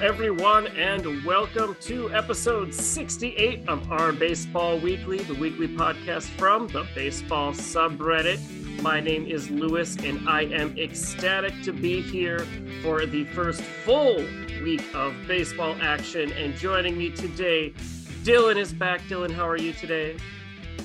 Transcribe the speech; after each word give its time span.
Everyone, 0.00 0.66
and 0.68 1.24
welcome 1.24 1.76
to 1.82 2.12
episode 2.14 2.72
68 2.72 3.68
of 3.68 3.92
our 3.92 4.12
Baseball 4.12 4.78
Weekly, 4.78 5.18
the 5.18 5.34
weekly 5.34 5.68
podcast 5.68 6.28
from 6.38 6.66
the 6.68 6.86
baseball 6.94 7.52
subreddit. 7.52 8.40
My 8.80 9.00
name 9.00 9.26
is 9.26 9.50
Lewis, 9.50 9.96
and 9.96 10.28
I 10.28 10.42
am 10.42 10.76
ecstatic 10.78 11.62
to 11.64 11.72
be 11.72 12.00
here 12.00 12.46
for 12.82 13.06
the 13.06 13.24
first 13.26 13.60
full 13.60 14.16
week 14.62 14.82
of 14.94 15.14
baseball 15.28 15.76
action. 15.80 16.32
And 16.32 16.54
joining 16.54 16.96
me 16.96 17.10
today, 17.10 17.70
Dylan 18.24 18.56
is 18.56 18.72
back. 18.72 19.02
Dylan, 19.02 19.32
how 19.32 19.46
are 19.46 19.58
you 19.58 19.72
today? 19.72 20.16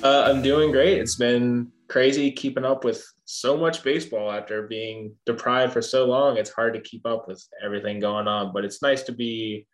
Uh, 0.02 0.24
I'm 0.28 0.42
doing 0.42 0.70
great. 0.70 0.98
It's 0.98 1.16
been 1.16 1.72
crazy 1.88 2.30
keeping 2.30 2.64
up 2.64 2.84
with 2.84 3.04
so 3.30 3.58
much 3.58 3.84
baseball 3.84 4.32
after 4.32 4.66
being 4.66 5.14
deprived 5.26 5.74
for 5.74 5.82
so 5.82 6.06
long. 6.06 6.38
It's 6.38 6.48
hard 6.48 6.72
to 6.72 6.80
keep 6.80 7.04
up 7.04 7.28
with 7.28 7.46
everything 7.62 8.00
going 8.00 8.26
on, 8.26 8.54
but 8.54 8.64
it's 8.64 8.80
nice 8.80 9.02
to 9.02 9.12
be 9.12 9.66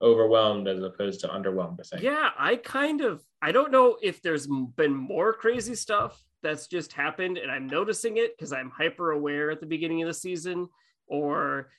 overwhelmed 0.00 0.68
as 0.68 0.80
opposed 0.80 1.20
to 1.20 1.28
underwhelmed. 1.28 1.80
I 1.80 1.82
think. 1.82 2.02
Yeah, 2.04 2.30
I 2.38 2.54
kind 2.54 3.00
of 3.00 3.20
I 3.42 3.50
don't 3.50 3.72
know 3.72 3.96
if 4.00 4.22
there's 4.22 4.46
been 4.46 4.94
more 4.94 5.32
crazy 5.32 5.74
stuff 5.74 6.22
that's 6.44 6.68
just 6.68 6.92
happened 6.92 7.36
and 7.36 7.50
I'm 7.50 7.66
noticing 7.66 8.16
it 8.16 8.38
because 8.38 8.52
I'm 8.52 8.70
hyper 8.70 9.10
aware 9.10 9.50
at 9.50 9.58
the 9.58 9.66
beginning 9.66 10.02
of 10.02 10.06
the 10.06 10.14
season, 10.14 10.68
or 11.08 11.72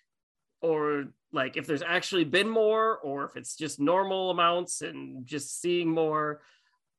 or 0.61 1.05
like 1.31 1.55
if 1.55 1.65
there's 1.65 1.81
actually 1.81 2.25
been 2.25 2.49
more, 2.49 2.97
or 2.97 3.23
if 3.23 3.37
it's 3.37 3.55
just 3.55 3.79
normal 3.79 4.31
amounts 4.31 4.81
and 4.81 5.25
just 5.25 5.61
seeing 5.61 5.89
more. 5.89 6.41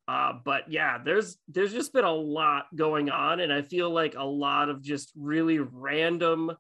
Uh, 0.09 0.33
but 0.45 0.71
yeah, 0.71 0.99
there's 1.03 1.37
there's 1.49 1.73
just 1.73 1.93
been 1.93 2.05
a 2.05 2.13
lot 2.13 2.67
going 2.75 3.11
on, 3.11 3.41
and 3.41 3.53
I 3.53 3.63
feel 3.63 3.91
like 3.91 4.15
a 4.17 4.25
lot 4.25 4.69
of 4.69 4.83
just 4.83 5.13
really 5.17 5.59
random, 5.59 6.53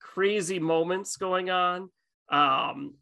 crazy 0.00 0.58
moments 0.58 1.16
going 1.16 1.50
on. 1.50 1.90
Um, 2.28 2.94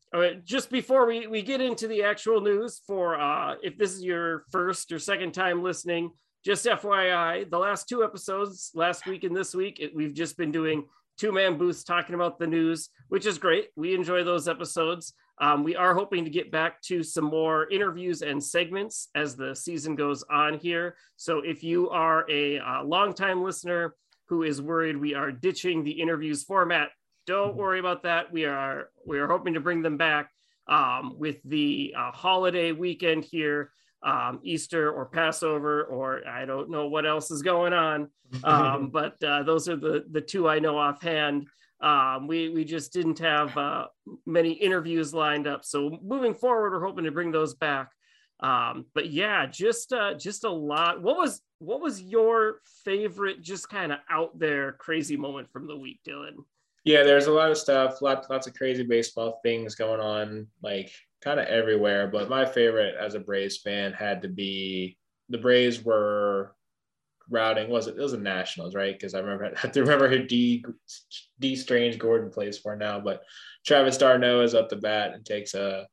just 0.44 0.70
before 0.70 1.06
we 1.06 1.26
we 1.26 1.42
get 1.42 1.60
into 1.60 1.86
the 1.86 2.04
actual 2.04 2.40
news, 2.40 2.80
for 2.86 3.20
uh, 3.20 3.56
if 3.62 3.76
this 3.76 3.92
is 3.92 4.02
your 4.02 4.44
first 4.50 4.90
or 4.90 4.98
second 4.98 5.32
time 5.32 5.62
listening, 5.62 6.10
just 6.44 6.66
FYI, 6.66 7.50
the 7.50 7.58
last 7.58 7.88
two 7.88 8.04
episodes, 8.04 8.70
last 8.74 9.06
week 9.06 9.24
and 9.24 9.36
this 9.36 9.54
week, 9.54 9.80
it, 9.80 9.94
we've 9.94 10.14
just 10.14 10.36
been 10.36 10.52
doing 10.52 10.86
two 11.18 11.32
man 11.32 11.58
booths 11.58 11.84
talking 11.84 12.14
about 12.14 12.38
the 12.38 12.46
news, 12.46 12.90
which 13.08 13.26
is 13.26 13.38
great. 13.38 13.68
We 13.76 13.94
enjoy 13.94 14.24
those 14.24 14.48
episodes. 14.48 15.14
Um, 15.40 15.64
we 15.64 15.74
are 15.74 15.94
hoping 15.94 16.24
to 16.24 16.30
get 16.30 16.52
back 16.52 16.80
to 16.82 17.02
some 17.02 17.24
more 17.24 17.68
interviews 17.70 18.22
and 18.22 18.42
segments 18.42 19.08
as 19.14 19.34
the 19.34 19.54
season 19.54 19.96
goes 19.96 20.22
on 20.30 20.58
here. 20.58 20.96
So 21.16 21.40
if 21.40 21.64
you 21.64 21.90
are 21.90 22.24
a, 22.30 22.58
a 22.58 22.82
longtime 22.84 23.42
listener 23.42 23.94
who 24.28 24.42
is 24.42 24.62
worried 24.62 24.96
we 24.96 25.14
are 25.14 25.32
ditching 25.32 25.82
the 25.84 25.90
interviews 25.90 26.44
format, 26.44 26.90
don't 27.26 27.56
worry 27.56 27.78
about 27.78 28.02
that. 28.04 28.32
We 28.32 28.44
are 28.44 28.90
we 29.06 29.18
are 29.18 29.26
hoping 29.26 29.54
to 29.54 29.60
bring 29.60 29.82
them 29.82 29.96
back 29.96 30.30
um, 30.68 31.16
with 31.18 31.42
the 31.44 31.94
uh, 31.96 32.10
holiday 32.12 32.72
weekend 32.72 33.24
here, 33.24 33.70
um, 34.04 34.40
Easter 34.42 34.90
or 34.92 35.06
Passover, 35.06 35.84
or 35.84 36.26
I 36.28 36.44
don't 36.44 36.70
know 36.70 36.86
what 36.86 37.06
else 37.06 37.30
is 37.30 37.42
going 37.42 37.72
on. 37.72 38.08
Um, 38.42 38.90
but 38.90 39.22
uh, 39.22 39.44
those 39.44 39.68
are 39.68 39.76
the 39.76 40.06
the 40.10 40.20
two 40.20 40.48
I 40.48 40.58
know 40.58 40.76
offhand. 40.76 41.46
Um, 41.80 42.26
we 42.26 42.48
we 42.48 42.64
just 42.64 42.92
didn't 42.92 43.20
have 43.20 43.56
uh, 43.56 43.86
many 44.26 44.52
interviews 44.52 45.14
lined 45.14 45.46
up, 45.46 45.64
so 45.64 45.98
moving 46.02 46.34
forward, 46.34 46.72
we're 46.72 46.84
hoping 46.84 47.04
to 47.04 47.12
bring 47.12 47.30
those 47.30 47.54
back. 47.54 47.92
Um, 48.40 48.86
but 48.92 49.10
yeah, 49.10 49.46
just 49.46 49.92
uh, 49.92 50.14
just 50.14 50.42
a 50.42 50.50
lot. 50.50 51.00
What 51.00 51.16
was 51.16 51.42
what 51.58 51.80
was 51.80 52.02
your 52.02 52.60
favorite, 52.84 53.40
just 53.40 53.68
kind 53.68 53.92
of 53.92 53.98
out 54.10 54.36
there 54.36 54.72
crazy 54.72 55.16
moment 55.16 55.52
from 55.52 55.68
the 55.68 55.76
week, 55.76 56.00
Dylan? 56.06 56.38
Yeah, 56.84 57.04
there's 57.04 57.26
a 57.26 57.32
lot 57.32 57.50
of 57.50 57.58
stuff, 57.58 58.02
lots 58.02 58.28
lots 58.28 58.46
of 58.46 58.54
crazy 58.54 58.82
baseball 58.82 59.40
things 59.42 59.74
going 59.74 60.00
on, 60.00 60.48
like 60.62 60.90
kind 61.24 61.40
of 61.40 61.46
everywhere. 61.46 62.06
But 62.06 62.28
my 62.28 62.44
favorite 62.44 62.94
as 63.00 63.14
a 63.14 63.20
Braves 63.20 63.56
fan 63.56 63.92
had 63.92 64.22
to 64.22 64.28
be 64.28 64.98
the 65.30 65.38
Braves 65.38 65.82
were 65.82 66.54
routing 67.30 67.70
was 67.70 67.86
it? 67.86 67.96
It 67.96 68.02
was 68.02 68.12
the 68.12 68.18
Nationals, 68.18 68.74
right? 68.74 68.94
Because 68.94 69.14
I 69.14 69.20
remember 69.20 69.46
I 69.56 69.58
have 69.58 69.72
to 69.72 69.80
remember 69.80 70.08
who 70.08 70.24
Dee 70.26 70.64
Dee 71.40 71.56
Strange-Gordon 71.56 72.30
plays 72.30 72.58
for 72.58 72.76
now, 72.76 73.00
but 73.00 73.22
Travis 73.66 73.98
d'Arnaud 73.98 74.42
is 74.42 74.54
up 74.54 74.68
the 74.68 74.76
bat 74.76 75.14
and 75.14 75.24
takes 75.24 75.54
a 75.54 75.86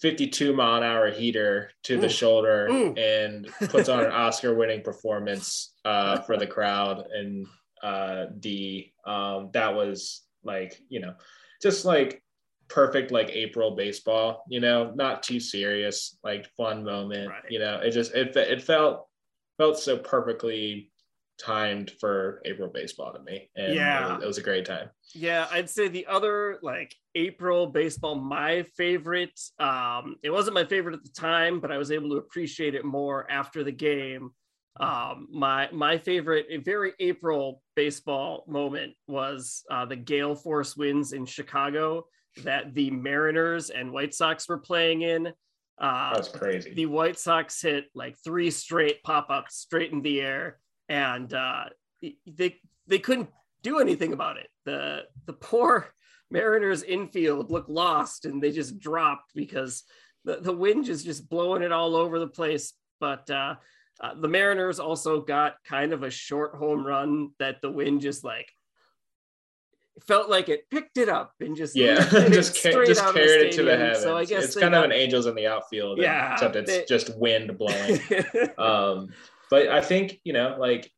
52 0.00 0.54
mile 0.54 0.76
an 0.76 0.82
hour 0.82 1.10
heater 1.10 1.70
to 1.84 1.98
the 1.98 2.08
shoulder 2.08 2.66
and 2.98 3.48
puts 3.68 3.88
on 3.88 4.04
an 4.04 4.10
Oscar 4.12 4.54
winning 4.54 4.82
performance 4.82 5.74
uh, 5.86 6.20
for 6.20 6.36
the 6.36 6.46
crowd 6.46 7.06
and 7.14 7.46
uh, 7.82 8.26
D. 8.38 8.92
Um, 9.06 9.50
that 9.52 9.74
was 9.74 10.22
like 10.44 10.80
you 10.88 11.00
know 11.00 11.14
just 11.62 11.84
like 11.84 12.22
perfect 12.68 13.10
like 13.10 13.30
April 13.30 13.76
baseball, 13.76 14.44
you 14.48 14.60
know, 14.60 14.92
not 14.94 15.22
too 15.22 15.40
serious, 15.40 16.18
like 16.24 16.48
fun 16.56 16.84
moment. 16.84 17.28
Right. 17.28 17.42
You 17.50 17.58
know, 17.58 17.80
it 17.80 17.90
just 17.90 18.14
it 18.14 18.36
it 18.36 18.62
felt 18.62 19.06
felt 19.58 19.78
so 19.78 19.96
perfectly 19.98 20.90
timed 21.38 21.90
for 22.00 22.40
April 22.44 22.68
baseball 22.68 23.12
to 23.12 23.20
me. 23.20 23.50
And 23.56 23.74
yeah, 23.74 23.98
it 23.98 24.14
was, 24.14 24.22
it 24.22 24.26
was, 24.26 24.38
a 24.38 24.42
great 24.42 24.64
time. 24.64 24.90
Yeah, 25.14 25.46
I'd 25.50 25.68
say 25.68 25.88
the 25.88 26.06
other 26.06 26.58
like 26.62 26.94
April 27.14 27.66
baseball, 27.66 28.14
my 28.14 28.62
favorite. 28.76 29.38
Um, 29.58 30.16
it 30.22 30.30
wasn't 30.30 30.54
my 30.54 30.64
favorite 30.64 30.94
at 30.94 31.04
the 31.04 31.10
time, 31.10 31.60
but 31.60 31.70
I 31.70 31.78
was 31.78 31.90
able 31.90 32.10
to 32.10 32.16
appreciate 32.16 32.74
it 32.74 32.84
more 32.84 33.30
after 33.30 33.62
the 33.62 33.72
game. 33.72 34.30
Um, 34.78 35.28
my 35.30 35.70
my 35.72 35.98
favorite, 35.98 36.46
a 36.50 36.58
very 36.58 36.92
April 37.00 37.62
baseball 37.76 38.44
moment 38.46 38.94
was 39.06 39.64
uh, 39.70 39.86
the 39.86 39.96
Gale 39.96 40.34
Force 40.34 40.76
wins 40.76 41.12
in 41.12 41.24
Chicago 41.24 42.06
that 42.44 42.74
the 42.74 42.90
Mariners 42.90 43.70
and 43.70 43.92
White 43.92 44.14
Sox 44.14 44.48
were 44.48 44.58
playing 44.58 45.02
in. 45.02 45.32
Uh, 45.78 46.14
That's 46.14 46.28
crazy. 46.28 46.72
The 46.74 46.86
White 46.86 47.18
Sox 47.18 47.60
hit 47.60 47.86
like 47.94 48.16
three 48.24 48.50
straight 48.50 49.02
pop 49.02 49.30
ups 49.30 49.56
straight 49.56 49.92
in 49.92 50.02
the 50.02 50.20
air, 50.20 50.58
and 50.88 51.32
uh, 51.32 51.64
they 52.26 52.56
they 52.86 52.98
couldn't 52.98 53.28
do 53.62 53.78
anything 53.78 54.12
about 54.12 54.38
it. 54.38 54.48
The 54.64 55.02
the 55.26 55.34
poor 55.34 55.88
Mariners 56.30 56.82
infield 56.82 57.50
looked 57.50 57.68
lost, 57.68 58.24
and 58.24 58.42
they 58.42 58.52
just 58.52 58.78
dropped 58.78 59.32
because 59.34 59.84
the, 60.24 60.38
the 60.40 60.52
wind 60.52 60.88
is 60.88 61.04
just 61.04 61.28
blowing 61.28 61.62
it 61.62 61.72
all 61.72 61.94
over 61.94 62.18
the 62.18 62.26
place. 62.26 62.72
But 63.00 63.30
uh, 63.30 63.56
uh, 64.00 64.14
the 64.20 64.28
Mariners 64.28 64.80
also 64.80 65.20
got 65.20 65.56
kind 65.64 65.92
of 65.92 66.02
a 66.02 66.10
short 66.10 66.54
home 66.54 66.86
run 66.86 67.30
that 67.38 67.60
the 67.62 67.70
wind 67.70 68.00
just 68.00 68.24
like 68.24 68.50
felt 70.04 70.28
like 70.28 70.48
it 70.48 70.68
picked 70.70 70.98
it 70.98 71.08
up 71.08 71.32
and 71.40 71.56
just 71.56 71.74
yeah, 71.74 71.96
just, 72.28 72.62
ca- 72.62 72.84
just 72.84 73.02
carried 73.14 73.46
it 73.46 73.52
to 73.52 73.62
the 73.62 73.76
heavens. 73.76 74.02
So 74.02 74.16
I 74.16 74.24
guess 74.24 74.44
it's 74.44 74.56
kind 74.56 74.72
got, 74.72 74.84
of 74.84 74.90
an 74.90 74.96
angels 74.96 75.26
in 75.26 75.34
the 75.34 75.46
outfield. 75.46 75.98
Yeah, 75.98 76.34
except 76.34 76.56
it's 76.56 76.70
they, 76.70 76.84
just 76.84 77.16
wind 77.18 77.56
blowing. 77.58 78.00
um, 78.58 79.08
but 79.50 79.68
I 79.68 79.80
think 79.80 80.20
you 80.24 80.32
know, 80.32 80.56
like 80.58 80.90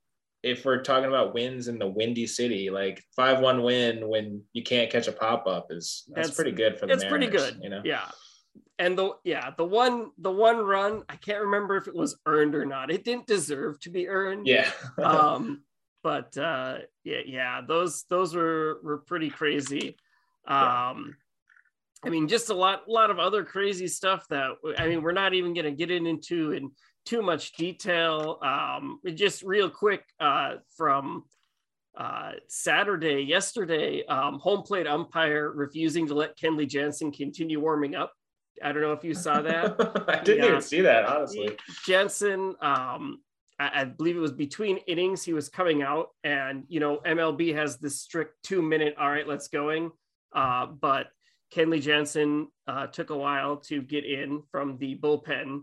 if 0.42 0.64
we're 0.64 0.82
talking 0.82 1.09
about 1.09 1.34
wins 1.34 1.69
in 1.69 1.78
the 1.78 1.86
windy 1.86 2.26
city, 2.26 2.70
like 2.70 3.03
five 3.14 3.41
one 3.41 3.62
win 3.62 4.09
when 4.09 4.42
you 4.53 4.62
can't 4.62 4.91
catch 4.91 5.09
a 5.09 5.12
pop 5.12 5.47
up 5.47 5.69
is 5.70 6.04
that's, 6.09 6.28
that's 6.28 6.36
pretty 6.36 6.53
good 6.53 6.78
for 6.78 6.86
the. 6.86 6.94
It's 6.94 7.04
Mariners, 7.04 7.28
pretty 7.30 7.53
good, 7.53 7.62
you 7.62 7.70
know. 7.70 7.82
Yeah, 7.84 8.09
and 8.78 8.97
the 8.97 9.12
yeah 9.25 9.50
the 9.56 9.65
one 9.65 10.10
the 10.19 10.30
one 10.30 10.59
run 10.59 11.03
I 11.09 11.16
can't 11.16 11.42
remember 11.42 11.76
if 11.76 11.88
it 11.88 11.94
was 11.94 12.19
earned 12.26 12.54
or 12.54 12.65
not. 12.65 12.91
It 12.91 13.04
didn't 13.04 13.26
deserve 13.26 13.80
to 13.80 13.91
be 13.91 14.09
earned. 14.09 14.47
Yeah. 14.47 14.70
um, 15.03 15.62
but 16.03 16.36
uh, 16.36 16.78
yeah, 17.04 17.20
yeah, 17.26 17.60
those 17.66 18.04
those 18.09 18.34
were 18.34 18.81
were 18.82 18.98
pretty 18.98 19.31
crazy. 19.31 19.97
Um, 20.47 21.16
I 22.04 22.10
mean, 22.10 22.28
just 22.28 22.50
a 22.50 22.54
lot 22.54 22.88
lot 22.88 23.10
of 23.10 23.19
other 23.19 23.44
crazy 23.44 23.88
stuff 23.88 24.26
that 24.31 24.53
I 24.78 24.86
mean, 24.86 25.03
we're 25.03 25.12
not 25.12 25.34
even 25.34 25.54
going 25.54 25.64
to 25.64 25.72
get 25.72 25.91
into 25.91 26.53
in 26.53 26.70
too 27.04 27.22
much 27.22 27.53
detail. 27.54 28.39
Um, 28.42 29.00
just 29.15 29.42
real 29.42 29.71
quick 29.71 30.04
uh, 30.21 30.56
from 30.77 31.24
uh, 31.97 32.33
Saturday, 32.47 33.22
yesterday, 33.22 34.04
um, 34.06 34.39
home 34.39 34.62
plate 34.62 34.86
umpire 34.86 35.51
refusing 35.51 36.06
to 36.06 36.15
let 36.15 36.39
Kenley 36.39 36.68
Jansen 36.68 37.10
continue 37.10 37.60
warming 37.60 37.97
up. 37.97 38.12
I 38.62 38.72
don't 38.72 38.83
know 38.83 38.92
if 38.92 39.04
you 39.04 39.15
saw 39.15 39.41
that. 39.42 39.77
I 40.09 40.22
didn't 40.22 40.44
yeah. 40.44 40.51
even 40.51 40.62
see 40.62 40.80
that, 40.83 41.06
honestly. 41.06 41.56
Jansen 41.86 42.54
um, 42.60 43.21
I, 43.59 43.81
I 43.81 43.84
believe 43.84 44.16
it 44.16 44.21
was 44.21 44.33
between 44.33 44.78
innings 44.87 45.22
he 45.22 45.33
was 45.33 45.49
coming 45.49 45.83
out, 45.83 46.09
and 46.25 46.65
you 46.69 46.81
know 46.81 46.99
MLB 47.07 47.55
has 47.55 47.78
this 47.78 48.01
strict 48.01 48.43
two 48.43 48.63
minute. 48.63 48.95
All 48.99 49.10
right, 49.10 49.27
let's 49.27 49.49
going. 49.49 49.91
Uh, 50.34 50.66
but 50.66 51.09
Kenley 51.55 51.81
Jansen 51.81 52.49
uh, 52.66 52.87
took 52.87 53.10
a 53.10 53.16
while 53.16 53.57
to 53.57 53.83
get 53.83 54.05
in 54.05 54.43
from 54.51 54.78
the 54.78 54.97
bullpen, 54.97 55.63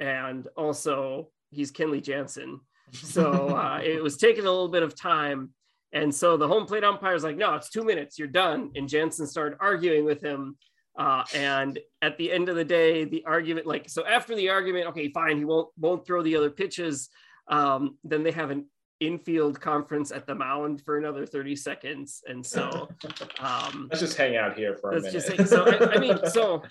and 0.00 0.46
also 0.56 1.30
he's 1.50 1.72
Kenley 1.72 2.02
Jansen, 2.02 2.60
so 2.92 3.56
uh, 3.56 3.80
it 3.84 4.02
was 4.02 4.16
taking 4.16 4.44
a 4.44 4.50
little 4.50 4.68
bit 4.68 4.82
of 4.82 4.98
time. 4.98 5.50
And 5.92 6.12
so 6.12 6.36
the 6.36 6.48
home 6.48 6.66
plate 6.66 6.82
umpire 6.82 7.14
is 7.14 7.22
like, 7.22 7.36
"No, 7.36 7.54
it's 7.54 7.70
two 7.70 7.84
minutes. 7.84 8.18
You're 8.18 8.28
done." 8.28 8.72
And 8.74 8.88
Jansen 8.88 9.26
started 9.26 9.58
arguing 9.60 10.04
with 10.04 10.20
him. 10.22 10.56
Uh, 10.96 11.24
and 11.34 11.78
at 12.02 12.16
the 12.18 12.30
end 12.30 12.48
of 12.48 12.54
the 12.54 12.64
day, 12.64 13.04
the 13.04 13.24
argument, 13.26 13.66
like, 13.66 13.88
so 13.88 14.06
after 14.06 14.36
the 14.36 14.48
argument, 14.48 14.86
okay, 14.86 15.10
fine, 15.10 15.36
he 15.36 15.44
won't 15.44 15.68
won't 15.76 16.06
throw 16.06 16.22
the 16.22 16.36
other 16.36 16.50
pitches. 16.50 17.10
Um, 17.48 17.98
then 18.04 18.22
they 18.22 18.32
have 18.32 18.50
an 18.50 18.66
infield 19.00 19.60
conference 19.60 20.10
at 20.12 20.26
the 20.26 20.34
mound 20.34 20.82
for 20.82 20.98
another 20.98 21.26
30 21.26 21.56
seconds. 21.56 22.22
And 22.26 22.44
so 22.44 22.88
um, 23.40 23.88
let's 23.90 24.00
just 24.00 24.16
hang 24.16 24.36
out 24.36 24.56
here 24.56 24.76
for 24.76 24.92
a 24.92 25.00
minute. 25.00 25.12
just 25.12 25.48
so 25.48 25.66
I, 25.66 25.94
I 25.94 25.98
mean, 25.98 26.18
so 26.30 26.62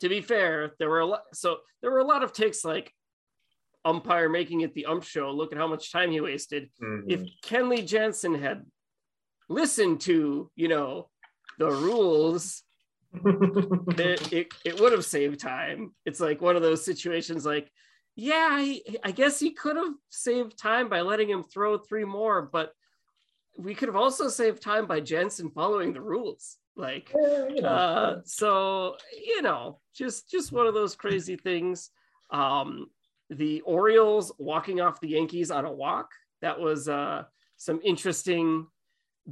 to 0.00 0.08
be 0.08 0.20
fair, 0.20 0.72
there 0.78 0.88
were 0.88 1.00
a 1.00 1.06
lot. 1.06 1.22
So 1.34 1.58
there 1.82 1.90
were 1.90 1.98
a 1.98 2.04
lot 2.04 2.22
of 2.22 2.32
takes 2.32 2.64
like 2.64 2.92
umpire 3.84 4.28
making 4.28 4.60
it 4.62 4.74
the 4.74 4.86
ump 4.86 5.04
show. 5.04 5.30
Look 5.30 5.52
at 5.52 5.58
how 5.58 5.66
much 5.66 5.92
time 5.92 6.10
he 6.10 6.20
wasted. 6.20 6.70
Mhm. 6.82 7.04
If 7.08 7.20
Kenley 7.42 7.86
Jansen 7.86 8.34
had 8.34 8.64
listened 9.48 10.00
to, 10.02 10.50
you 10.54 10.68
know, 10.68 11.08
the 11.58 11.70
rules, 11.70 12.62
it, 13.24 14.32
it, 14.32 14.48
it 14.64 14.80
would 14.80 14.92
have 14.92 15.04
saved 15.04 15.40
time. 15.40 15.94
It's 16.04 16.20
like 16.20 16.40
one 16.40 16.56
of 16.56 16.62
those 16.62 16.84
situations 16.84 17.44
like, 17.44 17.70
yeah, 18.20 18.48
I, 18.50 18.82
I 19.04 19.12
guess 19.12 19.38
he 19.38 19.52
could 19.52 19.76
have 19.76 19.94
saved 20.10 20.58
time 20.58 20.88
by 20.88 21.02
letting 21.02 21.30
him 21.30 21.44
throw 21.44 21.78
three 21.78 22.04
more, 22.04 22.42
but 22.42 22.72
we 23.56 23.76
could 23.76 23.88
have 23.88 23.94
also 23.94 24.26
saved 24.26 24.60
time 24.60 24.86
by 24.86 24.98
Jansen 24.98 25.50
following 25.50 25.92
the 25.92 26.00
rules. 26.00 26.56
Like, 26.74 27.12
Yeah, 27.14 27.46
you 27.46 27.62
know. 27.62 27.68
uh, 27.68 28.20
so 28.24 28.96
you 29.24 29.40
know, 29.40 29.78
just 29.94 30.28
just 30.28 30.50
one 30.50 30.66
of 30.66 30.74
those 30.74 30.96
crazy 30.96 31.36
things. 31.36 31.90
Um, 32.30 32.90
the 33.30 33.60
Orioles 33.60 34.32
walking 34.38 34.80
off 34.80 35.00
the 35.00 35.10
Yankees 35.10 35.52
on 35.52 35.64
a 35.64 35.72
walk. 35.72 36.10
That 36.42 36.58
was 36.58 36.88
uh, 36.88 37.22
some 37.56 37.78
interesting 37.84 38.66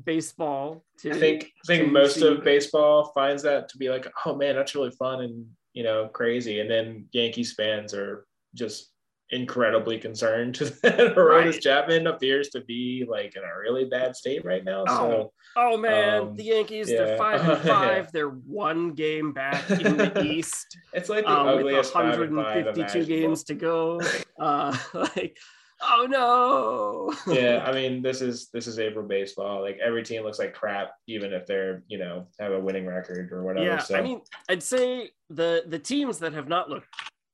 baseball. 0.05 0.85
To 1.01 1.11
I 1.11 1.19
think 1.19 1.51
I 1.65 1.67
think 1.67 1.91
most 1.91 2.21
see. 2.21 2.29
of 2.29 2.45
baseball 2.45 3.11
finds 3.17 3.43
that 3.43 3.69
to 3.71 3.79
be 3.79 3.89
like, 3.89 4.07
oh 4.27 4.37
man, 4.37 4.55
that's 4.55 4.77
really 4.77 4.93
fun 4.93 5.23
and 5.23 5.45
you 5.73 5.83
know 5.83 6.07
crazy, 6.07 6.61
and 6.61 6.71
then 6.71 7.09
Yankees 7.11 7.55
fans 7.55 7.93
are 7.93 8.29
just 8.55 8.91
incredibly 9.31 9.99
concerned 9.99 10.55
that 10.83 10.99
Aroldis 11.17 11.53
Right. 11.53 11.61
Chapman 11.61 12.07
appears 12.07 12.49
to 12.51 12.61
be 12.61 13.05
like 13.09 13.35
in 13.35 13.43
a 13.43 13.59
really 13.59 13.85
bad 13.85 14.15
state 14.15 14.45
right 14.45 14.63
now. 14.65 14.85
So 14.87 15.33
Oh 15.57 15.77
man, 15.77 16.21
Um, 16.23 16.37
the 16.37 16.45
Yankees, 16.45 16.89
yeah. 16.91 16.99
they're 16.99 17.19
five 17.19 17.41
and 17.41 17.65
Yeah. 17.65 17.75
five. 18.05 18.13
They're 18.13 18.29
one 18.29 18.93
game 18.93 19.33
back 19.33 19.69
in 19.71 19.97
the 19.97 20.23
East 20.25 20.79
it's 20.93 21.09
like 21.09 21.25
the 21.25 21.31
um, 21.33 21.47
with 21.47 21.57
ugliest 21.57 21.93
five 21.93 22.21
and 22.21 22.37
five 22.37 22.67
152 22.67 23.05
games 23.05 23.43
to 23.45 23.55
go. 23.55 24.01
Uh, 24.39 24.77
like, 24.95 25.37
oh 25.83 26.07
no. 26.09 27.35
yeah, 27.35 27.65
I 27.67 27.73
mean, 27.73 28.03
this 28.03 28.21
is 28.23 28.49
this 28.53 28.67
is 28.69 28.79
April 28.79 29.07
baseball. 29.09 29.61
Like 29.61 29.79
every 29.85 30.05
team 30.05 30.23
looks 30.23 30.39
like 30.39 30.55
crap, 30.55 30.91
even 31.09 31.33
if 31.33 31.47
they're 31.47 31.83
you 31.89 31.99
know 31.99 32.29
have 32.39 32.53
a 32.53 32.61
winning 32.61 32.87
record 32.87 33.33
or 33.33 33.43
whatever. 33.43 33.67
yeah. 33.67 33.79
so 33.79 33.97
I 33.97 34.03
mean, 34.03 34.21
I'd 34.49 34.63
say 34.63 35.11
the 35.31 35.65
the 35.67 35.79
teams 35.81 36.19
that 36.21 36.33
have 36.33 36.49
not 36.49 36.71
looked 36.71 36.87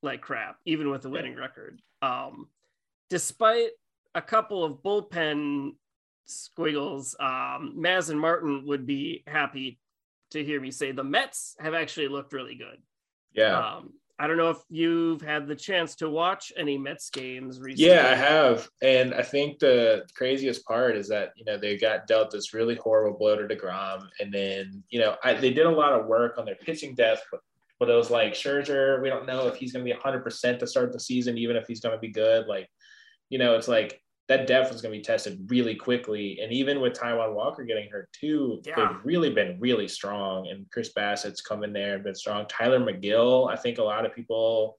like 0.03 0.21
crap, 0.21 0.57
even 0.65 0.89
with 0.89 1.05
a 1.05 1.09
winning 1.09 1.35
record, 1.35 1.81
um, 2.01 2.47
despite 3.09 3.69
a 4.15 4.21
couple 4.21 4.63
of 4.63 4.83
bullpen 4.83 5.71
squiggles, 6.25 7.15
um, 7.19 7.75
Maz 7.77 8.09
and 8.09 8.19
Martin 8.19 8.65
would 8.67 8.85
be 8.85 9.23
happy 9.27 9.79
to 10.31 10.43
hear 10.43 10.59
me 10.59 10.71
say 10.71 10.91
the 10.91 11.03
Mets 11.03 11.55
have 11.59 11.73
actually 11.73 12.07
looked 12.07 12.33
really 12.33 12.55
good. 12.55 12.81
yeah, 13.33 13.57
Um, 13.57 13.93
I 14.19 14.27
don't 14.27 14.37
know 14.37 14.51
if 14.51 14.59
you've 14.69 15.21
had 15.21 15.47
the 15.47 15.55
chance 15.55 15.95
to 15.95 16.09
watch 16.09 16.53
any 16.55 16.77
Mets 16.77 17.09
games 17.09 17.59
recently. 17.59 17.91
Yeah, 17.91 18.07
I 18.09 18.15
have, 18.15 18.69
and 18.81 19.13
I 19.13 19.23
think 19.23 19.59
the 19.59 20.05
craziest 20.15 20.63
part 20.65 20.95
is 20.95 21.07
that 21.09 21.33
you 21.35 21.43
know 21.45 21.57
they 21.57 21.77
got 21.77 22.07
dealt 22.07 22.31
this 22.31 22.53
really 22.53 22.75
horrible 22.75 23.17
blow 23.17 23.35
to 23.35 23.53
Degrom, 23.53 24.07
and 24.19 24.31
then 24.31 24.83
you 24.89 24.99
know 24.99 25.15
I, 25.23 25.33
they 25.33 25.51
did 25.51 25.65
a 25.65 25.69
lot 25.69 25.93
of 25.93 26.05
work 26.05 26.37
on 26.37 26.45
their 26.45 26.55
pitching 26.55 26.93
depth, 26.93 27.23
but, 27.31 27.41
but 27.85 27.91
it 27.91 27.97
was 27.97 28.09
like 28.09 28.33
Scherzer, 28.33 29.01
we 29.01 29.09
don't 29.09 29.25
know 29.27 29.47
if 29.47 29.55
he's 29.55 29.73
going 29.73 29.83
to 29.83 29.89
be 29.89 29.93
100 29.93 30.23
percent 30.23 30.59
to 30.59 30.67
start 30.67 30.93
the 30.93 30.99
season, 30.99 31.37
even 31.37 31.55
if 31.57 31.67
he's 31.67 31.81
going 31.81 31.93
to 31.93 31.99
be 31.99 32.07
good. 32.07 32.47
Like, 32.47 32.69
you 33.29 33.37
know, 33.37 33.55
it's 33.55 33.67
like 33.67 33.99
that 34.29 34.47
depth 34.47 34.71
was 34.71 34.81
going 34.81 34.93
to 34.93 34.99
be 34.99 35.03
tested 35.03 35.45
really 35.49 35.75
quickly, 35.75 36.39
and 36.41 36.53
even 36.53 36.79
with 36.79 36.93
Taijuan 36.93 37.33
Walker 37.35 37.63
getting 37.65 37.89
hurt 37.89 38.09
too, 38.13 38.61
Yeah. 38.65 38.75
they've 38.77 39.05
really 39.05 39.31
been 39.31 39.57
really 39.59 39.87
strong, 39.89 40.47
and 40.47 40.65
Chris 40.71 40.93
Bassitt's 40.93 41.41
come 41.41 41.63
in 41.63 41.73
there 41.73 41.95
and 41.95 42.03
been 42.05 42.15
strong. 42.15 42.45
Tylor 42.47 42.79
Megill, 42.79 43.51
I 43.51 43.57
think 43.57 43.79
a 43.79 43.83
lot 43.83 44.05
of 44.05 44.15
people 44.15 44.77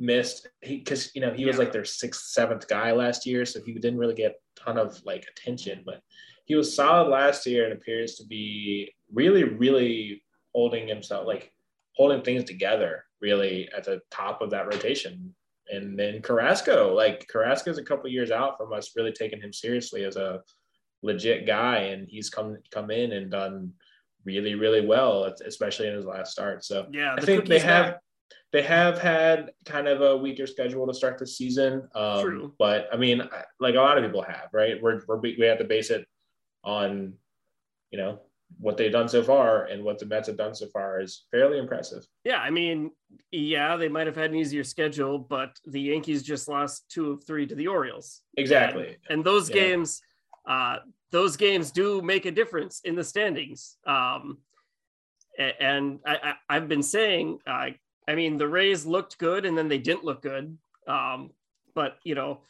missed 0.00 0.46
because 0.62 1.10
you 1.14 1.20
know 1.20 1.32
he 1.32 1.44
was 1.44 1.58
like 1.58 1.72
their 1.72 1.84
sixth 1.84 2.26
seventh 2.28 2.68
guy 2.68 2.92
last 2.92 3.26
year 3.26 3.44
so 3.44 3.60
he 3.66 3.72
didn't 3.72 3.98
really 3.98 4.14
get 4.14 4.30
a 4.30 4.60
ton 4.60 4.78
of 4.78 5.00
like 5.04 5.26
attention 5.28 5.82
but 5.84 6.00
he 6.44 6.54
was 6.54 6.72
solid 6.74 7.08
last 7.08 7.44
year 7.46 7.64
and 7.64 7.72
appears 7.72 8.14
to 8.14 8.24
be 8.26 8.92
really 9.12 9.42
really 9.42 10.22
holding 10.54 10.86
himself 10.86 11.26
like 11.26 11.52
holding 11.98 12.22
things 12.22 12.44
together 12.44 13.04
really 13.20 13.68
at 13.76 13.84
the 13.84 14.00
top 14.10 14.40
of 14.40 14.50
that 14.50 14.66
rotation 14.66 15.34
and 15.70 15.98
then 15.98 16.22
Carrasco 16.22 16.94
like 16.94 17.26
Carrasco's 17.30 17.76
a 17.78 17.82
couple 17.84 18.08
years 18.08 18.30
out 18.30 18.56
from 18.56 18.72
us 18.72 18.92
really 18.96 19.12
taking 19.12 19.40
him 19.40 19.52
seriously 19.52 20.04
as 20.04 20.16
a 20.16 20.40
legit 21.02 21.46
guy 21.46 21.78
and 21.78 22.08
he's 22.08 22.30
come 22.30 22.56
come 22.70 22.90
in 22.90 23.12
and 23.12 23.30
done 23.30 23.72
really 24.24 24.54
really 24.54 24.84
well 24.86 25.24
especially 25.46 25.88
in 25.88 25.94
his 25.94 26.04
last 26.06 26.32
start 26.32 26.64
so 26.64 26.86
Yeah, 26.90 27.12
I 27.16 27.20
the 27.20 27.26
think 27.26 27.46
they 27.46 27.58
have 27.58 27.86
back. 27.94 28.00
they 28.52 28.62
have 28.62 28.98
had 28.98 29.50
kind 29.66 29.88
of 29.88 30.00
a 30.00 30.16
weaker 30.16 30.46
schedule 30.46 30.86
to 30.86 30.94
start 30.94 31.18
the 31.18 31.26
season. 31.26 31.88
Um, 31.94 32.22
True. 32.22 32.54
But 32.58 32.88
I 32.92 32.96
mean, 32.96 33.22
like 33.60 33.74
a 33.74 33.78
lot 33.78 33.98
of 33.98 34.04
people 34.04 34.22
have, 34.22 34.48
right? 34.52 34.80
We're, 34.82 35.02
we're 35.06 35.18
we 35.20 35.36
have 35.42 35.58
to 35.58 35.64
base 35.64 35.90
it 35.90 36.06
on, 36.64 37.14
you 37.90 37.98
know, 37.98 38.20
what 38.60 38.76
they've 38.76 38.92
done 38.92 39.08
so 39.08 39.22
far, 39.22 39.64
and 39.64 39.84
what 39.84 39.98
the 39.98 40.06
Mets 40.06 40.26
have 40.28 40.36
done 40.36 40.54
so 40.54 40.66
far 40.68 41.00
is 41.00 41.26
fairly 41.30 41.58
impressive. 41.58 42.06
Yeah, 42.24 42.38
I 42.38 42.50
mean, 42.50 42.90
yeah, 43.30 43.76
they 43.76 43.88
might 43.88 44.06
have 44.06 44.16
had 44.16 44.30
an 44.30 44.36
easier 44.36 44.64
schedule, 44.64 45.18
but 45.18 45.58
the 45.66 45.80
Yankees 45.80 46.22
just 46.22 46.48
lost 46.48 46.88
two 46.88 47.12
of 47.12 47.24
three 47.24 47.46
to 47.46 47.54
the 47.54 47.68
Orioles. 47.68 48.22
Exactly. 48.36 48.96
And 49.10 49.22
those 49.22 49.48
Yeah. 49.48 49.54
games, 49.54 50.02
uh, 50.46 50.78
those 51.10 51.36
games 51.36 51.70
do 51.70 52.02
make 52.02 52.26
a 52.26 52.30
difference 52.30 52.80
in 52.84 52.94
the 52.94 53.04
standings. 53.04 53.76
Um, 53.86 54.38
and 55.38 56.00
I, 56.04 56.16
I, 56.16 56.34
I've 56.56 56.68
been 56.68 56.82
saying, 56.82 57.38
uh, 57.46 57.70
I 58.08 58.14
mean, 58.14 58.38
the 58.38 58.48
Rays 58.48 58.84
looked 58.86 59.18
good 59.18 59.44
and 59.44 59.56
then 59.56 59.68
they 59.68 59.78
didn't 59.78 60.04
look 60.04 60.22
good. 60.22 60.58
Um, 60.86 61.30
but 61.74 61.98
you 62.02 62.14
know, 62.14 62.40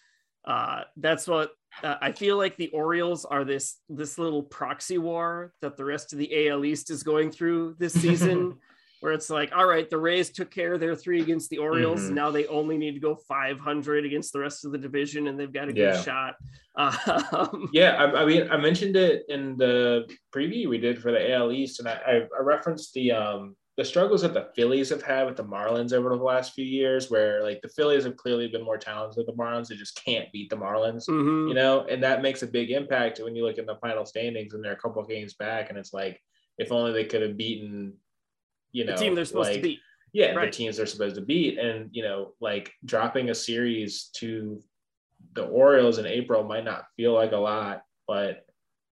uh, 0.45 0.85
that's 0.97 1.29
what 1.29 1.51
uh, 1.83 1.97
I 2.01 2.13
feel 2.13 2.37
like. 2.37 2.57
The 2.57 2.69
Orioles 2.71 3.25
are 3.25 3.45
this 3.45 3.77
this 3.89 4.19
little 4.19 4.43
proxy 4.43 4.99
war 4.99 5.53
that 5.63 5.77
the 5.77 5.85
rest 5.85 6.13
of 6.13 6.19
the 6.19 6.49
AL 6.49 6.65
East 6.65 6.91
is 6.91 7.03
going 7.03 7.31
through 7.31 7.77
this 7.79 7.93
season. 7.93 8.57
Where 9.01 9.13
it's 9.13 9.31
like, 9.31 9.55
all 9.55 9.65
right, 9.65 9.89
the 9.89 9.97
Rays 9.97 10.31
took 10.31 10.51
care 10.51 10.75
of 10.75 10.81
their 10.81 10.97
three 10.97 11.23
against 11.23 11.51
the 11.51 11.59
Orioles. 11.59 12.01
Mhm. 12.11 12.15
Now 12.15 12.33
they 12.33 12.49
only 12.49 12.77
need 12.77 12.95
to 12.95 13.01
go 13.01 13.15
500 13.15 14.05
against 14.05 14.33
the 14.33 14.41
rest 14.41 14.65
of 14.65 14.73
the 14.73 14.79
division, 14.79 15.29
and 15.29 15.39
they've 15.39 15.53
got 15.53 15.69
a 15.69 15.73
good 15.73 16.03
shot. 16.05 16.35
Um, 16.77 17.69
Yeah, 17.73 17.95
I, 17.95 18.23
I 18.23 18.25
mean, 18.25 18.49
I 18.51 18.57
mentioned 18.57 18.97
it 18.97 19.25
in 19.29 19.57
the 19.57 20.09
preview 20.35 20.69
we 20.69 20.79
did 20.79 21.01
for 21.01 21.13
the 21.13 21.33
AL 21.33 21.53
East, 21.53 21.79
and 21.79 21.89
I, 21.89 21.93
I, 21.93 22.15
I 22.39 22.43
referenced 22.43 22.93
the 22.95 23.13
um 23.13 23.57
the 23.79 23.85
struggles 23.85 24.23
that 24.23 24.35
the 24.35 24.49
Phillies 24.57 24.91
have 24.91 25.03
had 25.03 25.25
with 25.25 25.37
the 25.37 25.45
Marlins 25.45 25.93
over 25.93 26.09
the 26.09 26.23
last 26.25 26.53
few 26.53 26.65
years, 26.65 27.09
where 27.11 27.45
like 27.45 27.63
the 27.63 27.69
Phillies 27.69 28.03
have 28.03 28.17
clearly 28.17 28.49
been 28.49 28.65
more 28.65 28.77
talented 28.77 29.25
than 29.25 29.27
the 29.27 29.41
Marlins, 29.41 29.69
they 29.69 29.77
just 29.77 30.05
can't 30.05 30.31
beat 30.33 30.51
the 30.51 30.57
Marlins. 30.57 31.09
mhm. 31.09 31.49
you 31.49 31.55
know, 31.55 31.87
and 31.89 32.03
that 32.03 32.21
makes 32.21 32.43
a 32.43 32.47
big 32.49 32.73
impact 32.73 33.21
when 33.21 33.37
you 33.37 33.45
look 33.45 33.57
at 33.57 33.67
the 33.67 33.77
final 33.77 34.05
standings 34.05 34.53
and 34.53 34.65
they're 34.65 34.73
a 34.73 34.77
couple 34.77 35.01
of 35.01 35.09
games 35.09 35.35
back, 35.35 35.71
and 35.71 35.79
it's 35.79 35.95
like 35.95 36.21
if 36.59 36.73
only 36.73 36.93
they 36.93 37.05
could 37.05 37.23
have 37.23 37.37
beaten, 37.37 37.95
you 38.73 38.85
know, 38.85 38.93
the 38.95 38.99
team 38.99 39.15
they're 39.15 39.25
supposed 39.25 39.55
to 39.55 39.61
beat. 39.61 39.79
Yeah, 40.13 40.33
Right. 40.35 40.51
the 40.51 40.57
teams 40.57 40.77
they're 40.77 40.87
supposed 40.87 41.15
to 41.15 41.23
beat, 41.23 41.57
and 41.57 41.89
you 41.93 42.03
know, 42.03 42.35
like 42.41 42.73
dropping 42.85 43.31
a 43.31 43.35
series 43.35 44.11
to 44.15 44.61
the 45.35 45.45
Orioles 45.45 45.99
in 45.99 46.07
April 46.07 46.43
might 46.43 46.65
not 46.65 46.87
feel 46.97 47.13
like 47.13 47.31
a 47.31 47.37
lot, 47.37 47.83
but 48.09 48.45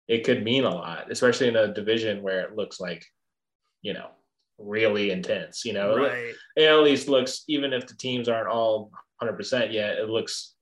it 0.08 0.24
could 0.24 0.44
mean 0.44 0.64
a 0.64 0.70
lot, 0.70 1.10
especially 1.12 1.48
in 1.48 1.56
a 1.56 1.74
division 1.74 2.22
where 2.22 2.42
it 2.42 2.56
looks 2.56 2.80
like, 2.80 3.04
you 3.82 3.94
know, 3.94 4.10
really 4.58 5.12
intense. 5.12 5.66
You 5.66 5.74
know, 5.74 5.98
Right. 5.98 6.34
it 6.56 6.64
at 6.64 6.80
least 6.84 7.08
looks 7.08 7.44
even 7.48 7.74
if 7.74 7.88
the 7.88 7.96
teams 7.96 8.30
aren't 8.30 8.48
all 8.50 8.92
100% 9.22 9.72
yet 9.72 9.98
it 9.98 10.10
looks 10.10 10.56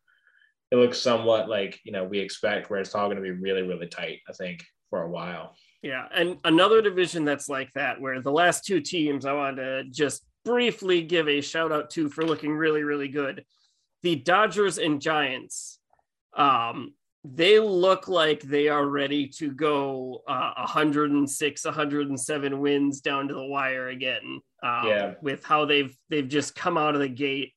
it 0.72 0.76
looks 0.76 1.00
somewhat 1.00 1.50
like 1.50 1.80
you 1.84 1.92
know 1.92 2.04
we 2.04 2.20
expect 2.20 2.70
where 2.70 2.80
it's 2.80 2.94
all 2.96 3.08
going 3.08 3.18
to 3.18 3.24
be 3.24 3.32
really 3.32 3.64
really 3.64 3.88
tight 3.88 4.20
i 4.30 4.34
think 4.34 4.64
for 4.92 5.02
a 5.04 5.10
while 5.10 5.56
Yeah, 5.82 6.08
and 6.14 6.38
another 6.46 6.82
division 6.82 7.26
that's 7.26 7.50
like 7.50 7.72
that, 7.74 8.00
where 8.00 8.22
the 8.22 8.32
last 8.32 8.64
two 8.64 8.80
teams 8.80 9.26
I 9.26 9.34
wanted 9.34 9.56
to 9.58 9.84
just 9.90 10.24
briefly 10.46 11.02
give 11.02 11.28
a 11.28 11.42
shout 11.42 11.72
out 11.72 11.90
to 11.92 12.10
for 12.10 12.24
looking 12.24 12.54
really, 12.56 12.84
really 12.84 13.08
good. 13.08 13.44
The 14.04 14.16
Dodgers 14.16 14.78
and 14.78 15.02
Giants, 15.02 15.80
um, 16.38 16.94
they 17.24 17.58
look 17.60 18.08
like 18.08 18.42
they 18.42 18.68
are 18.68 18.86
ready 18.86 19.28
to 19.28 19.52
go 19.52 20.22
uh, 20.28 20.54
106, 20.58 21.66
107 21.66 22.60
wins 22.60 23.00
down 23.02 23.28
to 23.30 23.34
the 23.34 23.46
wire 23.46 23.88
again. 23.88 24.42
Um, 24.62 24.88
Yeah. 24.88 25.14
with 25.22 25.44
how 25.44 25.66
they've 25.66 25.96
they've 26.10 26.28
just 26.28 26.56
come 26.56 26.78
out 26.78 26.96
of 26.96 27.02
the 27.02 27.10
gate. 27.10 27.54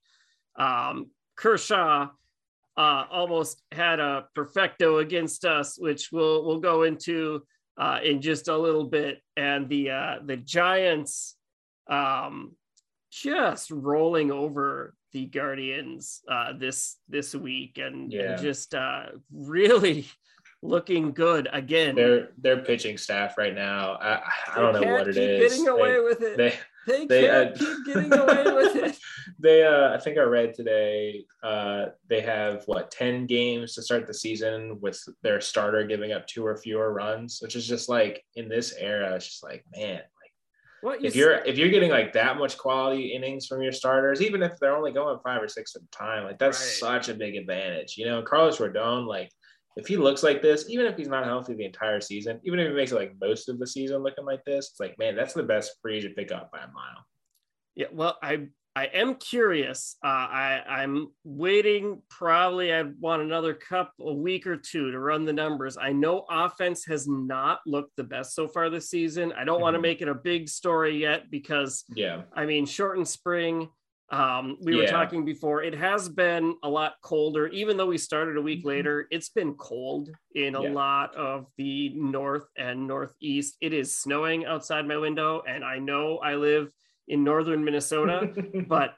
Um, 0.57 1.11
Kershaw 1.37 2.09
uh, 2.77 3.05
almost 3.11 3.63
had 3.73 4.01
a 4.01 4.27
perfecto 4.35 4.99
against 4.99 5.45
us, 5.45 5.79
which 5.79 6.11
we'll 6.13 6.45
we'll 6.45 6.61
go 6.61 6.85
into 6.85 7.43
uh, 7.79 7.99
in 8.05 8.21
just 8.23 8.49
a 8.49 8.57
little 8.57 8.85
bit. 8.85 9.21
And 9.37 9.69
the 9.69 9.91
uh, 9.91 10.15
the 10.25 10.37
Giants 10.37 11.37
um, 11.89 12.55
just 13.11 13.71
rolling 13.71 14.31
over 14.31 14.95
the 15.17 15.25
Guardians 15.25 16.21
uh, 16.31 16.53
this 16.59 16.99
this 17.09 17.35
week, 17.35 17.79
and, 17.79 18.13
Yeah. 18.13 18.33
and 18.33 18.43
just 18.43 18.75
uh, 18.75 19.07
really 19.33 20.07
looking 20.63 21.13
good 21.13 21.49
again. 21.53 21.95
Their 21.95 22.29
their 22.37 22.59
pitching 22.59 22.99
staff 22.99 23.39
right 23.39 23.55
now, 23.55 23.95
I, 23.95 24.21
I 24.55 24.61
don't 24.61 24.75
They 24.75 24.81
know 24.85 24.93
what 24.93 25.09
it 25.09 25.15
keep. 25.15 25.49
Getting 25.49 25.69
away 25.69 26.01
with 26.01 26.21
it. 26.21 26.37
They 26.37 26.53
They, 26.87 27.07
they, 27.07 27.23
can't 27.27 27.55
uh, 27.55 27.59
keep 27.59 27.87
getting 27.87 28.13
away 28.13 28.45
with 28.59 28.77
it. 28.77 28.99
they 29.41 29.65
uh 29.65 29.95
I 29.95 29.99
think 29.99 30.19
I 30.19 30.23
read 30.39 30.53
today 30.55 31.25
uh 31.43 31.87
they 32.11 32.21
have 32.21 32.63
what 32.67 32.91
10 32.91 33.27
games 33.27 33.75
to 33.75 33.83
start 33.83 34.07
the 34.07 34.15
season 34.15 34.79
with 34.83 34.99
their 35.23 35.41
starter 35.41 35.85
giving 35.87 36.13
up 36.13 36.27
two 36.27 36.45
or 36.47 36.57
fewer 36.59 36.93
runs, 36.93 37.39
which 37.43 37.57
is 37.57 37.67
just 37.67 37.89
like 37.89 38.23
in 38.37 38.49
this 38.51 38.69
era, 38.79 39.15
it's 39.15 39.27
just 39.31 39.43
like, 39.43 39.65
man, 39.75 40.01
What 40.87 41.03
you 41.03 41.09
if 41.09 41.17
you're 41.17 41.33
if 41.45 41.59
you're 41.59 41.69
getting 41.69 41.91
like 41.91 42.13
that 42.13 42.39
much 42.39 42.57
quality 42.57 43.13
innings 43.13 43.49
from 43.49 43.61
your 43.61 43.73
starters, 43.73 44.23
even 44.23 44.41
if 44.41 44.53
they're 44.61 44.77
only 44.77 44.93
going 44.93 45.19
five 45.25 45.43
or 45.43 45.49
six 45.49 45.75
at 45.75 45.83
a 45.83 45.87
time, 45.91 46.23
like 46.23 46.39
that's 46.39 46.61
Right. 46.61 47.03
such 47.03 47.09
a 47.09 47.15
big 47.15 47.35
advantage. 47.35 47.97
You 47.99 48.07
know, 48.07 48.23
Carlos 48.23 48.59
Rodon, 48.59 49.05
like 49.05 49.29
if 49.77 49.89
he 49.89 49.97
looks 49.97 50.23
like 50.23 50.43
this, 50.43 50.71
even 50.71 50.87
if 50.87 50.97
he's 50.97 51.09
not 51.09 51.25
healthy 51.25 51.55
the 51.55 51.65
entire 51.65 52.01
season, 52.01 52.41
even 52.45 52.61
if 52.61 52.69
he 52.69 52.73
makes 52.73 52.93
it 52.93 52.95
like 52.95 53.17
most 53.21 53.49
of 53.49 53.59
the 53.59 53.67
season 53.67 54.05
looking 54.05 54.25
like 54.25 54.45
this, 54.45 54.69
it's 54.71 54.79
like, 54.79 54.97
man, 54.97 55.17
that's 55.17 55.35
the 55.35 55.43
best 55.43 55.73
free 55.83 55.97
agent 55.97 56.15
pickup 56.15 56.53
by 56.53 56.59
a 56.59 56.69
mile. 56.69 57.05
Yeah, 57.75 57.89
well, 57.91 58.17
I 58.23 58.47
I 58.77 58.85
am 58.93 59.15
curious. 59.15 59.97
Uh, 60.05 60.09
I 60.09 60.63
I'm 60.69 61.09
waiting. 61.25 62.03
Probably 62.11 62.75
I 62.75 62.83
want 63.01 63.23
another 63.23 63.55
cup, 63.55 63.93
a 63.99 64.13
week 64.13 64.47
or 64.47 64.59
two 64.59 64.91
to 64.91 64.99
run 65.01 65.25
the 65.25 65.33
numbers. 65.33 65.79
I 65.81 65.93
know 65.93 66.27
offense 66.29 66.85
has 66.85 67.09
not 67.09 67.61
looked 67.67 67.97
the 67.97 68.05
best 68.05 68.35
so 68.35 68.47
far 68.47 68.69
this 68.69 68.91
season. 68.91 69.33
I 69.33 69.45
don't 69.45 69.63
want 69.63 69.77
to 69.77 69.81
make 69.81 70.03
it 70.03 70.09
a 70.09 70.15
big 70.15 70.51
story 70.51 70.99
yet 70.99 71.31
because 71.31 71.85
Yeah. 71.95 72.25
I 72.35 72.45
mean, 72.45 72.67
shortened 72.67 73.09
spring. 73.09 73.71
Um, 74.11 74.59
we 74.61 74.77
were 74.77 74.87
talking 74.87 75.25
before. 75.25 75.63
It 75.65 75.75
has 75.75 76.09
been 76.11 76.55
a 76.63 76.69
lot 76.69 76.97
colder, 77.03 77.49
even 77.49 77.79
though 77.79 77.87
we 77.87 77.99
started 77.99 78.37
a 78.37 78.43
week 78.43 78.63
Mhm. 78.63 78.67
later. 78.67 79.09
It's 79.11 79.31
been 79.31 79.55
cold 79.55 80.11
in 80.35 80.55
a 80.55 80.63
Yeah. 80.63 80.73
lot 80.73 81.15
of 81.17 81.47
the 81.57 81.89
north 81.95 82.47
and 82.57 82.87
northeast. 82.87 83.57
It 83.63 83.73
is 83.73 83.97
snowing 83.97 84.45
outside 84.45 84.87
my 84.87 84.99
window, 84.99 85.43
and 85.49 85.65
I 85.65 85.79
know 85.79 86.19
I 86.19 86.37
live 86.37 86.71
in 87.09 87.25
northern 87.25 87.65
Minnesota, 87.65 88.33
but 88.69 88.97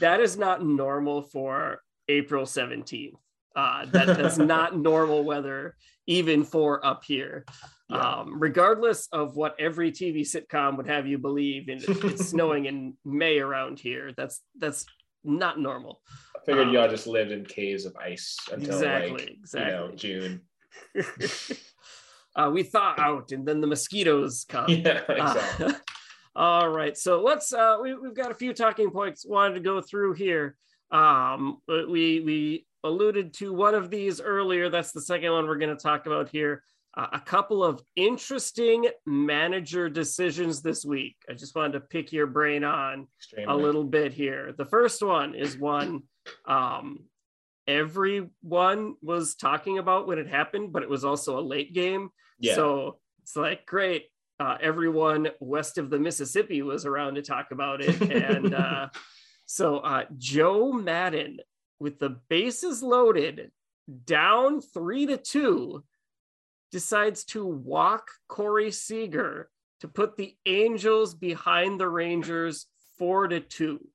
that 0.00 0.20
is 0.20 0.36
not 0.36 0.64
normal 0.64 1.22
for 1.22 1.80
April 2.08 2.44
17th. 2.44 3.14
Uh, 3.56 3.84
that, 3.86 4.06
that's 4.06 4.38
not 4.54 4.76
normal 4.76 5.24
weather, 5.24 5.74
even 6.06 6.44
for 6.44 6.84
up 6.86 7.02
here. 7.04 7.44
Yeah. 7.88 7.98
Um, 8.20 8.38
regardless 8.40 9.08
of 9.12 9.34
what 9.36 9.56
every 9.58 9.90
TV 9.90 10.20
sitcom 10.20 10.76
would 10.76 10.86
have 10.86 11.06
you 11.08 11.18
believe, 11.18 11.68
and 11.68 11.82
it's 11.82 12.28
snowing 12.30 12.66
in 12.66 12.96
May 13.04 13.38
around 13.40 13.80
here. 13.80 14.12
That's 14.16 14.40
that's 14.56 14.86
not 15.24 15.58
normal. 15.58 16.00
I 16.36 16.44
figured 16.46 16.68
Um, 16.68 16.74
y'all 16.74 16.88
just 16.88 17.08
lived 17.08 17.32
in 17.32 17.44
caves 17.44 17.84
of 17.84 17.96
ice 17.96 18.36
until 18.52 18.74
Exactly, 18.74 19.10
like 19.10 19.28
exactly. 19.30 19.72
you 19.72 19.76
know 19.76 19.90
June. 19.96 20.40
uh, 22.36 22.50
we 22.52 22.62
thaw 22.62 22.94
out, 22.98 23.32
and 23.32 23.46
then 23.46 23.60
the 23.60 23.66
mosquitoes 23.66 24.46
come. 24.48 24.68
Yeah, 24.68 25.02
Uh, 25.08 25.12
exactly. 25.14 25.74
All 26.36 26.68
right, 26.68 26.96
so 26.96 27.22
let's. 27.22 27.52
Uh, 27.52 27.78
we, 27.82 27.94
we've 27.94 28.14
got 28.14 28.30
a 28.30 28.34
few 28.34 28.52
talking 28.52 28.90
points 28.90 29.26
wanted 29.26 29.54
to 29.54 29.60
go 29.60 29.80
through 29.80 30.14
here. 30.14 30.56
Um, 30.90 31.58
we 31.68 32.20
we 32.20 32.66
alluded 32.84 33.34
to 33.34 33.52
one 33.52 33.74
of 33.74 33.90
these 33.90 34.20
earlier. 34.20 34.68
That's 34.68 34.92
the 34.92 35.02
second 35.02 35.32
one 35.32 35.46
we're 35.46 35.58
going 35.58 35.76
to 35.76 35.82
talk 35.82 36.06
about 36.06 36.28
here. 36.28 36.62
Uh, 36.96 37.06
a 37.12 37.20
couple 37.20 37.62
of 37.62 37.80
interesting 37.94 38.88
manager 39.06 39.88
decisions 39.88 40.60
this 40.60 40.84
week. 40.84 41.16
I 41.28 41.34
just 41.34 41.54
wanted 41.54 41.74
to 41.74 41.80
pick 41.80 42.12
your 42.12 42.26
brain 42.26 42.64
on 42.64 43.06
Extremely. 43.18 43.52
a 43.52 43.56
little 43.56 43.84
bit 43.84 44.12
here. 44.12 44.52
The 44.56 44.64
first 44.64 45.00
one 45.00 45.34
is 45.34 45.56
one 45.56 46.02
um, 46.46 47.04
everyone 47.66 48.96
was 49.02 49.36
talking 49.36 49.78
about 49.78 50.08
when 50.08 50.18
it 50.18 50.26
happened, 50.26 50.72
but 50.72 50.82
it 50.82 50.90
was 50.90 51.04
also 51.04 51.38
a 51.38 51.42
late 51.42 51.72
game. 51.72 52.10
Yeah. 52.38 52.56
So 52.56 52.98
it's 53.22 53.36
like, 53.36 53.66
great. 53.66 54.06
Uh, 54.40 54.56
everyone 54.62 55.28
west 55.38 55.76
of 55.76 55.90
the 55.90 55.98
Mississippi 55.98 56.62
was 56.62 56.86
around 56.86 57.16
to 57.16 57.22
talk 57.22 57.50
about 57.52 57.82
it. 57.82 58.00
And 58.10 58.54
uh, 58.54 58.88
so 59.44 59.78
uh, 59.78 60.04
Joe 60.16 60.72
Maddon, 60.72 61.40
with 61.78 61.98
the 61.98 62.16
bases 62.30 62.82
loaded, 62.82 63.50
down 64.06 64.62
three 64.62 65.04
to 65.06 65.18
two, 65.18 65.84
decides 66.72 67.24
to 67.24 67.44
walk 67.46 68.10
Corey 68.28 68.70
Seager 68.70 69.50
to 69.80 69.88
put 69.88 70.16
the 70.16 70.36
Angels 70.46 71.14
behind 71.14 71.78
the 71.78 71.88
Rangers 71.88 72.66
four 72.98 73.28
to 73.28 73.40
two. 73.40 73.86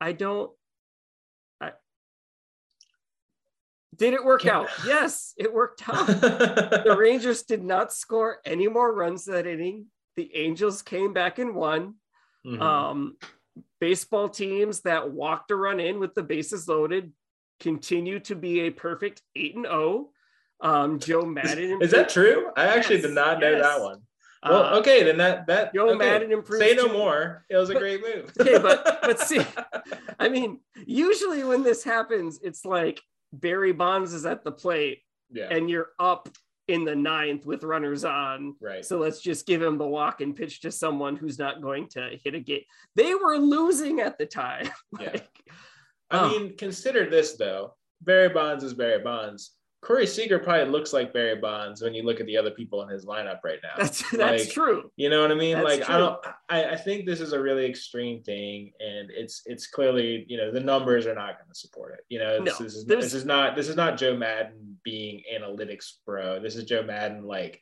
I 0.00 0.12
don't. 0.12 0.50
I, 1.60 1.72
did 3.96 4.14
it 4.14 4.24
work 4.24 4.46
out? 4.46 4.68
Yes, 4.86 5.34
it 5.36 5.52
worked 5.52 5.86
out. 5.88 6.06
the 6.06 6.96
Rangers 6.98 7.42
did 7.42 7.62
not 7.62 7.92
score 7.92 8.38
any 8.44 8.68
more 8.68 8.92
runs 8.94 9.24
that 9.26 9.46
inning. 9.46 9.86
The 10.16 10.34
Angels 10.34 10.82
came 10.82 11.12
back 11.12 11.38
and 11.38 11.54
won. 11.54 11.94
Mhm. 12.46 12.60
Um, 12.60 13.16
baseball 13.80 14.28
teams 14.28 14.80
that 14.82 15.10
walked 15.10 15.50
a 15.50 15.56
run 15.56 15.78
in 15.80 16.00
with 16.00 16.14
the 16.14 16.22
bases 16.22 16.66
loaded 16.68 17.12
continue 17.60 18.18
to 18.20 18.34
be 18.34 18.60
a 18.60 18.70
perfect 18.70 19.22
eight 19.36 19.54
and 19.54 19.64
zero. 19.66 20.10
Um, 20.60 20.98
Joe 21.00 21.22
Maddon 21.22 21.82
Is 21.82 21.90
that 21.90 22.08
true? 22.08 22.50
I 22.56 22.66
actually 22.66 22.96
Yes, 22.96 23.06
did 23.06 23.14
not 23.14 23.40
know 23.40 23.50
yes. 23.50 23.62
that 23.62 23.80
one. 23.80 24.02
Well, 24.44 24.74
Uh, 24.74 24.78
okay, 24.80 25.02
then 25.04 25.18
that 25.18 25.46
that 25.46 25.72
Joe 25.74 25.90
okay. 25.90 25.98
Maddon 25.98 26.32
improved 26.32 26.62
Say 26.64 26.74
no 26.74 26.86
to- 26.88 26.92
more. 26.92 27.44
It 27.48 27.56
was 27.56 27.70
a 27.70 27.74
But- 27.74 27.78
great 27.80 28.00
move. 28.02 28.32
Okay, 28.40 28.58
but- 28.58 28.84
but 29.02 29.20
see- 29.20 29.46
I 30.18 30.28
mean, 30.28 30.60
usually 30.86 31.44
when 31.44 31.62
this 31.62 31.84
happens, 31.84 32.40
it's 32.42 32.64
like 32.64 33.00
Barry 33.32 33.72
Bonds 33.72 34.12
is 34.12 34.26
at 34.26 34.44
the 34.44 34.52
plate 34.52 35.00
yeah, 35.30 35.48
and 35.50 35.70
you're 35.70 35.88
up 35.98 36.28
in 36.68 36.84
the 36.84 36.94
ninth 36.94 37.44
with 37.44 37.64
runners 37.64 38.04
on. 38.04 38.54
right. 38.60 38.84
So 38.84 38.98
let's 38.98 39.20
just 39.20 39.46
give 39.46 39.62
him 39.62 39.78
the 39.78 39.86
walk 39.86 40.20
and 40.20 40.34
pitch 40.36 40.60
to 40.60 40.70
someone 40.70 41.16
who's 41.16 41.38
not 41.38 41.60
going 41.60 41.88
to 41.88 42.18
hit 42.22 42.34
a 42.34 42.40
gate. 42.40 42.66
They 42.94 43.14
were 43.14 43.36
losing 43.36 44.00
at 44.00 44.18
the 44.18 44.26
time. 44.26 44.70
Yeah. 45.00 45.16
I 46.10 46.28
mean, 46.28 46.56
consider 46.58 47.08
this 47.08 47.36
though. 47.36 47.74
Barry 48.02 48.28
Bonds 48.28 48.62
is 48.64 48.74
Barry 48.74 49.02
Bonds. 49.02 49.52
Corey 49.82 50.06
Seager 50.06 50.38
probably 50.38 50.70
looks 50.70 50.92
like 50.92 51.12
Barry 51.12 51.34
Bonds 51.36 51.82
when 51.82 51.92
you 51.92 52.04
look 52.04 52.20
at 52.20 52.26
the 52.26 52.36
other 52.36 52.52
people 52.52 52.82
in 52.82 52.88
his 52.88 53.04
lineup 53.04 53.40
right 53.42 53.58
now. 53.64 53.74
that's 53.76 54.08
that's 54.12 54.44
Like, 54.44 54.50
true. 54.50 54.90
You 54.96 55.10
know 55.10 55.20
what 55.20 55.32
I 55.32 55.34
mean? 55.34 55.56
That's 55.56 55.64
like 55.64 55.84
true. 55.84 55.94
I 55.94 55.98
don't 55.98 56.18
I, 56.48 56.64
I 56.66 56.76
think 56.76 57.04
this 57.04 57.20
is 57.20 57.32
a 57.32 57.40
really 57.40 57.66
extreme 57.66 58.22
thing 58.22 58.72
and 58.78 59.10
it's 59.10 59.42
it's 59.44 59.66
clearly, 59.66 60.24
you 60.28 60.36
know, 60.36 60.52
the 60.52 60.60
numbers 60.60 61.06
are 61.06 61.14
not 61.16 61.36
going 61.38 61.48
to 61.52 61.58
support 61.58 61.94
it. 61.94 62.04
You 62.08 62.20
know, 62.20 62.44
this 62.44 62.60
No, 62.60 62.66
is 62.66 62.84
this 62.86 63.12
is 63.12 63.24
not 63.24 63.56
this 63.56 63.68
is 63.68 63.74
not 63.74 63.98
Joe 63.98 64.16
Maddon 64.16 64.78
being 64.84 65.22
analytics 65.34 65.94
bro. 66.06 66.38
This 66.40 66.54
is 66.54 66.62
Joe 66.64 66.84
Maddon 66.84 67.24
like 67.24 67.60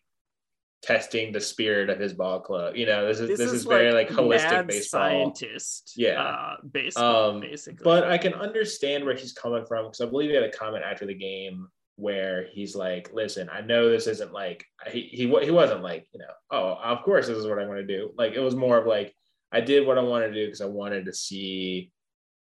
testing 0.83 1.33
the 1.33 1.41
spirit 1.41 1.89
of 1.89 1.99
his 1.99 2.13
ball 2.13 2.41
club. 2.41 2.77
You 2.77 2.85
know, 2.85 3.07
this 3.07 3.21
is 3.21 3.39
this, 3.39 3.53
is, 3.53 3.65
very 3.65 3.93
like, 3.93 4.09
holistic 4.09 4.51
mad 4.51 4.67
baseball. 4.67 5.01
scientist. 5.01 5.93
Yeah. 5.97 6.23
uh, 6.23 6.57
baseball 6.71 7.31
Um, 7.31 7.41
basically. 7.41 7.85
But 7.85 8.05
I 8.05 8.17
can 8.19 8.35
understand 8.35 9.05
where 9.05 9.15
he's 9.15 9.33
coming 9.33 9.65
from 9.67 9.87
because 9.87 10.01
I 10.01 10.07
believe 10.07 10.31
he 10.31 10.35
had 10.37 10.45
a 10.45 10.51
comment 10.51 10.85
after 10.85 11.05
the 11.07 11.15
game 11.15 11.69
where 12.01 12.47
he's 12.53 12.75
like, 12.75 13.11
"Listen, 13.13 13.49
I 13.53 13.61
know 13.61 13.89
this 13.89 14.07
isn't 14.07 14.33
like 14.33 14.65
he 14.91 15.03
he 15.03 15.27
he 15.45 15.51
wasn't 15.51 15.83
like 15.83 16.09
you 16.13 16.21
know, 16.21 16.33
oh, 16.51 16.79
of 16.83 17.03
course 17.03 17.27
this 17.27 17.37
is 17.37 17.47
what 17.47 17.59
I'm 17.59 17.67
going 17.67 17.87
to 17.87 17.97
do." 17.99 18.13
Like 18.17 18.33
it 18.33 18.41
was 18.41 18.57
more 18.57 18.79
of 18.79 18.87
like 18.87 19.15
I 19.53 19.61
did 19.61 19.87
what 19.87 19.99
I 19.99 20.03
wanted 20.03 20.29
to 20.29 20.35
do 20.35 20.47
because 20.47 20.61
I 20.61 20.67
wanted 20.67 21.05
to 21.07 21.13
see, 21.13 21.93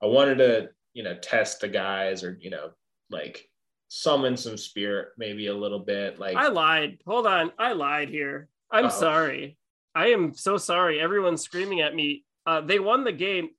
I 0.02 0.08
wanted 0.08 0.38
to 0.40 0.70
you 0.94 1.04
know 1.04 1.16
test 1.16 1.62
the 1.62 1.68
guys 1.68 2.24
or 2.24 2.38
you 2.42 2.50
know 2.50 2.72
like 3.10 3.48
summon 3.90 4.36
some 4.36 4.58
spirit 4.58 5.10
maybe 5.18 5.48
a 5.48 5.54
little 5.56 5.80
bit 5.80 6.20
like 6.20 6.36
I 6.36 6.50
lied. 6.50 7.00
Hold 7.06 7.28
on, 7.28 7.52
I 7.58 7.74
lied 7.74 8.10
here. 8.10 8.50
I'm 8.72 8.86
Uh-oh. 8.86 9.00
sorry. 9.00 9.58
I 9.96 10.08
am 10.08 10.34
so 10.34 10.58
sorry. 10.58 11.00
Everyone's 11.00 11.42
screaming 11.42 11.82
at 11.82 11.96
me. 11.96 12.24
Uh, 12.46 12.62
they 12.62 12.80
won 12.80 13.04
the 13.04 13.12
game. 13.12 13.50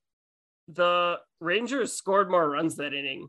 The 0.69 1.19
Rangers 1.41 1.95
scored 1.95 2.31
more 2.31 2.49
runs 2.49 2.77
that 2.77 2.95
inning. 2.95 3.29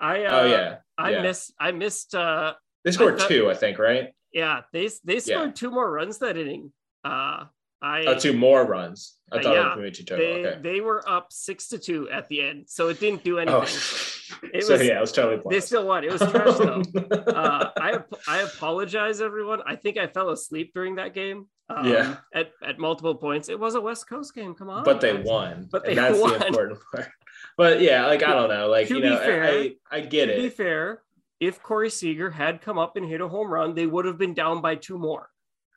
I 0.00 0.24
uh, 0.24 0.40
oh 0.40 0.46
yeah 0.46 0.76
I 0.98 1.10
yeah. 1.10 1.22
missed 1.22 1.52
I 1.60 1.72
missed 1.72 2.14
uh 2.14 2.54
they 2.84 2.92
scored 2.92 3.18
thought- 3.18 3.28
two 3.28 3.50
I 3.50 3.54
think 3.54 3.78
right 3.78 4.08
yeah 4.32 4.62
they 4.72 4.88
they 5.04 5.20
scored 5.20 5.48
Yeah. 5.48 5.52
two 5.54 5.70
more 5.70 5.90
runs 5.90 6.18
that 6.18 6.36
inning. 6.36 6.72
Uh 7.04 7.44
I 7.82 8.04
oh 8.06 8.18
two 8.18 8.32
more 8.34 8.64
runs 8.66 9.16
I 9.32 9.42
thought 9.42 9.54
yeah. 9.54 9.72
it 9.74 9.80
was 9.80 9.98
total 9.98 10.16
they 10.18 10.46
okay 10.46 10.58
they 10.62 10.80
were 10.80 11.02
up 11.08 11.32
six 11.32 11.68
to 11.68 11.78
two 11.78 12.08
at 12.10 12.28
the 12.28 12.42
end, 12.42 12.64
so 12.68 12.88
it 12.88 13.00
didn't 13.00 13.24
do 13.24 13.38
anything. 13.38 13.60
Oh, 13.60 14.48
It 14.52 14.64
so 14.64 14.72
was- 14.74 14.86
yeah, 14.86 14.98
it 14.98 15.00
was 15.00 15.12
totally. 15.12 15.40
They 15.48 15.60
still 15.60 15.86
won. 15.86 16.04
It 16.04 16.12
was 16.12 16.20
trash 16.20 16.56
though. 16.58 16.82
uh, 17.32 17.70
I 17.78 18.00
I 18.28 18.38
apologize, 18.42 19.20
everyone. 19.22 19.60
I 19.66 19.76
think 19.76 19.96
I 19.96 20.06
fell 20.08 20.28
asleep 20.30 20.72
during 20.74 20.96
that 20.96 21.14
game. 21.14 21.48
Um, 21.76 21.86
Yeah. 21.86 22.16
At 22.34 22.52
at 22.62 22.78
multiple 22.78 23.14
points, 23.14 23.48
it 23.48 23.58
was 23.58 23.74
a 23.76 23.80
West 23.80 24.08
Coast 24.08 24.34
game. 24.34 24.54
Come 24.54 24.68
on. 24.70 24.84
but 24.84 25.00
they 25.00 25.16
guys. 25.16 25.24
won. 25.26 25.68
But 25.70 25.86
and 25.86 25.90
they 25.92 25.94
that's 26.02 26.18
won. 26.18 26.38
the 26.38 26.46
important 26.46 26.78
part. 26.92 27.08
But 27.56 27.80
yeah, 27.80 28.06
like 28.06 28.22
I 28.22 28.32
don't 28.34 28.48
know, 28.50 28.68
like 28.68 28.88
To 28.88 28.94
you 28.96 29.00
know, 29.00 29.16
fair- 29.18 29.44
I 29.44 29.76
I 29.90 30.00
get 30.00 30.26
to 30.26 30.36
be 30.36 30.48
fair, 30.48 31.02
if 31.38 31.62
Corey 31.62 31.90
Seager 31.90 32.30
had 32.30 32.60
come 32.60 32.78
up 32.78 32.96
and 32.96 33.06
hit 33.06 33.20
a 33.20 33.28
home 33.28 33.50
run, 33.52 33.74
they 33.74 33.86
would 33.86 34.04
have 34.04 34.18
been 34.18 34.34
down 34.34 34.60
by 34.60 34.74
two 34.74 34.98
more 34.98 35.30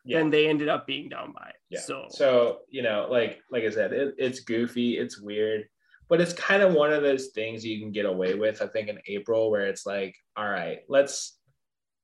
Yeah. 0.04 0.18
than 0.20 0.30
they 0.30 0.48
ended 0.48 0.68
up 0.68 0.86
being 0.88 1.10
down 1.10 1.32
by. 1.32 1.52
Yeah. 1.70 1.80
So, 1.80 2.06
So 2.10 2.60
you 2.70 2.82
know, 2.82 3.08
like 3.10 3.42
like 3.52 3.64
I 3.64 3.70
said, 3.70 3.94
it, 3.94 4.16
it's 4.18 4.40
goofy, 4.42 4.98
it's 4.98 5.20
weird, 5.22 5.68
but 6.10 6.20
it's 6.22 6.34
kind 6.34 6.64
of 6.64 6.74
one 6.74 6.92
of 6.92 7.02
those 7.04 7.28
things 7.28 7.64
you 7.66 7.80
can 7.80 7.92
get 7.92 8.06
away 8.06 8.34
with. 8.36 8.62
I 8.62 8.68
think 8.68 8.90
in 8.90 9.00
April, 9.08 9.50
where 9.52 9.68
it's 9.68 9.86
like, 9.86 10.16
all 10.36 10.50
right, 10.50 10.80
let's 10.90 11.38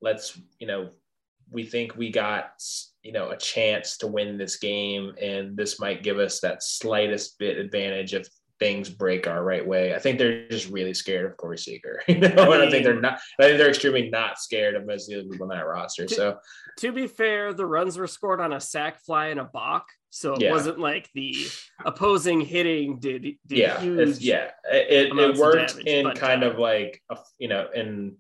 let's 0.01 0.39
you 0.60 0.67
know, 0.67 0.91
we 1.51 1.63
think 1.63 1.96
we 1.98 2.12
got 2.12 2.53
you 3.03 3.12
know 3.12 3.29
a 3.29 3.38
chance 3.38 3.98
to 3.98 4.08
win 4.08 4.38
this 4.38 4.58
game, 4.58 5.13
and 5.22 5.56
this 5.56 5.79
might 5.79 6.03
give 6.03 6.20
us 6.20 6.39
that 6.41 6.63
slightest 6.63 7.39
bit 7.39 7.58
advantage 7.58 8.13
if 8.13 8.27
things 8.60 8.89
break 8.89 9.25
our 9.25 9.44
right 9.44 9.65
way. 9.65 9.96
I 9.96 10.00
think 10.00 10.20
they're 10.20 10.48
just 10.50 10.70
really 10.70 10.94
scared 10.94 11.25
of 11.25 11.38
Corey 11.38 11.58
Seager. 11.58 12.01
You 12.08 12.20
know, 12.20 12.27
I 12.27 12.46
mean, 12.46 12.53
and 12.53 12.63
I 12.63 12.70
think 12.70 12.84
they're 12.84 13.00
not. 13.00 13.20
I 13.39 13.44
think 13.44 13.58
they're 13.58 13.70
extremely 13.70 14.10
not 14.10 14.39
scared 14.39 14.75
of 14.75 14.86
most 14.86 15.10
of 15.10 15.15
the 15.15 15.20
other 15.22 15.29
people 15.29 15.50
on 15.50 15.58
that 15.58 15.65
roster. 15.65 16.06
To, 16.06 16.13
so, 16.13 16.38
to 16.79 16.91
be 16.91 17.08
fair, 17.08 17.53
the 17.53 17.65
runs 17.65 17.98
were 17.98 18.08
scored 18.08 18.41
on 18.41 18.53
a 18.53 18.60
sac 18.60 19.00
fly 19.06 19.27
and 19.27 19.39
a 19.39 19.46
balk, 19.46 19.86
so 20.10 20.34
it 20.34 20.41
yeah. 20.41 20.51
wasn't 20.51 20.79
like 20.79 21.10
the 21.13 21.36
opposing 21.86 22.41
hitting 22.41 23.00
did. 23.00 23.22
did 23.22 23.38
yeah, 23.50 23.82
yeah, 23.82 24.51
it, 24.72 25.18
it 25.18 25.38
worked 25.38 25.77
damage, 25.77 25.86
in 25.86 26.12
kind 26.12 26.44
uh, 26.44 26.51
of 26.51 26.60
like 26.60 27.01
a, 27.10 27.18
you 27.38 27.48
know 27.48 27.68
in 27.74 28.18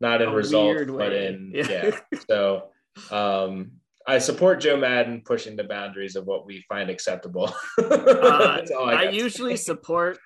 not 0.00 0.22
in 0.22 0.30
result, 0.30 0.86
but 0.88 1.12
in 1.12 1.52
yeah. 1.54 1.66
yeah. 1.70 2.18
So, 2.28 2.68
um, 3.10 3.72
I 4.08 4.18
support 4.18 4.60
Joe 4.60 4.76
Maddon 4.76 5.22
pushing 5.24 5.56
the 5.56 5.64
boundaries 5.64 6.14
of 6.14 6.26
what 6.26 6.46
we 6.46 6.64
find 6.68 6.90
acceptable. 6.90 7.52
uh, 7.78 8.62
I, 8.78 9.06
I 9.06 9.10
usually 9.10 9.56
support 9.56 10.18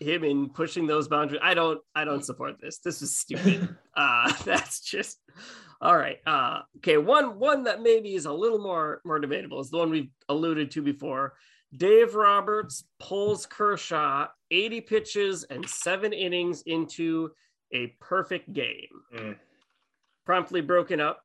him 0.00 0.22
in 0.22 0.50
pushing 0.50 0.86
those 0.86 1.08
boundaries. 1.08 1.40
I 1.42 1.54
don't. 1.54 1.80
I 1.94 2.04
don't 2.04 2.24
support 2.24 2.60
this. 2.60 2.78
This 2.78 3.00
is 3.00 3.16
stupid. 3.16 3.74
uh, 3.96 4.32
that's 4.44 4.80
just 4.80 5.18
all 5.80 5.96
right. 5.96 6.18
Uh, 6.26 6.60
okay, 6.78 6.98
one 6.98 7.38
one 7.38 7.64
that 7.64 7.80
maybe 7.80 8.14
is 8.14 8.26
a 8.26 8.32
little 8.32 8.58
more 8.58 9.00
more 9.04 9.18
debatable 9.18 9.60
is 9.60 9.70
the 9.70 9.78
one 9.78 9.90
we've 9.90 10.10
alluded 10.28 10.70
to 10.72 10.82
before. 10.82 11.34
Dave 11.74 12.14
Roberts 12.14 12.84
pulls 13.00 13.46
Kershaw 13.46 14.26
80 14.50 14.82
pitches 14.82 15.44
and 15.44 15.66
seven 15.66 16.12
innings 16.12 16.62
into 16.66 17.30
a 17.72 17.86
perfect 17.98 18.52
game. 18.52 18.90
Mm. 19.16 19.36
Promptly 20.26 20.60
broken 20.60 21.00
up 21.00 21.22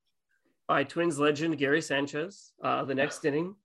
by 0.68 0.84
Twins 0.84 1.18
legend 1.18 1.58
Gary 1.58 1.82
Sanchez. 1.82 2.52
Uh, 2.64 2.84
the 2.84 2.96
next 2.96 3.24
inning, 3.26 3.56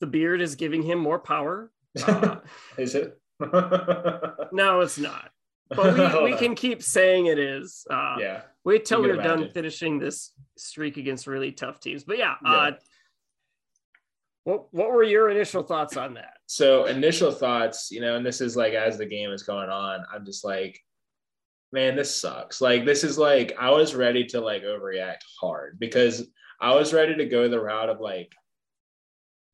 the 0.00 0.06
beard 0.06 0.40
is 0.40 0.56
giving 0.56 0.82
him 0.82 0.98
more 0.98 1.18
power. 1.18 1.70
Uh, 2.06 2.36
is 2.78 2.94
it? 2.94 3.18
no, 3.40 4.80
it's 4.80 4.98
not. 4.98 5.30
But 5.68 6.24
we, 6.24 6.32
we 6.32 6.36
can 6.38 6.54
keep 6.54 6.82
saying 6.82 7.26
it 7.26 7.38
is. 7.38 7.86
Uh, 7.90 8.16
yeah. 8.18 8.40
Wait 8.64 8.84
till 8.84 9.02
we're 9.02 9.16
done 9.16 9.48
finishing 9.50 9.98
this 9.98 10.32
streak 10.56 10.96
against 10.96 11.26
really 11.26 11.52
tough 11.52 11.80
teams. 11.80 12.04
But 12.04 12.18
yeah, 12.18 12.34
yeah. 12.44 12.50
Uh, 12.50 12.72
what 14.44 14.74
what 14.74 14.90
were 14.90 15.04
your 15.04 15.30
initial 15.30 15.62
thoughts 15.62 15.96
on 15.96 16.14
that? 16.14 16.38
So 16.46 16.86
initial 16.86 17.30
thoughts, 17.32 17.90
you 17.90 18.00
know, 18.00 18.16
and 18.16 18.26
this 18.26 18.40
is 18.40 18.56
like 18.56 18.74
as 18.74 18.98
the 18.98 19.06
game 19.06 19.30
is 19.30 19.42
going 19.42 19.70
on, 19.70 20.04
I'm 20.12 20.24
just 20.24 20.44
like, 20.44 20.80
man, 21.72 21.96
this 21.96 22.20
sucks. 22.20 22.60
Like, 22.60 22.84
this 22.84 23.02
is 23.02 23.18
like, 23.18 23.54
I 23.58 23.70
was 23.70 23.94
ready 23.94 24.24
to 24.26 24.40
like 24.40 24.62
overreact 24.62 25.22
hard 25.40 25.78
because 25.78 26.28
I 26.60 26.74
was 26.74 26.92
ready 26.92 27.16
to 27.16 27.24
go 27.24 27.48
the 27.48 27.60
route 27.60 27.88
of 27.88 28.00
like, 28.00 28.32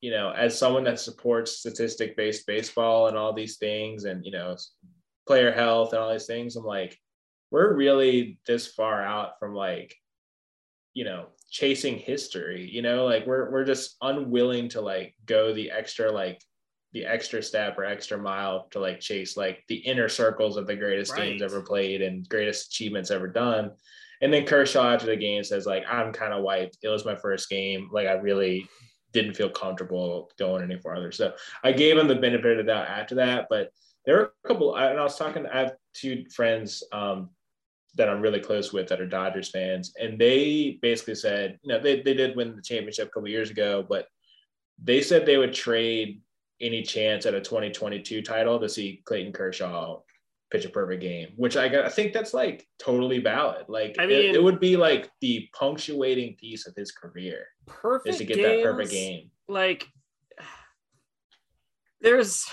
you 0.01 0.11
know, 0.11 0.31
as 0.31 0.59
someone 0.59 0.85
that 0.85 1.01
supports 1.01 1.59
statistic 1.59 2.17
based 2.17 2.47
baseball 2.47 3.09
and 3.09 3.17
all 3.17 3.33
these 3.33 3.57
things 3.57 4.05
and, 4.05 4.25
you 4.25 4.33
know, 4.33 4.57
player 5.27 5.53
health 5.53 5.93
and 5.93 6.03
all 6.03 6.13
these 6.13 6.27
things, 6.27 6.57
I'm 6.57 6.65
like, 6.65 6.99
we're 7.51 7.75
really 7.75 8.39
this 8.47 8.67
far 8.67 9.03
out 9.03 9.39
from 9.39 9.55
like, 9.55 9.95
you 10.95 11.05
know, 11.05 11.27
chasing 11.51 11.99
history, 11.99 12.69
you 12.71 12.83
know, 12.83 13.05
like 13.05 13.27
we're, 13.27 13.51
we're 13.51 13.65
just 13.65 13.97
unwilling 14.03 14.69
to 14.71 14.81
like 14.81 15.15
go 15.25 15.55
the 15.55 15.71
extra 15.71 16.11
like 16.11 16.43
the 16.93 17.05
extra 17.05 17.43
step 17.43 17.77
or 17.79 17.85
extra 17.85 18.17
mile 18.17 18.67
to 18.71 18.79
like 18.79 19.01
chase 19.01 19.37
like 19.37 19.63
the 19.69 19.77
inner 19.77 20.09
circles 20.09 20.57
of 20.57 20.67
the 20.67 20.77
greatest 20.77 21.13
right. 21.13 21.23
games 21.23 21.43
ever 21.43 21.61
played 21.61 22.01
and 22.01 22.29
greatest 22.29 22.69
achievements 22.69 23.11
ever 23.11 23.27
done. 23.27 23.71
And 24.21 24.33
then 24.33 24.47
Kershaw 24.47 24.95
after 24.95 25.07
the 25.07 25.17
game 25.17 25.45
says 25.45 25.67
like 25.67 25.85
I'm 25.89 26.13
kind 26.13 26.33
of 26.33 26.43
wiped. 26.43 26.79
It 26.83 26.89
was 26.89 27.05
my 27.05 27.15
first 27.15 27.49
game. 27.49 27.89
Like 27.93 28.07
I 28.07 28.13
really 28.13 28.69
didn't 29.13 29.35
feel 29.35 29.51
comfortable 29.51 30.31
going 30.39 30.63
any 30.63 30.79
farther. 30.79 31.13
So 31.13 31.35
I 31.63 31.73
gave 31.73 31.97
him 31.97 32.09
the 32.09 32.15
benefit 32.15 32.59
of 32.59 32.67
the 32.67 32.73
doubt 32.73 32.89
after 32.89 33.15
that. 33.17 33.47
But 33.49 33.71
there 34.05 34.17
were 34.17 34.33
a 34.45 34.49
couple, 34.49 34.77
and 34.77 34.99
I 34.99 35.03
was 35.03 35.17
talking. 35.17 35.47
I 35.47 35.61
have 35.61 35.75
two 35.95 36.25
friends 36.35 36.83
um, 36.93 37.31
that 37.97 38.09
I'm 38.09 38.21
really 38.21 38.41
close 38.41 38.73
with 38.73 38.89
that 38.89 39.01
are 39.01 39.07
Dodgers 39.07 39.51
fans, 39.51 39.93
and 40.01 40.19
they 40.19 40.79
basically 40.81 41.15
said, 41.15 41.59
you 41.63 41.73
know, 41.73 41.81
they 41.81 42.01
they 42.01 42.15
did 42.15 42.37
win 42.37 42.57
the 42.57 42.63
championship 42.63 43.09
a 43.09 43.11
couple 43.11 43.29
years 43.29 43.51
ago, 43.51 43.85
but 43.87 44.07
they 44.83 45.03
said 45.03 45.27
they 45.27 45.37
would 45.37 45.53
trade 45.53 46.21
any 46.61 46.83
chance 46.83 47.27
at 47.27 47.35
a 47.35 47.41
2022 47.41 48.23
title 48.23 48.59
to 48.59 48.69
see 48.69 49.03
Clayton 49.05 49.33
Kershaw 49.33 50.01
pitch 50.51 50.65
a 50.65 50.69
perfect 50.69 51.03
game, 51.03 51.29
which 51.37 51.57
I 51.57 51.69
got, 51.69 51.85
I 51.85 51.89
think 51.89 52.13
that's 52.13 52.33
like 52.33 52.67
totally 52.79 53.21
valid. 53.21 53.67
Like 53.69 53.97
I 53.99 54.07
mean, 54.07 54.31
it, 54.31 54.35
it, 54.37 54.43
would 54.43 54.61
be 54.61 54.77
like 54.77 55.11
the 55.21 55.49
punctuating 55.53 56.37
piece 56.37 56.67
of 56.67 56.75
his 56.75 56.91
career. 56.91 57.47
Perfect 57.67 58.15
is 58.15 58.19
to 58.19 58.25
get 58.25 58.37
games, 58.37 58.63
that 58.63 58.71
perfect 58.71 58.91
game. 58.91 59.31
Like 59.47 59.87
there's 62.01 62.49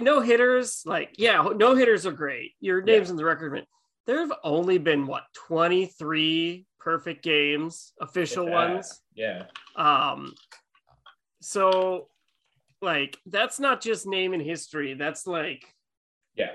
no 0.00 0.20
hitters. 0.20 0.82
Like 0.86 1.14
yeah, 1.18 1.46
no 1.56 1.74
hitters 1.74 2.06
are 2.06 2.12
great. 2.12 2.52
Your 2.60 2.82
name's 2.82 3.08
yeah. 3.08 3.12
in 3.12 3.16
the 3.16 3.24
record. 3.24 3.66
There 4.06 4.20
have 4.20 4.32
only 4.42 4.78
been 4.78 5.06
what 5.06 5.24
23 5.48 6.66
perfect 6.78 7.22
games, 7.22 7.92
official 8.00 8.48
ones. 8.48 9.02
Yeah. 9.14 9.44
Um. 9.76 10.34
So 11.42 12.08
like 12.82 13.18
that's 13.26 13.60
not 13.60 13.80
just 13.80 14.06
name 14.06 14.34
in 14.34 14.40
history. 14.40 14.94
That's 14.94 15.26
like 15.26 15.64
yeah. 16.34 16.52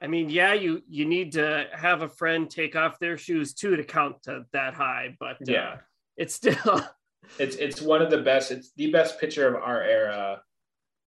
I 0.00 0.06
mean 0.06 0.30
yeah 0.30 0.54
you 0.54 0.82
you 0.88 1.04
need 1.04 1.32
to 1.32 1.66
have 1.72 2.02
a 2.02 2.08
friend 2.08 2.48
take 2.48 2.76
off 2.76 2.98
their 2.98 3.18
shoes 3.18 3.54
too 3.54 3.76
to 3.76 3.84
count 3.84 4.22
to 4.24 4.46
that 4.52 4.74
high 4.74 5.16
but 5.20 5.36
uh, 5.36 5.46
yeah. 5.46 5.76
it's 6.16 6.34
still 6.34 6.82
it's 7.38 7.56
it's 7.56 7.82
one 7.82 8.00
of 8.00 8.10
the 8.10 8.18
best 8.22 8.50
it's 8.50 8.72
the 8.76 8.90
best 8.90 9.20
pitcher 9.20 9.46
of 9.46 9.62
our 9.62 9.82
era 9.82 10.40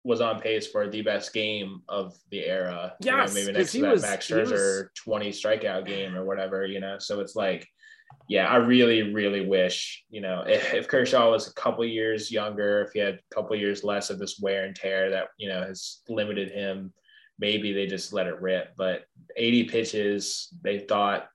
was 0.04 0.22
on 0.22 0.42
pace 0.42 0.68
for 0.68 0.90
the 0.90 1.02
best 1.02 1.34
game 1.34 1.82
of 1.88 2.14
the 2.30 2.46
era. 2.46 2.94
Yeah 3.00 3.22
you 3.22 3.28
know, 3.28 3.34
maybe 3.34 3.52
next 3.54 3.72
to 3.72 3.82
that 3.82 3.92
was, 3.94 4.02
max 4.02 4.28
scherzer 4.28 4.84
was... 4.84 4.90
20 4.98 5.30
strikeout 5.32 5.86
game 5.86 6.16
or 6.16 6.26
whatever 6.26 6.66
you 6.66 6.80
know? 6.80 6.98
So 7.00 7.20
it's 7.20 7.36
like 7.36 7.68
yeah, 8.28 8.48
I 8.48 8.58
really, 8.58 9.14
really 9.14 9.46
wish, 9.46 10.04
you 10.10 10.22
know, 10.22 10.44
if, 10.48 10.74
if 10.74 10.88
Kershaw 10.88 11.30
was 11.30 11.48
a 11.48 11.54
couple 11.54 11.86
years 11.86 12.32
younger, 12.32 12.82
if 12.82 12.92
he 12.94 13.00
had 13.00 13.16
a 13.16 13.36
couple 13.36 13.56
years 13.56 13.84
less 13.84 14.10
of 14.10 14.20
this 14.20 14.40
wear 14.40 14.66
and 14.66 14.76
tear 14.76 15.10
that, 15.12 15.28
you 15.38 15.50
know, 15.50 15.62
has 15.62 16.02
limited 16.08 16.52
him, 16.52 16.94
maybe 17.40 17.74
they 17.74 17.86
just 17.86 18.14
let 18.14 18.28
it 18.28 18.42
rip. 18.42 18.74
But 18.78 19.04
80 19.36 19.66
pitches, 19.66 20.50
they 20.62 20.80
thought, 20.80 21.28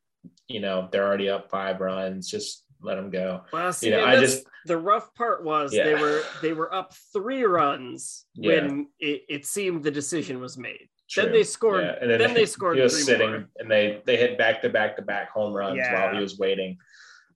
you 0.46 0.60
know, 0.60 0.88
they're 0.90 1.06
already 1.06 1.28
up 1.28 1.50
five 1.50 1.80
runs, 1.80 2.28
just 2.28 2.64
let 2.80 2.96
them 2.96 3.10
go. 3.10 3.42
Well, 3.52 3.72
see, 3.72 3.86
you 3.86 3.92
know, 3.92 4.04
I 4.04 4.18
just 4.18 4.44
the 4.66 4.76
rough 4.76 5.14
part 5.14 5.44
was 5.44 5.74
yeah. 5.74 5.84
they 5.84 5.94
were 5.94 6.22
they 6.42 6.52
were 6.52 6.72
up 6.72 6.94
three 7.12 7.42
runs 7.42 8.24
yeah. 8.34 8.62
when 8.62 8.88
it, 8.98 9.22
it 9.28 9.46
seemed 9.46 9.82
the 9.82 9.90
decision 9.90 10.40
was 10.40 10.56
made. 10.56 10.88
True. 11.08 11.22
Then 11.24 11.32
they 11.32 11.44
scored. 11.44 11.84
Yeah. 11.84 11.94
And 12.00 12.10
then, 12.10 12.18
then 12.18 12.34
they, 12.34 12.40
they 12.40 12.46
scored. 12.46 12.76
He 12.76 12.82
was 12.82 13.04
sitting, 13.04 13.30
more. 13.30 13.48
and 13.58 13.70
they 13.70 14.02
they 14.04 14.16
hit 14.16 14.36
back 14.36 14.62
to 14.62 14.68
back 14.68 14.96
to 14.96 15.02
back 15.02 15.30
home 15.30 15.52
runs 15.52 15.78
yeah. 15.78 15.94
while 15.94 16.14
he 16.14 16.20
was 16.20 16.38
waiting. 16.38 16.78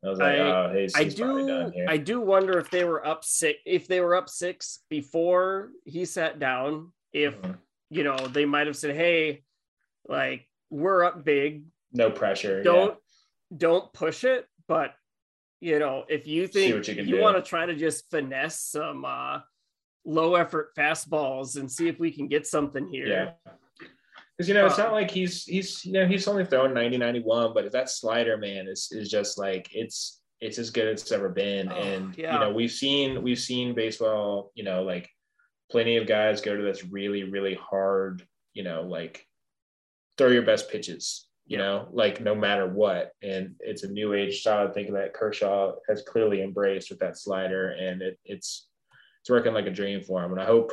I 0.05 0.09
was 0.09 0.19
like, 0.19 0.39
I, 0.39 0.41
oh, 0.41 0.75
he's, 0.75 0.97
I 0.97 1.05
do. 1.05 1.73
I 1.89 1.97
do 1.97 2.21
wonder 2.21 2.59
if 2.59 2.71
they 2.71 2.85
were 2.85 3.07
up 3.07 3.25
six. 3.25 3.61
If 3.65 3.87
they 3.87 4.01
were 4.01 4.17
up 4.17 4.29
six 4.29 4.81
before 4.91 5.71
he 5.85 6.05
sat 6.05 6.41
down, 6.41 6.93
if 7.13 7.41
mm-hmm. 7.41 7.53
you 7.91 8.05
know 8.05 8.17
they 8.17 8.45
might 8.45 8.67
have 8.67 8.77
said, 8.77 8.97
"Hey, 8.97 9.45
like 10.09 10.49
we're 10.71 11.05
up 11.05 11.25
big. 11.25 11.65
No 11.93 12.11
pressure. 12.11 12.63
Don't 12.63 12.91
yeah. 13.51 13.57
don't 13.57 13.93
push 13.93 14.25
it." 14.25 14.47
But 14.67 14.93
you 15.61 15.79
know, 15.79 16.05
if 16.09 16.27
you 16.27 16.49
think 16.49 16.89
you, 16.89 16.95
you 17.05 17.21
want 17.21 17.37
to 17.37 17.43
try 17.43 17.65
to 17.65 17.75
just 17.77 18.11
finesse 18.11 18.59
some 18.59 19.05
uh, 19.05 19.39
low 20.05 20.35
effort 20.35 20.75
fastballs 20.77 21.57
and 21.57 21.71
see 21.71 21.87
if 21.87 22.01
we 22.01 22.11
can 22.11 22.27
get 22.27 22.45
something 22.45 22.89
here. 22.91 23.07
Yeah 23.07 23.53
because 24.37 24.49
you 24.49 24.55
know 24.55 24.66
it's 24.66 24.79
not 24.79 24.92
like 24.92 25.11
he's 25.11 25.45
he's 25.45 25.85
you 25.85 25.92
know 25.92 26.07
he's 26.07 26.27
only 26.27 26.45
thrown 26.45 26.75
90 26.75 26.99
91 26.99 27.53
but 27.55 27.71
that 27.73 27.90
slider 27.90 28.37
man 28.37 28.66
is 28.66 28.88
is 28.90 29.11
just 29.11 29.38
like 29.38 29.68
it's 29.73 30.23
it's 30.42 30.59
as 30.59 30.71
good 30.71 30.88
as 30.88 31.03
it's 31.03 31.12
ever 31.12 31.29
been. 31.29 31.71
Oh, 31.71 31.77
and 31.77 32.18
yeah. 32.18 32.35
you 32.35 32.40
know 32.40 32.53
we've 32.53 32.73
seen 32.73 33.23
we've 33.23 33.38
seen 33.38 33.75
baseball 33.75 34.51
you 34.55 34.64
know 34.64 34.83
like 34.83 35.09
plenty 35.71 35.97
of 35.97 36.07
guys 36.07 36.40
go 36.40 36.57
to 36.57 36.62
this 36.62 36.85
really 36.85 37.23
really 37.23 37.55
hard 37.55 38.27
you 38.53 38.64
know 38.64 38.83
like 38.83 39.25
throw 40.18 40.29
your 40.29 40.42
best 40.42 40.68
pitches 40.68 41.29
you 41.47 41.59
yeah. 41.59 41.64
know 41.64 41.88
like 41.92 42.21
no 42.21 42.35
matter 42.35 42.66
what. 42.66 43.12
And 43.23 43.55
it's 43.61 43.85
a 43.85 43.92
new 43.92 44.14
age 44.14 44.40
style. 44.40 44.68
I 44.68 44.73
think 44.73 44.92
that 44.92 45.14
kershaw 45.14 45.73
has 45.88 46.03
clearly 46.03 46.42
embraced 46.42 46.90
with 46.90 46.99
that 46.99 47.16
slider 47.16 47.71
and 47.71 48.03
it, 48.03 48.18
it's 48.25 48.68
it's 49.21 49.31
working 49.31 49.55
like 49.55 49.66
a 49.66 49.71
dream 49.71 50.03
for 50.03 50.25
him. 50.25 50.33
And 50.33 50.40
i 50.40 50.45
hope 50.45 50.73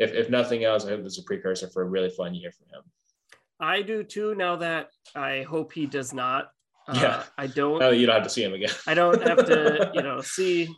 if, 0.00 0.12
if 0.12 0.30
nothing 0.30 0.64
else, 0.64 0.84
I 0.84 0.90
hope 0.90 1.04
this 1.04 1.12
is 1.12 1.18
a 1.20 1.22
precursor 1.24 1.68
for 1.68 1.82
a 1.82 1.84
really 1.84 2.10
fun 2.10 2.34
year 2.34 2.50
for 2.50 2.64
him. 2.74 2.82
I 3.60 3.82
do 3.82 4.02
too. 4.02 4.34
Now 4.34 4.56
that 4.56 4.88
I 5.14 5.42
hope 5.42 5.72
he 5.72 5.86
does 5.86 6.12
not. 6.14 6.50
Uh, 6.88 6.98
yeah, 7.00 7.22
I 7.36 7.46
don't. 7.46 7.78
Now 7.78 7.90
you 7.90 8.06
don't 8.06 8.14
have 8.14 8.24
to 8.24 8.30
see 8.30 8.42
him 8.42 8.54
again. 8.54 8.70
I 8.86 8.94
don't 8.94 9.22
have 9.22 9.44
to, 9.46 9.90
you 9.94 10.02
know, 10.02 10.22
see 10.22 10.74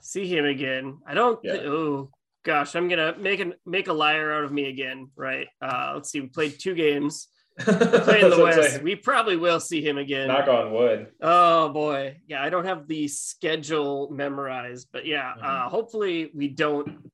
see 0.00 0.26
him 0.26 0.44
again. 0.44 0.98
I 1.06 1.14
don't. 1.14 1.40
Yeah. 1.42 1.54
oh 1.64 2.10
gosh, 2.44 2.76
I'm 2.76 2.88
gonna 2.88 3.16
make 3.18 3.40
a 3.40 3.52
make 3.66 3.88
a 3.88 3.92
liar 3.92 4.32
out 4.32 4.44
of 4.44 4.52
me 4.52 4.68
again, 4.68 5.10
right? 5.16 5.48
Uh, 5.60 5.92
let's 5.94 6.10
see. 6.10 6.20
We 6.20 6.28
played 6.28 6.58
two 6.58 6.74
games. 6.74 7.28
Play 7.58 8.20
in 8.20 8.28
the 8.28 8.38
West. 8.42 8.82
We 8.82 8.96
probably 8.96 9.36
will 9.36 9.60
see 9.60 9.82
him 9.82 9.96
again. 9.96 10.28
Knock 10.28 10.46
on 10.46 10.72
wood. 10.72 11.08
Oh 11.22 11.70
boy, 11.70 12.18
yeah. 12.28 12.42
I 12.42 12.50
don't 12.50 12.66
have 12.66 12.86
the 12.86 13.08
schedule 13.08 14.10
memorized, 14.10 14.88
but 14.92 15.06
yeah. 15.06 15.32
Mhm. 15.38 15.42
Uh, 15.42 15.68
hopefully, 15.68 16.30
we 16.34 16.48
don't. 16.48 17.10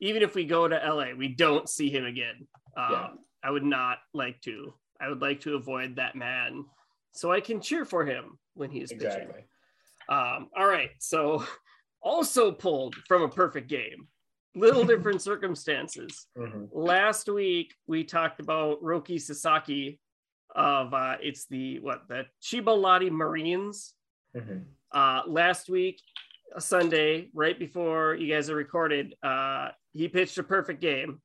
Even 0.00 0.22
if 0.22 0.34
we 0.34 0.44
go 0.44 0.68
to 0.68 0.76
LA, 0.76 1.14
we 1.16 1.28
don't 1.28 1.68
see 1.68 1.90
him 1.90 2.04
again. 2.04 2.46
Um, 2.76 2.92
Yeah. 2.92 3.08
I 3.42 3.50
would 3.50 3.64
not 3.64 3.98
like 4.14 4.40
to. 4.42 4.74
I 5.00 5.08
would 5.08 5.20
like 5.20 5.40
to 5.42 5.54
avoid 5.54 5.96
that 5.96 6.16
man, 6.16 6.64
so 7.12 7.30
I 7.30 7.40
can 7.40 7.60
cheer 7.60 7.84
for 7.84 8.04
him 8.04 8.38
when 8.54 8.70
he's 8.70 8.92
pitching. 8.92 9.06
Exactly. 9.06 9.44
Um, 10.08 10.48
all 10.56 10.66
right. 10.66 10.90
So 10.98 11.44
also 12.02 12.50
pulled 12.50 12.96
from 13.06 13.22
a 13.22 13.28
perfect 13.28 13.68
game. 13.68 14.08
Little 14.56 14.82
different 14.92 15.22
circumstances. 15.22 16.26
Mhm. 16.36 16.68
Last 16.72 17.28
week 17.28 17.74
we 17.86 18.02
talked 18.04 18.40
about 18.40 18.82
Roki 18.82 19.20
Sasaki 19.20 20.00
of 20.56 20.94
uh 20.94 21.16
it's 21.20 21.46
the 21.46 21.78
what 21.80 22.08
the 22.08 22.26
Chiba 22.42 22.76
Lotte 22.76 23.12
Marines. 23.12 23.94
Mhm. 24.34 24.64
Uh 24.92 25.22
last 25.28 25.68
week, 25.68 26.00
a 26.56 26.60
Sunday, 26.60 27.30
right 27.34 27.58
before 27.58 28.14
you 28.16 28.32
guys 28.32 28.48
are 28.50 28.56
recorded, 28.56 29.14
uh 29.22 29.68
he 29.92 30.08
pitched 30.08 30.38
a 30.38 30.42
perfect 30.42 30.80
game. 30.80 31.20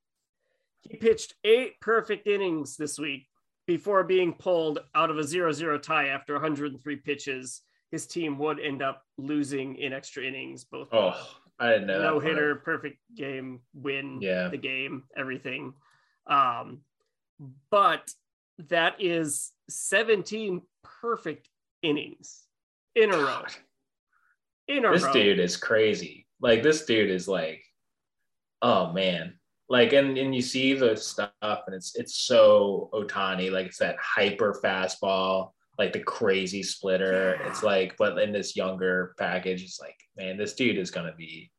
He 0.82 0.98
pitched 0.98 1.36
eight 1.44 1.80
perfect 1.80 2.28
innings 2.28 2.76
this 2.76 3.00
week 3.00 3.28
before 3.68 4.04
being 4.04 4.34
pulled 4.34 4.80
out 4.94 5.10
of 5.10 5.18
a 5.18 5.22
0-0 5.24 5.82
tie 5.82 6.08
after 6.08 6.34
103 6.34 6.96
pitches. 6.98 7.62
His 7.92 8.06
team 8.08 8.38
would 8.40 8.60
end 8.60 8.82
up 8.82 9.02
losing 9.18 9.76
in 9.78 9.94
extra 9.94 10.24
innings, 10.24 10.66
both 10.66 10.90
Oh, 10.92 11.14
I 11.60 11.70
didn't 11.72 11.88
know. 11.88 12.02
no 12.02 12.20
hitter, 12.20 12.56
perfect 12.56 12.98
game, 13.16 13.62
win 13.74 14.20
Yeah. 14.22 14.50
the 14.50 14.58
game, 14.58 15.04
everything. 15.16 15.74
Um, 16.28 16.82
but 17.70 18.10
that 18.70 18.96
is 19.00 19.52
17 19.70 20.62
perfect 21.02 21.48
innings 21.82 22.44
in 22.96 23.14
a 23.14 23.18
row. 23.18 23.44
In 24.68 24.86
a 24.86 24.92
this 24.92 25.04
row. 25.04 25.14
dude 25.14 25.40
is 25.40 25.56
crazy. 25.58 26.28
Like 26.42 26.64
this 26.64 26.86
dude 26.86 27.10
is 27.10 27.28
like, 27.28 27.64
oh 28.64 28.92
man. 28.92 29.36
Like 29.70 29.94
and 29.94 30.18
and 30.18 30.34
you 30.36 30.42
see 30.42 30.74
the 30.74 30.96
stuff 30.98 31.32
and 31.42 31.76
it's 31.76 31.96
it's 31.96 32.16
so 32.16 32.90
Ohtani. 32.94 33.52
Like 33.52 33.68
it's 33.68 33.78
that 33.78 33.98
hyper 34.02 34.60
fastball, 34.64 35.52
like 35.78 35.94
the 35.94 36.00
crazy 36.00 36.64
splitter. 36.64 37.38
Yeah. 37.40 37.50
It's 37.50 37.64
like, 37.64 37.96
but 37.98 38.18
in 38.20 38.32
this 38.32 38.56
younger 38.56 39.14
package, 39.20 39.64
it's 39.64 39.80
like, 39.80 39.96
man, 40.18 40.38
this 40.38 40.54
dude 40.54 40.78
is 40.78 40.92
gonna 40.92 41.14
be 41.18 41.52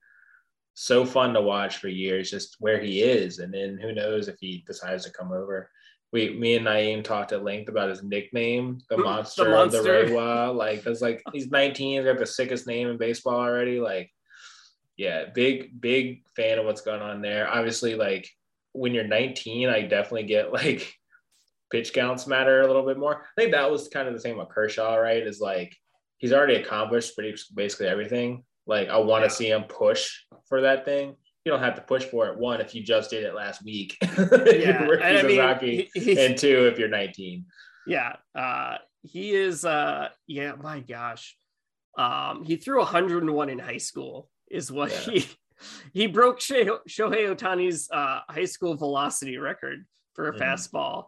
so 0.74 1.04
fun 1.04 1.32
to 1.34 1.40
watch 1.40 1.78
for 1.78 1.88
years, 1.88 2.30
just 2.30 2.56
where 2.58 2.80
he 2.80 3.02
is. 3.02 3.38
And 3.38 3.54
then 3.54 3.78
who 3.80 3.92
knows 3.92 4.28
if 4.28 4.36
he 4.40 4.64
decides 4.66 5.04
to 5.04 5.12
come 5.12 5.32
over. 5.32 5.70
We, 6.12 6.30
me 6.30 6.56
and 6.56 6.66
Naeem 6.66 7.02
talked 7.02 7.32
at 7.32 7.42
length 7.42 7.68
about 7.68 7.88
his 7.88 8.04
nickname, 8.04 8.78
the 8.88 8.96
The 8.96 9.02
monster, 9.02 9.52
of 9.52 9.72
the 9.72 9.78
Monster. 9.82 10.14
Reiwa. 10.14 10.54
Like, 10.54 10.84
that's 10.84 11.00
like 11.00 11.20
he's 11.32 11.50
19, 11.50 12.02
he's 12.02 12.04
got 12.04 12.18
the 12.20 12.26
sickest 12.26 12.68
name 12.68 12.88
in 12.88 12.98
baseball 12.98 13.34
already. 13.34 13.80
Like, 13.80 14.12
yeah, 14.96 15.24
big, 15.34 15.80
big 15.80 16.22
fan 16.36 16.58
of 16.58 16.64
what's 16.66 16.82
going 16.82 17.02
on 17.02 17.20
there. 17.22 17.48
Obviously, 17.48 17.94
like 17.94 18.28
when 18.72 18.94
you're 18.94 19.06
19, 19.06 19.68
I 19.68 19.82
definitely 19.82 20.24
get 20.24 20.52
like 20.52 20.94
pitch 21.70 21.92
counts 21.92 22.26
matter 22.26 22.60
a 22.62 22.66
little 22.66 22.84
bit 22.86 22.98
more. 22.98 23.22
I 23.22 23.40
think 23.40 23.52
that 23.52 23.70
was 23.70 23.88
kind 23.88 24.06
of 24.08 24.14
the 24.14 24.20
same 24.20 24.38
with 24.38 24.48
Kershaw, 24.48 24.94
right? 24.96 25.22
Is 25.26 25.40
like 25.40 25.74
he's 26.18 26.32
already 26.32 26.54
accomplished 26.56 27.14
pretty 27.16 27.36
basically 27.54 27.88
everything. 27.88 28.44
Like 28.66 28.88
I 28.88 28.98
want 28.98 29.24
to 29.24 29.30
see 29.30 29.50
him 29.50 29.64
push 29.64 30.10
for 30.48 30.60
that 30.62 30.84
thing. 30.84 31.16
You 31.44 31.52
don't 31.52 31.60
have 31.60 31.74
to 31.74 31.82
push 31.82 32.04
for 32.04 32.28
it. 32.28 32.38
One, 32.38 32.60
if 32.62 32.74
you 32.74 32.82
just 32.82 33.10
did 33.10 33.22
it 33.24 33.34
last 33.34 33.62
week, 33.62 33.98
Yeah, 34.02 34.88
and 34.88 35.02
I 35.02 35.58
mean, 35.60 35.86
he- 35.94 36.18
and 36.18 36.38
two, 36.38 36.66
if 36.66 36.78
you're 36.78 36.88
19. 36.88 37.44
yeah, 37.86 38.16
uh, 38.34 38.76
he 39.02 39.34
is. 39.34 39.64
Uh, 39.66 40.08
yeah, 40.26 40.52
my 40.58 40.80
gosh, 40.80 41.36
um, 41.98 42.44
he 42.44 42.56
threw 42.56 42.78
101 42.78 43.50
in 43.50 43.58
high 43.58 43.76
school. 43.76 44.30
Is 44.50 44.70
what 44.70 44.90
Yeah. 44.90 45.12
he 45.12 45.28
he 45.92 46.06
broke 46.06 46.40
Shohei, 46.40 46.78
Ohtani's 46.88 47.88
uh, 47.90 48.20
high 48.28 48.44
school 48.44 48.74
velocity 48.76 49.38
record 49.38 49.84
for 50.14 50.28
a 50.28 50.32
Mhm. 50.34 50.38
fastball. 50.40 51.06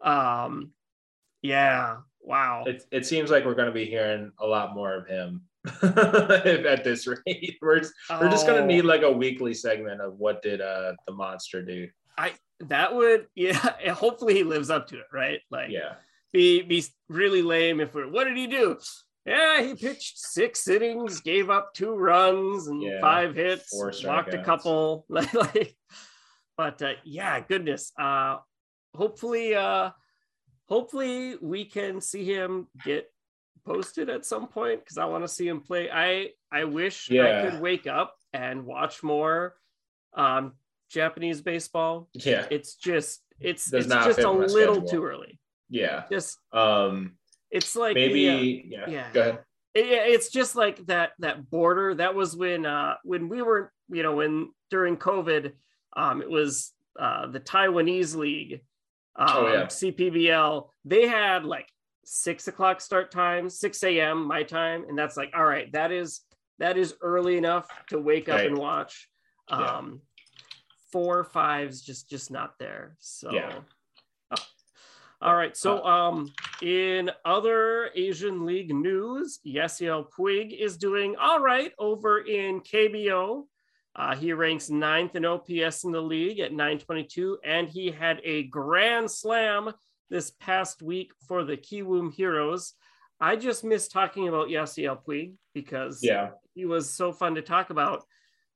Um, 0.00 0.72
yeah, 1.42 1.98
wow. 2.20 2.64
It, 2.66 2.84
it 2.90 3.06
seems 3.06 3.30
like 3.30 3.44
we're 3.44 3.54
going 3.54 3.68
to 3.68 3.72
be 3.74 3.84
hearing 3.84 4.32
a 4.38 4.46
lot 4.46 4.74
more 4.74 4.94
of 4.94 5.06
him 5.06 5.42
at 5.82 6.84
this 6.84 7.06
rate. 7.26 7.58
We're 7.60 7.80
just, 7.80 7.94
we're 8.10 8.30
just 8.30 8.46
going 8.46 8.58
Oh. 8.58 8.66
to 8.66 8.66
need 8.66 8.82
like 8.84 9.02
a 9.02 9.10
weekly 9.10 9.54
segment 9.54 10.00
of 10.00 10.14
what 10.18 10.42
did 10.42 10.60
uh, 10.60 10.92
the 11.06 11.12
monster 11.12 11.62
do. 11.62 11.88
I 12.16 12.32
that 12.60 12.92
would 12.92 13.28
yeah 13.36 13.54
hopefully 13.92 14.34
he 14.34 14.42
lives 14.42 14.68
up 14.70 14.88
to 14.88 14.98
it 14.98 15.06
right 15.12 15.38
like 15.52 15.70
Yeah. 15.70 15.94
be 16.32 16.62
be 16.62 16.84
really 17.08 17.40
lame 17.42 17.78
if 17.78 17.94
we're 17.94 18.08
what 18.08 18.24
did 18.24 18.36
he 18.36 18.48
do 18.48 18.76
yeah 19.28 19.62
he 19.62 19.74
pitched 19.74 20.18
six 20.18 20.66
innings 20.68 21.20
gave 21.20 21.50
up 21.50 21.74
two 21.74 21.94
runs 21.94 22.66
and 22.68 22.82
Yeah, 22.82 23.00
five 23.00 23.34
hits 23.34 23.70
walked 24.04 24.34
a 24.34 24.42
couple 24.44 25.04
like, 25.08 25.76
but 26.56 26.80
uh, 26.82 26.92
yeah 27.04 27.40
goodness 27.40 27.92
uh 27.98 28.38
hopefully 28.94 29.54
uh 29.54 29.90
hopefully 30.68 31.36
we 31.40 31.64
can 31.64 32.00
see 32.00 32.24
him 32.24 32.66
get 32.84 33.10
posted 33.64 34.08
at 34.08 34.24
some 34.24 34.48
point 34.48 34.80
because 34.80 34.96
i 34.98 35.04
want 35.04 35.22
to 35.24 35.28
see 35.28 35.46
him 35.46 35.60
play 35.60 35.90
i 35.90 36.28
i 36.50 36.64
wish 36.64 37.10
i 37.10 37.14
could 37.50 37.60
wake 37.60 37.86
up 37.86 38.14
and 38.32 38.64
watch 38.64 39.02
more 39.02 39.54
um 40.14 40.54
japanese 40.90 41.42
baseball 41.42 42.08
Yeah. 42.14 42.46
it's 42.50 42.76
just 42.76 43.20
it's 43.40 43.70
Does 43.70 43.84
it's 43.86 43.94
just 44.06 44.18
a 44.20 44.30
little 44.30 44.76
schedule. 44.76 44.88
too 44.88 45.04
early 45.04 45.38
Yeah. 45.68 46.04
just 46.10 46.38
Um, 46.52 47.17
it's 47.50 47.74
like 47.76 47.94
maybe, 47.94 48.24
the, 48.28 48.64
yeah. 48.68 48.88
yeah. 48.88 49.12
Go 49.12 49.20
ahead. 49.20 49.38
it- 49.74 50.12
it's 50.14 50.30
just 50.30 50.56
like 50.56 50.84
that 50.86 51.12
that 51.20 51.48
border 51.50 51.94
that 51.94 52.14
was 52.14 52.36
when 52.36 52.66
uh 52.66 52.94
when 53.04 53.28
we 53.28 53.42
were 53.42 53.72
you 53.90 54.02
know 54.02 54.16
when 54.16 54.50
during 54.70 54.96
covid 54.96 55.52
um 55.96 56.20
it 56.22 56.28
was 56.30 56.72
uh 56.98 57.26
the 57.28 57.40
taiwanese 57.40 58.16
league 58.16 58.60
um, 59.16 59.28
Oh, 59.30 59.52
yeah. 59.52 59.66
cpbl 59.66 60.70
they 60.84 61.06
had 61.06 61.44
like 61.44 61.68
six 62.04 62.48
o'clock 62.48 62.80
start 62.80 63.10
time 63.10 63.48
6 63.50 63.82
a.m 63.84 64.24
my 64.26 64.42
time 64.42 64.84
and 64.88 64.98
that's 64.98 65.16
like 65.16 65.30
all 65.36 65.44
right 65.44 65.70
that 65.72 65.92
is 65.92 66.20
that 66.58 66.76
is 66.76 66.94
early 67.02 67.36
enough 67.36 67.68
to 67.90 67.98
wake 68.00 68.28
up 68.28 68.36
Right. 68.36 68.46
and 68.48 68.58
watch 68.58 69.08
Yeah. 69.50 69.76
um 69.76 70.00
four 70.92 71.22
fives 71.24 71.82
just 71.82 72.08
just 72.10 72.30
not 72.30 72.58
there 72.58 72.96
so 72.98 73.30
Yeah. 73.32 73.60
All 75.20 75.34
right 75.34 75.56
so 75.56 75.82
um 75.84 76.32
in 76.62 77.10
other 77.24 77.90
asian 77.96 78.46
league 78.46 78.72
news 78.72 79.40
yasiel 79.44 80.06
puig 80.16 80.56
is 80.56 80.76
doing 80.76 81.16
all 81.20 81.40
right 81.40 81.72
over 81.78 82.20
in 82.20 82.60
kbo 82.60 83.42
uh, 83.96 84.14
he 84.14 84.32
ranks 84.32 84.70
ninth 84.70 85.16
in 85.16 85.24
ops 85.24 85.82
in 85.84 85.90
the 85.90 86.00
league 86.00 86.38
at 86.38 86.52
922 86.52 87.38
and 87.44 87.68
he 87.68 87.90
had 87.90 88.20
a 88.22 88.44
grand 88.44 89.10
slam 89.10 89.72
this 90.08 90.30
past 90.30 90.82
week 90.82 91.10
for 91.26 91.42
the 91.42 91.56
kiwoom 91.56 92.12
heroes 92.14 92.74
i 93.20 93.34
just 93.34 93.64
miss 93.64 93.88
talking 93.88 94.28
about 94.28 94.48
yasiel 94.48 94.98
puig 95.04 95.32
because 95.52 95.98
Yeah. 96.00 96.30
he 96.54 96.64
was 96.64 96.88
so 96.94 97.12
fun 97.12 97.34
to 97.34 97.42
talk 97.42 97.70
about. 97.70 98.04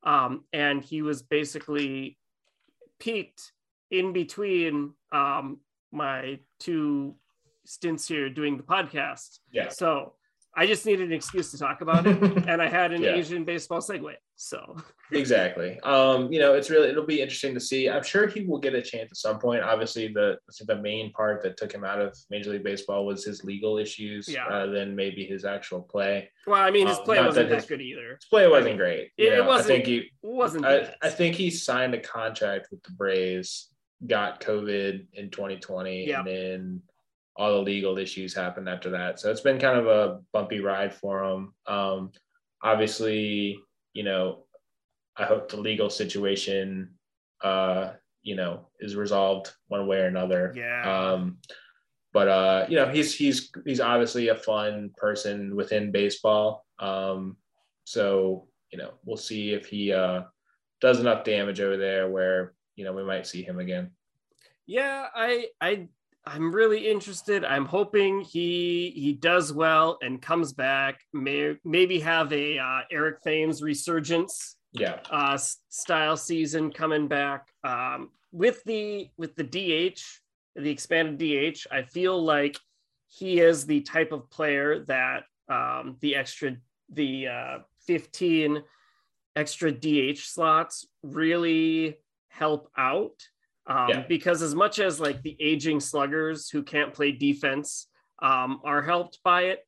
Um, 0.05 0.45
and 0.53 0.83
he 0.85 1.03
was 1.03 1.23
basically 1.23 2.17
peaked 3.01 3.53
in 3.91 4.13
between 4.13 4.95
um, 5.11 5.59
my 5.93 6.39
two 6.59 7.15
stints 7.65 8.09
here 8.09 8.29
doing 8.29 8.57
the 8.57 8.63
podcast. 8.63 9.39
Yeah. 9.53 9.69
So 9.69 10.15
I 10.55 10.67
just 10.67 10.85
needed 10.85 11.07
an 11.07 11.13
excuse 11.15 11.51
to 11.53 11.59
talk 11.59 11.81
about 11.81 12.07
it. 12.07 12.21
and 12.49 12.61
I 12.61 12.69
had 12.69 12.93
an 12.93 13.03
Yeah. 13.03 13.15
Asian 13.15 13.45
baseball 13.45 13.79
segue. 13.81 14.15
So 14.37 14.77
exactly. 15.13 15.79
Um, 15.81 16.33
you 16.33 16.41
know, 16.41 16.55
it's 16.55 16.69
really 16.69 16.89
it'll 16.89 17.07
be 17.07 17.21
interesting 17.23 17.55
to 17.55 17.61
see. 17.61 17.89
I'm 17.89 18.03
sure 18.03 18.27
he 18.27 18.45
will 18.45 18.59
get 18.59 18.75
a 18.75 18.83
chance 18.83 19.11
at 19.13 19.17
some 19.17 19.39
point. 19.39 19.63
Obviously, 19.63 20.09
the 20.09 20.37
the 20.67 20.77
main 20.77 21.13
part 21.13 21.43
that 21.45 21.57
took 21.57 21.73
him 21.73 21.85
out 21.85 22.01
of 22.01 22.17
Major 22.29 22.51
League 22.51 22.65
Baseball 22.65 23.07
was 23.07 23.25
his 23.25 23.45
legal 23.45 23.79
issues, 23.79 24.29
Yeah. 24.29 24.47
uh, 24.49 24.67
than 24.67 24.97
maybe 24.97 25.25
his 25.25 25.45
actual 25.45 25.83
play. 25.83 26.29
well, 26.47 26.61
I 26.61 26.71
mean 26.73 26.89
his 26.89 26.99
Um, 26.99 27.05
play 27.05 27.17
not 27.17 27.27
wasn't 27.27 27.49
that 27.49 27.55
that, 27.55 27.61
his- 27.63 27.67
good 27.69 27.81
either. 27.81 28.17
His 28.17 28.25
play 28.29 28.49
wasn't 28.49 28.77
great. 28.79 29.13
It- 29.17 29.33
it 29.35 29.45
wasn't- 29.45 29.71
I 29.71 29.75
think 29.75 29.87
he. 29.87 30.11
Wasn't 30.23 30.65
I, 30.67 30.95
I 31.03 31.09
think 31.11 31.37
he 31.37 31.51
signed 31.51 31.95
a 31.95 32.01
contract 32.01 32.69
with 32.73 32.83
the 32.83 32.91
Braves, 32.93 33.72
got 34.07 34.41
COVID 34.41 35.07
in 35.15 35.31
2020, 35.31 36.07
Yeah. 36.07 36.19
and 36.19 36.27
then 36.27 36.83
all 37.37 37.53
the 37.55 37.61
legal 37.63 37.99
issues 37.99 38.35
happened 38.35 38.69
after 38.69 38.91
that. 38.91 39.19
So 39.19 39.31
it's 39.31 39.41
been 39.41 39.59
kind 39.59 39.79
of 39.79 39.87
a 39.87 40.21
bumpy 40.33 40.61
ride 40.61 40.95
for 40.95 41.25
him. 41.25 41.55
Um, 41.67 42.13
obviously, 42.63 43.59
you 43.95 44.03
know, 44.03 44.45
I 45.17 45.25
hope 45.25 45.51
the 45.51 45.57
legal 45.59 45.91
situation, 45.91 46.95
uh, 47.43 47.93
you 48.23 48.37
know, 48.37 48.69
is 48.81 48.97
resolved 48.97 49.53
one 49.69 49.87
way 49.87 49.99
or 49.99 50.07
another. 50.07 50.53
Yeah. 50.57 50.83
Um, 51.13 51.39
but 52.13 52.29
uh, 52.29 52.67
you 52.69 52.77
know, 52.77 52.89
he's 52.89 53.15
he's 53.15 53.51
he's 53.65 53.81
obviously 53.81 54.29
a 54.29 54.35
fun 54.35 54.91
person 54.97 55.57
within 55.57 55.91
baseball. 55.91 56.67
Um, 56.79 57.37
so 57.85 58.49
you 58.71 58.79
know, 58.79 58.93
we'll 59.05 59.17
see 59.17 59.53
if 59.53 59.67
he 59.67 59.93
uh, 59.93 60.23
does 60.81 61.01
enough 61.01 61.25
damage 61.25 61.61
over 61.61 61.77
there 61.77 62.11
where 62.11 62.55
you 62.77 62.85
know 62.85 62.93
we 62.93 63.05
might 63.05 63.27
see 63.27 63.43
him 63.43 63.59
again. 63.59 63.91
Yeah, 64.67 65.07
I 65.15 65.47
I 65.61 65.89
I'm 66.25 66.55
really 66.55 66.89
interested. 66.89 67.45
I'm 67.45 67.67
hoping 67.67 68.21
he 68.21 68.93
he 68.95 69.13
does 69.13 69.53
well 69.53 69.99
and 70.03 70.23
comes 70.23 70.53
back. 70.53 71.01
May, 71.13 71.57
maybe 71.65 71.99
have 72.01 72.33
a 72.33 72.59
uh, 72.59 72.81
Eric 72.91 73.23
Thames 73.23 73.63
resurgence. 73.63 74.57
Yeah. 74.73 75.01
Uh, 75.11 75.37
style 75.69 76.17
season 76.17 76.73
coming 76.73 77.09
back. 77.09 77.49
Um, 77.65 78.11
with 78.31 78.63
the 78.65 79.11
with 79.17 79.35
the 79.35 79.45
DH, 79.45 80.01
the 80.57 80.71
expanded 80.71 81.19
DH, 81.19 81.67
I 81.71 81.83
feel 81.83 82.23
like 82.23 82.59
he 83.09 83.41
is 83.41 83.67
the 83.67 83.83
type 83.83 84.13
of 84.13 84.31
player 84.31 84.85
that 84.87 85.25
um, 85.49 85.97
the 86.01 86.15
extra 86.15 86.57
the 86.89 87.29
uh, 87.29 87.59
15 87.87 88.63
extra 89.35 89.73
DH 89.73 90.19
slots 90.19 90.87
really 91.03 91.97
help 92.33 92.71
out 92.77 93.15
um, 93.67 93.89
yeah. 93.89 94.05
because 94.09 94.43
as 94.43 94.55
much 94.55 94.79
as 94.79 94.99
like 94.99 95.23
the 95.23 95.37
aging 95.39 95.81
sluggers 95.81 96.49
who 96.49 96.63
can't 96.63 96.93
play 96.93 97.13
defense 97.13 97.89
um, 98.21 98.61
are 98.65 98.83
helped 98.83 99.19
by 99.23 99.43
it 99.43 99.67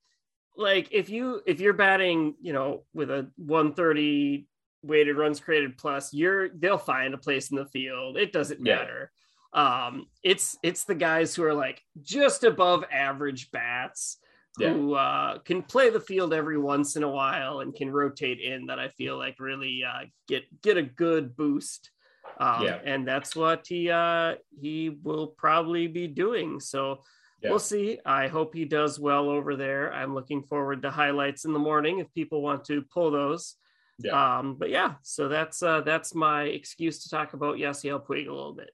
like 0.56 0.88
if 0.90 1.08
you 1.10 1.40
if 1.46 1.60
you're 1.60 1.72
batting 1.72 2.34
you 2.40 2.52
know 2.52 2.84
with 2.94 3.10
a 3.10 3.28
130 3.36 4.46
weighted 4.82 5.16
runs 5.16 5.40
created 5.40 5.76
plus 5.76 6.12
you're 6.12 6.48
they'll 6.50 6.78
find 6.78 7.14
a 7.14 7.18
place 7.18 7.50
in 7.50 7.56
the 7.56 7.66
field 7.66 8.16
it 8.16 8.32
doesn't 8.32 8.60
matter 8.60 9.10
yeah. 9.54 9.86
um 9.86 10.06
it's 10.22 10.56
it's 10.62 10.84
the 10.84 10.94
guys 10.94 11.34
who 11.34 11.42
are 11.42 11.54
like 11.54 11.82
just 12.02 12.44
above 12.44 12.84
average 12.92 13.50
bats 13.50 14.18
yeah. 14.58 14.72
who 14.72 14.94
uh, 14.94 15.38
can 15.38 15.62
play 15.62 15.90
the 15.90 16.00
field 16.00 16.32
every 16.32 16.58
once 16.58 16.96
in 16.96 17.02
a 17.02 17.10
while 17.10 17.60
and 17.60 17.74
can 17.74 17.90
rotate 17.90 18.40
in 18.40 18.66
that 18.66 18.78
I 18.78 18.88
feel 18.88 19.18
like 19.18 19.40
really 19.40 19.82
uh, 19.82 20.04
get 20.28 20.44
get 20.62 20.76
a 20.76 20.82
good 20.82 21.36
boost 21.36 21.90
um, 22.38 22.64
yeah. 22.64 22.78
And 22.84 23.06
that's 23.06 23.36
what 23.36 23.66
he 23.66 23.90
uh, 23.90 24.34
he 24.60 24.90
will 25.02 25.28
probably 25.28 25.86
be 25.86 26.06
doing. 26.06 26.60
So 26.60 27.02
yeah. 27.42 27.50
we'll 27.50 27.58
see. 27.58 27.98
I 28.04 28.28
hope 28.28 28.54
he 28.54 28.64
does 28.64 28.98
well 28.98 29.28
over 29.28 29.56
there. 29.56 29.92
I'm 29.92 30.14
looking 30.14 30.42
forward 30.42 30.82
to 30.82 30.90
highlights 30.90 31.44
in 31.44 31.52
the 31.52 31.58
morning 31.58 31.98
if 31.98 32.12
people 32.14 32.42
want 32.42 32.64
to 32.66 32.82
pull 32.82 33.10
those. 33.10 33.56
Yeah. 33.98 34.38
Um, 34.38 34.56
but 34.56 34.70
yeah, 34.70 34.94
so 35.02 35.28
that's 35.28 35.62
uh, 35.62 35.82
that's 35.82 36.14
my 36.14 36.44
excuse 36.44 37.04
to 37.04 37.10
talk 37.10 37.34
about 37.34 37.56
Yasiel 37.56 38.04
Puig 38.04 38.28
a 38.28 38.32
little 38.32 38.54
bit. 38.54 38.70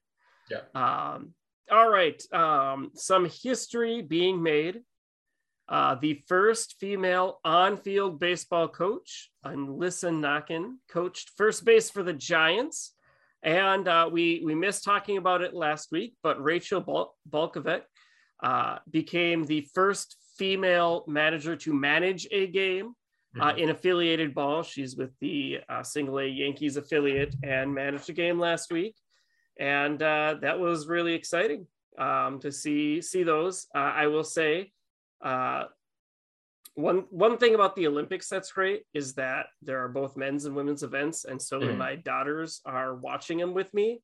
Yeah. 0.49 0.61
Um, 0.73 1.33
all 1.71 1.89
right. 1.89 2.21
Um, 2.33 2.91
some 2.95 3.25
history 3.25 4.01
being 4.01 4.41
made. 4.41 4.81
Uh, 5.69 5.95
the 5.95 6.21
first 6.27 6.75
female 6.81 7.39
on-field 7.45 8.19
baseball 8.19 8.67
coach, 8.67 9.31
Alyssa 9.45 10.11
Nakken, 10.11 10.73
coached 10.89 11.31
first 11.37 11.63
base 11.63 11.89
for 11.89 12.03
the 12.03 12.11
Giants 12.11 12.93
and 13.43 13.87
uh, 13.87 14.09
we 14.11 14.41
we 14.45 14.55
missed 14.55 14.83
talking 14.83 15.17
about 15.17 15.41
it 15.41 15.53
last 15.53 15.91
week, 15.91 16.15
but 16.23 16.41
Rachel 16.41 16.81
Bal- 16.81 17.15
Balkovec 17.29 17.81
uh, 18.43 18.77
became 18.89 19.45
the 19.45 19.67
first 19.73 20.17
female 20.37 21.03
manager 21.07 21.55
to 21.55 21.73
manage 21.73 22.27
a 22.31 22.47
game 22.47 22.93
uh, 23.39 23.49
mm-hmm. 23.49 23.59
in 23.59 23.69
affiliated 23.69 24.33
ball. 24.33 24.63
She's 24.63 24.95
with 24.95 25.11
the 25.19 25.59
uh, 25.69 25.83
single 25.83 26.19
A 26.19 26.27
Yankees 26.27 26.77
affiliate 26.77 27.35
and 27.43 27.73
managed 27.73 28.09
a 28.09 28.13
game 28.13 28.39
last 28.39 28.71
week, 28.71 28.95
and 29.59 30.01
uh, 30.01 30.35
that 30.41 30.59
was 30.59 30.87
really 30.87 31.13
exciting 31.13 31.67
um, 31.97 32.39
to 32.39 32.51
see 32.51 33.01
see 33.01 33.23
those. 33.23 33.67
Uh, 33.73 33.79
I 33.79 34.07
will 34.07 34.23
say 34.23 34.71
one 36.75 37.05
one 37.09 37.37
thing 37.37 37.55
about 37.55 37.75
the 37.75 37.87
Olympics 37.87 38.29
that's 38.29 38.51
great 38.51 38.83
is 38.93 39.13
that 39.15 39.47
there 39.61 39.83
are 39.83 39.89
both 39.89 40.15
men's 40.15 40.45
and 40.45 40.55
women's 40.55 40.83
events, 40.83 41.25
and 41.25 41.41
so 41.41 41.59
mm. 41.59 41.67
when 41.67 41.77
my 41.77 41.95
daughters 41.95 42.61
are 42.65 42.95
watching 42.95 43.37
them 43.37 43.53
with 43.53 43.73
me, 43.73 44.01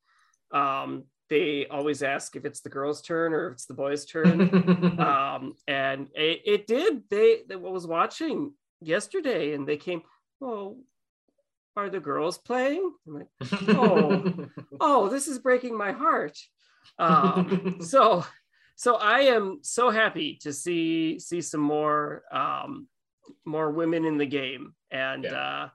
um, 0.52 1.04
they 1.30 1.68
always 1.68 2.04
ask 2.04 2.36
if 2.36 2.46
it's 2.46 2.62
the 2.62 2.70
girls' 2.70 3.02
turn 3.02 3.34
or 3.34 3.48
if 3.48 3.54
it's 3.54 3.66
the 3.66 3.74
boys' 3.74 4.06
turn. 4.06 4.42
um, 5.00 5.54
and 5.68 6.10
it, 6.16 6.42
it, 6.46 6.68
did. 6.68 7.04
They, 7.10 7.40
they 7.48 7.56
was 7.56 7.88
watching 7.88 8.54
yesterday, 8.82 9.54
and 9.54 9.68
they 9.68 9.78
came. 9.78 10.02
Oh, 10.42 10.78
are 11.76 11.90
the 11.90 12.00
girls 12.00 12.38
playing? 12.38 12.92
I'm 13.08 13.14
like, 13.14 13.28
oh, 13.70 14.48
oh, 14.80 15.10
this 15.10 15.28
is 15.28 15.40
breaking 15.40 15.78
my 15.78 15.92
heart. 15.92 16.38
Um, 16.98 17.78
so 17.82 18.26
so 18.78 18.96
I 18.96 19.22
am 19.22 19.58
so 19.64 19.90
happy 19.90 20.38
to 20.44 20.54
see 20.54 21.18
see 21.20 21.42
some 21.42 21.62
more 21.62 22.24
um, 22.32 22.88
more 23.44 23.72
women 23.72 24.06
in 24.06 24.18
the 24.18 24.26
game, 24.26 24.74
and 24.92 25.24
yeah. 25.24 25.32
uh, 25.32 25.70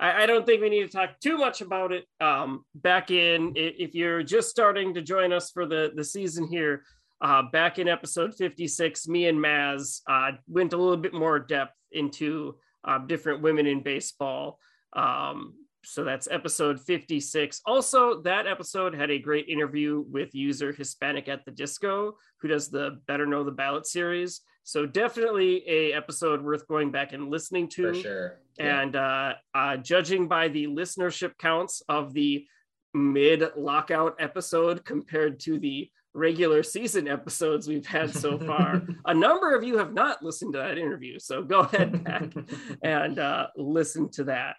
I, 0.00 0.24
I, 0.24 0.26
don't 0.26 0.44
think 0.44 0.60
we 0.60 0.68
need 0.68 0.82
to 0.82 0.96
talk 0.96 1.20
too 1.20 1.38
much 1.38 1.60
about 1.60 1.92
it. 1.92 2.04
Um, 2.20 2.64
back 2.74 3.12
in, 3.12 3.52
if 3.54 3.94
you're 3.94 4.24
just 4.24 4.50
starting 4.50 4.92
to 4.94 5.02
join 5.02 5.32
us 5.32 5.52
for 5.52 5.66
the 5.66 5.92
the 5.94 6.02
season 6.02 6.48
here, 6.48 6.82
uh, 7.20 7.42
back 7.52 7.78
in 7.78 7.86
episode 7.86 8.34
56, 8.34 9.06
me 9.06 9.28
and 9.28 9.38
Maz 9.38 10.00
uh, 10.08 10.32
went 10.48 10.72
a 10.72 10.76
little 10.76 10.96
bit 10.96 11.14
more 11.14 11.38
depth 11.38 11.76
into 11.92 12.56
uh, 12.82 12.98
different 12.98 13.40
women 13.40 13.68
in 13.68 13.84
baseball. 13.84 14.58
Um, 14.94 15.54
so 15.84 16.04
that's 16.04 16.28
episode 16.30 16.80
56. 16.80 17.60
Also, 17.64 18.20
that 18.22 18.46
episode 18.46 18.94
had 18.94 19.10
a 19.10 19.18
great 19.18 19.48
interview 19.48 20.04
with 20.10 20.34
user 20.34 20.72
Hispanic 20.72 21.28
at 21.28 21.44
the 21.44 21.50
Disco, 21.50 22.16
who 22.40 22.48
does 22.48 22.68
the 22.68 23.00
Better 23.06 23.26
Know 23.26 23.44
the 23.44 23.52
Ballot 23.52 23.86
series. 23.86 24.40
So 24.64 24.84
definitely 24.84 25.62
a 25.66 25.92
episode 25.94 26.42
worth 26.42 26.68
going 26.68 26.90
back 26.90 27.12
and 27.12 27.30
listening 27.30 27.68
to. 27.70 27.94
For 27.94 27.94
sure. 27.94 28.40
Yeah. 28.58 28.80
And 28.82 28.96
uh, 28.96 29.32
uh, 29.54 29.76
judging 29.78 30.28
by 30.28 30.48
the 30.48 30.66
listenership 30.66 31.38
counts 31.38 31.82
of 31.88 32.12
the 32.12 32.46
mid 32.92 33.44
lockout 33.56 34.16
episode 34.18 34.84
compared 34.84 35.40
to 35.40 35.58
the 35.58 35.90
regular 36.14 36.62
season 36.62 37.06
episodes 37.06 37.68
we've 37.68 37.86
had 37.86 38.14
so 38.14 38.38
far. 38.46 38.82
a 39.06 39.14
number 39.14 39.54
of 39.54 39.64
you 39.64 39.78
have 39.78 39.94
not 39.94 40.22
listened 40.22 40.52
to 40.52 40.58
that 40.58 40.76
interview, 40.76 41.18
so 41.18 41.42
go 41.42 41.60
ahead 41.60 42.04
back 42.04 42.32
and 42.82 43.18
uh, 43.18 43.46
listen 43.56 44.10
to 44.10 44.24
that. 44.24 44.56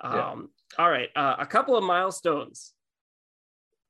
Um, 0.00 0.12
yeah. 0.12 0.34
All 0.78 0.90
right, 0.90 1.08
uh, 1.16 1.36
a 1.38 1.46
couple 1.46 1.76
of 1.76 1.84
milestones 1.84 2.74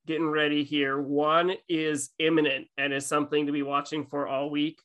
getting 0.07 0.29
ready 0.29 0.65
here. 0.65 1.01
One 1.01 1.53
is 1.69 2.11
imminent 2.19 2.67
and 2.79 2.93
is 2.93 3.07
something 3.07 3.47
to 3.47 3.53
be 3.53 3.63
watching 3.63 4.07
for 4.07 4.29
all 4.29 4.51
week. 4.51 4.81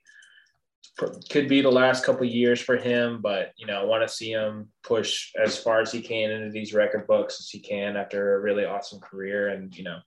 could 1.31 1.49
be 1.49 1.61
the 1.61 1.71
last 1.71 2.05
couple 2.05 2.25
years 2.25 2.61
for 2.61 2.77
him, 2.77 3.21
but 3.21 3.53
you 3.57 3.67
know, 3.67 3.81
I 3.81 3.85
want 3.85 4.07
to 4.07 4.15
see 4.15 4.31
him 4.31 4.69
push 4.83 5.33
as 5.43 5.59
far 5.59 5.81
as 5.81 5.93
he 5.93 6.01
can 6.01 6.31
into 6.31 6.51
these 6.51 6.75
record 6.75 7.07
books 7.07 7.41
as 7.41 7.49
he 7.51 7.61
can 7.61 7.97
after 7.97 8.37
a 8.37 8.41
really 8.41 8.65
awesome 8.65 9.01
career. 9.01 9.49
And 9.49 9.77
you 9.77 9.85
know, 9.85 9.99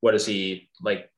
what 0.00 0.14
is 0.14 0.26
he 0.26 0.68
like? 0.82 1.10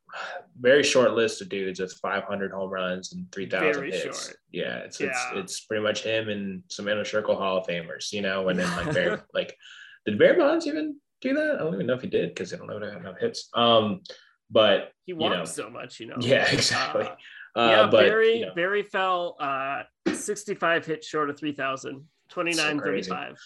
Very 0.61 0.83
short 0.83 1.15
list 1.15 1.41
of 1.41 1.49
dudes 1.49 1.81
with 1.81 1.95
500 1.95 2.53
home 2.53 2.71
runs 2.71 3.15
and 3.15 3.33
3,000 3.33 3.85
hits. 3.85 4.03
Short. 4.03 4.37
Yeah, 4.51 4.77
it's 4.79 5.01
yeah. 5.01 5.07
it's 5.07 5.27
it's 5.35 5.61
pretty 5.61 5.83
much 5.83 6.03
him 6.03 6.29
and 6.29 6.63
some 6.69 6.87
inner 6.89 7.05
circle 7.05 7.37
Hall 7.37 7.57
of 7.59 7.67
Famers, 7.67 8.13
you 8.13 8.21
know. 8.21 8.49
And 8.49 8.59
then 8.59 8.71
like 8.77 8.95
Barry, 8.95 9.19
like 9.33 9.57
did 10.05 10.19
Barry 10.19 10.37
Bonds 10.37 10.67
even 10.67 10.97
do 11.21 11.35
that? 11.35 11.57
I 11.57 11.59
don't 11.59 11.75
even 11.75 11.87
know 11.87 11.95
if 11.95 12.03
he 12.03 12.09
did 12.09 12.31
because 12.31 12.53
I 12.53 12.57
don't 12.57 12.67
know 12.67 12.77
if 12.77 12.83
I 12.83 12.93
have 12.93 13.01
enough 13.01 13.21
hits. 13.21 13.49
Um, 13.55 14.03
but 14.51 14.93
he 15.07 15.15
walked 15.15 15.33
you 15.33 15.39
know, 15.39 15.45
so 15.47 15.71
much, 15.71 15.99
you 15.99 16.07
know. 16.07 16.17
Yeah, 16.21 16.47
exactly. 16.53 17.05
Uh, 17.05 17.15
yeah, 17.57 17.89
but, 17.91 18.07
Barry 18.07 18.39
you 18.39 18.47
know. 18.47 18.55
Barry 18.55 18.83
fell 18.83 19.37
uh, 19.41 19.83
65 20.13 20.87
hits 20.87 21.07
short 21.07 21.31
of 21.31 21.39
3,000, 21.39 22.05
29 22.29 22.79
so 22.79 22.85
35. 22.85 23.37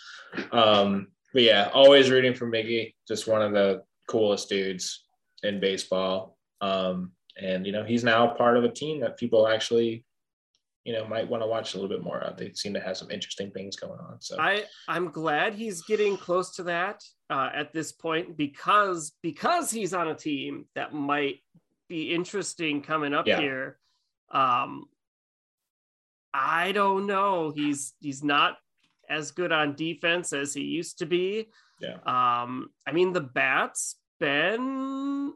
Um, 0.53 1.09
but 1.33 1.43
yeah, 1.43 1.71
always 1.75 2.11
rooting 2.11 2.35
for 2.35 2.47
Miggy. 2.47 2.95
Just 3.07 3.27
one 3.27 3.43
of 3.43 3.53
the 3.53 3.83
coolest 4.09 4.49
dudes 4.49 5.05
in 5.43 5.61
baseball. 5.61 6.39
Um, 6.61 7.13
and 7.41 7.67
you 7.67 7.73
know, 7.73 7.85
he's 7.85 8.05
now 8.05 8.29
part 8.29 8.57
of 8.57 8.65
a 8.65 8.71
team 8.71 9.01
that 9.01 9.19
people 9.19 9.47
actually, 9.47 10.05
you 10.85 10.93
know, 10.93 11.05
might 11.07 11.29
want 11.29 11.43
to 11.43 11.47
watch 11.47 11.75
a 11.75 11.77
little 11.77 11.95
bit 11.95 12.03
more 12.03 12.21
of. 12.21 12.37
They 12.37 12.53
seem 12.55 12.73
to 12.75 12.81
have 12.81 12.97
some 12.97 13.11
interesting 13.11 13.51
things 13.51 13.77
going 13.77 13.99
on. 14.01 14.21
So 14.21 14.39
I 14.39 14.65
I'm 14.89 15.11
glad 15.11 15.55
he's 15.55 15.83
getting 15.83 16.17
close 16.17 16.55
to 16.57 16.63
that 16.65 17.03
uh, 17.29 17.51
at 17.55 17.73
this 17.73 17.93
point 17.93 18.37
because 18.37 19.13
because 19.23 19.71
he's 19.71 19.93
on 19.93 20.09
a 20.09 20.15
team 20.15 20.67
that 20.75 20.95
might 20.95 21.41
be 21.89 22.15
interesting 22.15 22.83
coming 22.83 23.13
up 23.13 23.27
yeah. 23.27 23.41
here 23.41 23.79
um, 24.31 24.87
I 26.35 26.73
don't 26.73 27.07
know. 27.07 27.51
He's 27.51 27.95
he's 28.01 28.23
not 28.23 28.59
as 29.09 29.31
good 29.31 29.53
on 29.53 29.75
defense 29.75 30.33
as 30.33 30.53
he 30.53 30.63
used 30.63 30.99
to 30.99 31.07
be. 31.07 31.49
Yeah. 31.81 31.97
Um, 32.05 32.71
I 32.87 32.93
mean 32.93 33.13
the 33.13 33.21
bats 33.21 33.97
been 34.19 35.33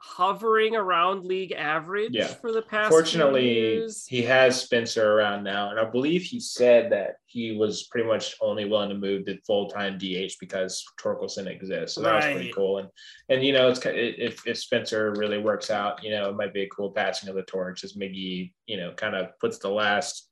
hovering 0.00 0.76
around 0.76 1.24
league 1.24 1.52
average 1.52 2.14
Yeah. 2.14 2.28
for 2.28 2.52
the 2.52 2.62
past. 2.62 2.88
Fortunately, 2.90 3.84
he 4.06 4.22
has 4.22 4.62
Spencer 4.62 5.14
around 5.14 5.42
now, 5.42 5.70
and 5.70 5.80
I 5.80 5.84
believe 5.84 6.22
he 6.22 6.38
said 6.38 6.92
that 6.92 7.16
he 7.26 7.56
was 7.56 7.88
pretty 7.88 8.06
much 8.06 8.36
only 8.40 8.64
willing 8.64 8.90
to 8.90 8.94
move 8.94 9.26
to 9.26 9.38
full 9.42 9.68
time 9.68 9.98
DH 9.98 10.36
because 10.40 10.84
Torkelson 11.00 11.48
exists. 11.48 11.96
So 11.96 12.02
that 12.02 12.14
was 12.14 12.24
pretty 12.24 12.52
cool. 12.52 12.78
And 12.78 12.88
and 13.28 13.42
you 13.42 13.52
know, 13.52 13.68
it's 13.68 13.80
if 13.84 14.46
if 14.46 14.58
Spencer 14.58 15.12
really 15.16 15.38
works 15.38 15.70
out, 15.70 16.02
you 16.04 16.10
know, 16.10 16.28
it 16.30 16.36
might 16.36 16.54
be 16.54 16.62
a 16.62 16.68
cool 16.68 16.92
passing 16.92 17.28
of 17.28 17.34
the 17.34 17.42
torch 17.42 17.82
as 17.82 17.94
Miggy, 17.94 18.52
you 18.66 18.76
know, 18.76 18.92
kind 18.92 19.16
of 19.16 19.30
puts 19.40 19.58
the 19.58 19.68
last, 19.68 20.28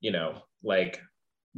you 0.00 0.12
know, 0.12 0.42
like 0.62 1.00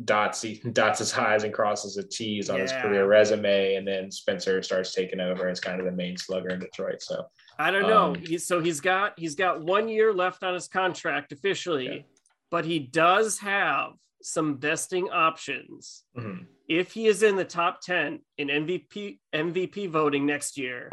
dots 0.02 0.42
he 0.42 0.54
dots 0.72 0.98
his 0.98 1.12
I's 1.14 1.44
and 1.44 1.54
crosses 1.54 1.94
his 1.94 2.06
T's 2.16 2.50
on 2.50 2.58
his 2.58 2.72
career 2.72 3.06
resume, 3.06 3.76
and 3.76 3.86
then 3.86 4.10
Spencer 4.10 4.60
starts 4.62 4.92
taking 4.92 5.20
over 5.20 5.48
as 5.48 5.60
kind 5.60 5.78
of 5.78 5.86
the 5.86 5.92
main 5.92 6.16
slugger 6.16 6.48
in 6.48 6.58
Detroit. 6.58 7.00
So 7.00 7.26
I 7.58 7.70
don't 7.70 7.82
know. 7.82 8.06
Um, 8.08 8.14
he's 8.16 8.46
so 8.46 8.60
he's 8.60 8.80
got 8.80 9.12
he's 9.16 9.34
got 9.36 9.62
one 9.62 9.88
year 9.88 10.12
left 10.12 10.42
on 10.42 10.54
his 10.54 10.66
contract 10.66 11.30
officially, 11.32 11.86
Yeah. 11.86 12.02
but 12.50 12.64
he 12.64 12.80
does 12.80 13.38
have 13.38 13.92
some 14.22 14.58
vesting 14.58 15.08
options. 15.10 16.04
mhm. 16.16 16.46
If 16.68 16.92
he 16.92 17.06
is 17.08 17.22
in 17.22 17.36
the 17.36 17.44
top 17.44 17.82
10 17.82 18.20
in 18.38 18.48
MVP 18.48 19.20
MVP 19.34 19.86
voting 19.90 20.24
next 20.26 20.56
year, 20.56 20.88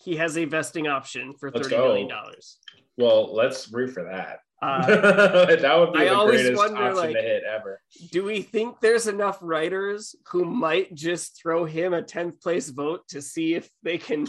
he 0.00 0.16
has 0.16 0.38
a 0.38 0.44
vesting 0.44 0.86
option 0.86 1.34
for 1.34 1.50
thirty 1.50 1.76
million 1.76 2.08
dollars. 2.08 2.58
well, 2.96 3.34
let's 3.34 3.70
root 3.72 3.90
for 3.92 4.04
that. 4.04 4.38
Uh, 4.62 4.86
that 5.56 5.76
would 5.78 5.92
be 5.92 5.98
I 6.00 6.04
the 6.04 6.14
always 6.14 6.40
greatest 6.42 6.58
wonder, 6.62 6.82
option 6.82 6.96
like- 6.96 7.14
to 7.16 7.22
hit 7.22 7.42
ever. 7.44 7.80
do 8.10 8.24
we 8.24 8.40
think 8.42 8.80
there's 8.80 9.06
enough 9.06 9.38
writers 9.42 10.14
who 10.28 10.44
might 10.46 10.94
just 10.94 11.38
throw 11.40 11.64
him 11.66 11.92
a 11.92 12.02
10th 12.02 12.40
place 12.40 12.70
vote 12.70 13.06
to 13.08 13.20
see 13.20 13.54
if 13.54 13.68
they 13.82 13.98
can 13.98 14.26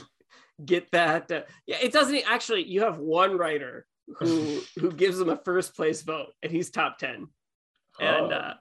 get 0.65 0.91
that? 0.91 1.31
uh, 1.31 1.41
yeah, 1.65 1.77
it 1.81 1.93
doesn't 1.93 2.29
actually. 2.29 2.63
You 2.65 2.81
have 2.81 2.97
one 2.97 3.37
writer 3.37 3.85
who 4.19 4.59
who 4.79 4.91
gives 4.91 5.19
him 5.19 5.29
a 5.29 5.37
first 5.37 5.75
place 5.75 6.01
vote, 6.01 6.33
and 6.43 6.51
he's 6.51 6.69
top 6.71 6.97
10. 6.97 7.27
And 7.99 8.31
Oh, 8.31 8.35
uh, 8.35 8.53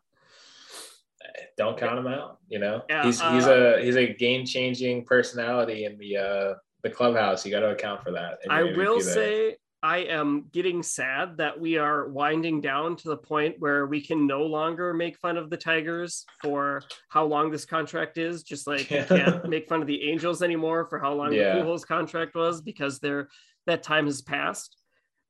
don't 1.59 1.77
count 1.79 1.99
him 1.99 2.07
out. 2.07 2.39
You 2.49 2.59
know, 2.61 2.83
Yeah, 2.89 3.05
he's 3.05 3.21
he's 3.21 3.47
uh, 3.47 3.77
a 3.79 3.85
he's 3.85 3.97
a 3.97 4.13
game 4.15 4.45
changing 4.47 5.05
personality 5.05 5.85
in 5.85 5.99
the 5.99 6.17
uh 6.17 6.55
the 6.83 6.91
clubhouse. 6.91 7.45
You 7.45 7.51
got 7.51 7.61
to 7.61 7.71
account 7.71 8.03
for 8.03 8.13
that. 8.13 8.39
I 8.49 8.63
will 8.63 9.01
say 9.01 9.57
I 9.83 9.99
am 9.99 10.47
getting 10.53 10.83
sad 10.83 11.37
that 11.37 11.61
we 11.61 11.77
are 11.77 12.09
winding 12.09 12.61
down 12.61 12.97
to 12.97 13.09
the 13.09 13.17
point 13.17 13.57
where 13.59 13.87
we 13.87 14.01
can 14.01 14.27
no 14.27 14.43
longer 14.43 14.93
make 14.95 15.19
fun 15.19 15.37
of 15.37 15.51
the 15.51 15.57
Tigers 15.57 16.25
for 16.43 16.83
how 17.09 17.25
long 17.25 17.51
this 17.51 17.65
contract 17.65 18.19
is, 18.19 18.43
just 18.43 18.67
like 18.67 18.89
we 18.91 19.03
can't 19.03 19.49
make 19.49 19.69
fun 19.69 19.81
of 19.83 19.87
the 19.87 20.11
Angels 20.11 20.43
anymore 20.43 20.87
for 20.87 20.99
how 20.99 21.13
long 21.13 21.33
Yeah. 21.33 21.55
the 21.57 21.61
Pujols 21.61 21.87
contract 21.87 22.35
was 22.35 22.61
because 22.63 22.99
their 22.99 23.29
that 23.67 23.83
time 23.83 24.07
has 24.07 24.23
passed, 24.23 24.77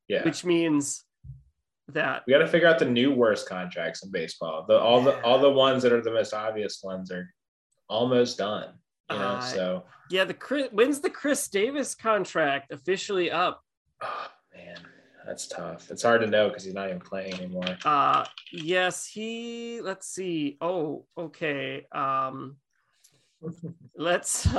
yeah. 0.09 0.23
which 0.25 0.45
means 0.45 1.05
that 1.89 2.23
we 2.27 2.33
got 2.33 2.39
to 2.41 2.49
figure 2.49 2.69
out 2.69 2.79
the 2.79 2.85
new 2.85 3.13
worst 3.13 3.49
contracts 3.49 4.03
in 4.05 4.11
baseball. 4.11 4.65
The 4.69 4.79
all 4.79 5.01
the 5.03 5.21
all 5.23 5.39
the 5.39 5.51
ones 5.51 5.83
that 5.83 5.93
are 5.93 6.01
the 6.03 6.11
most 6.13 6.33
obvious 6.35 6.81
ones 6.83 7.11
are 7.11 7.33
almost 7.89 8.39
done. 8.39 8.75
You 9.11 9.19
know, 9.19 9.23
Uh, 9.25 9.41
so 9.41 9.85
yeah, 10.11 10.25
the 10.25 10.35
Chris, 10.35 10.69
when's 10.73 11.01
the 11.01 11.11
Chris 11.11 11.47
Davis 11.49 11.95
contract 11.95 12.73
officially 12.73 13.31
up? 13.31 13.61
oh, 14.68 14.83
man, 14.83 14.90
that's 15.26 15.46
tough. 15.48 15.90
It's 15.90 16.02
hard 16.02 16.20
to 16.22 16.26
know 16.26 16.48
because 16.48 16.64
he's 16.64 16.74
not 16.74 16.88
even 16.88 17.00
playing 17.00 17.35
anymore. 17.35 17.76
Uh 17.85 18.24
yes, 18.52 19.07
he 19.07 19.81
let's 19.83 20.07
see. 20.09 20.57
Oh, 20.61 21.07
okay. 21.18 21.87
Um 21.92 22.57
let's 23.96 24.46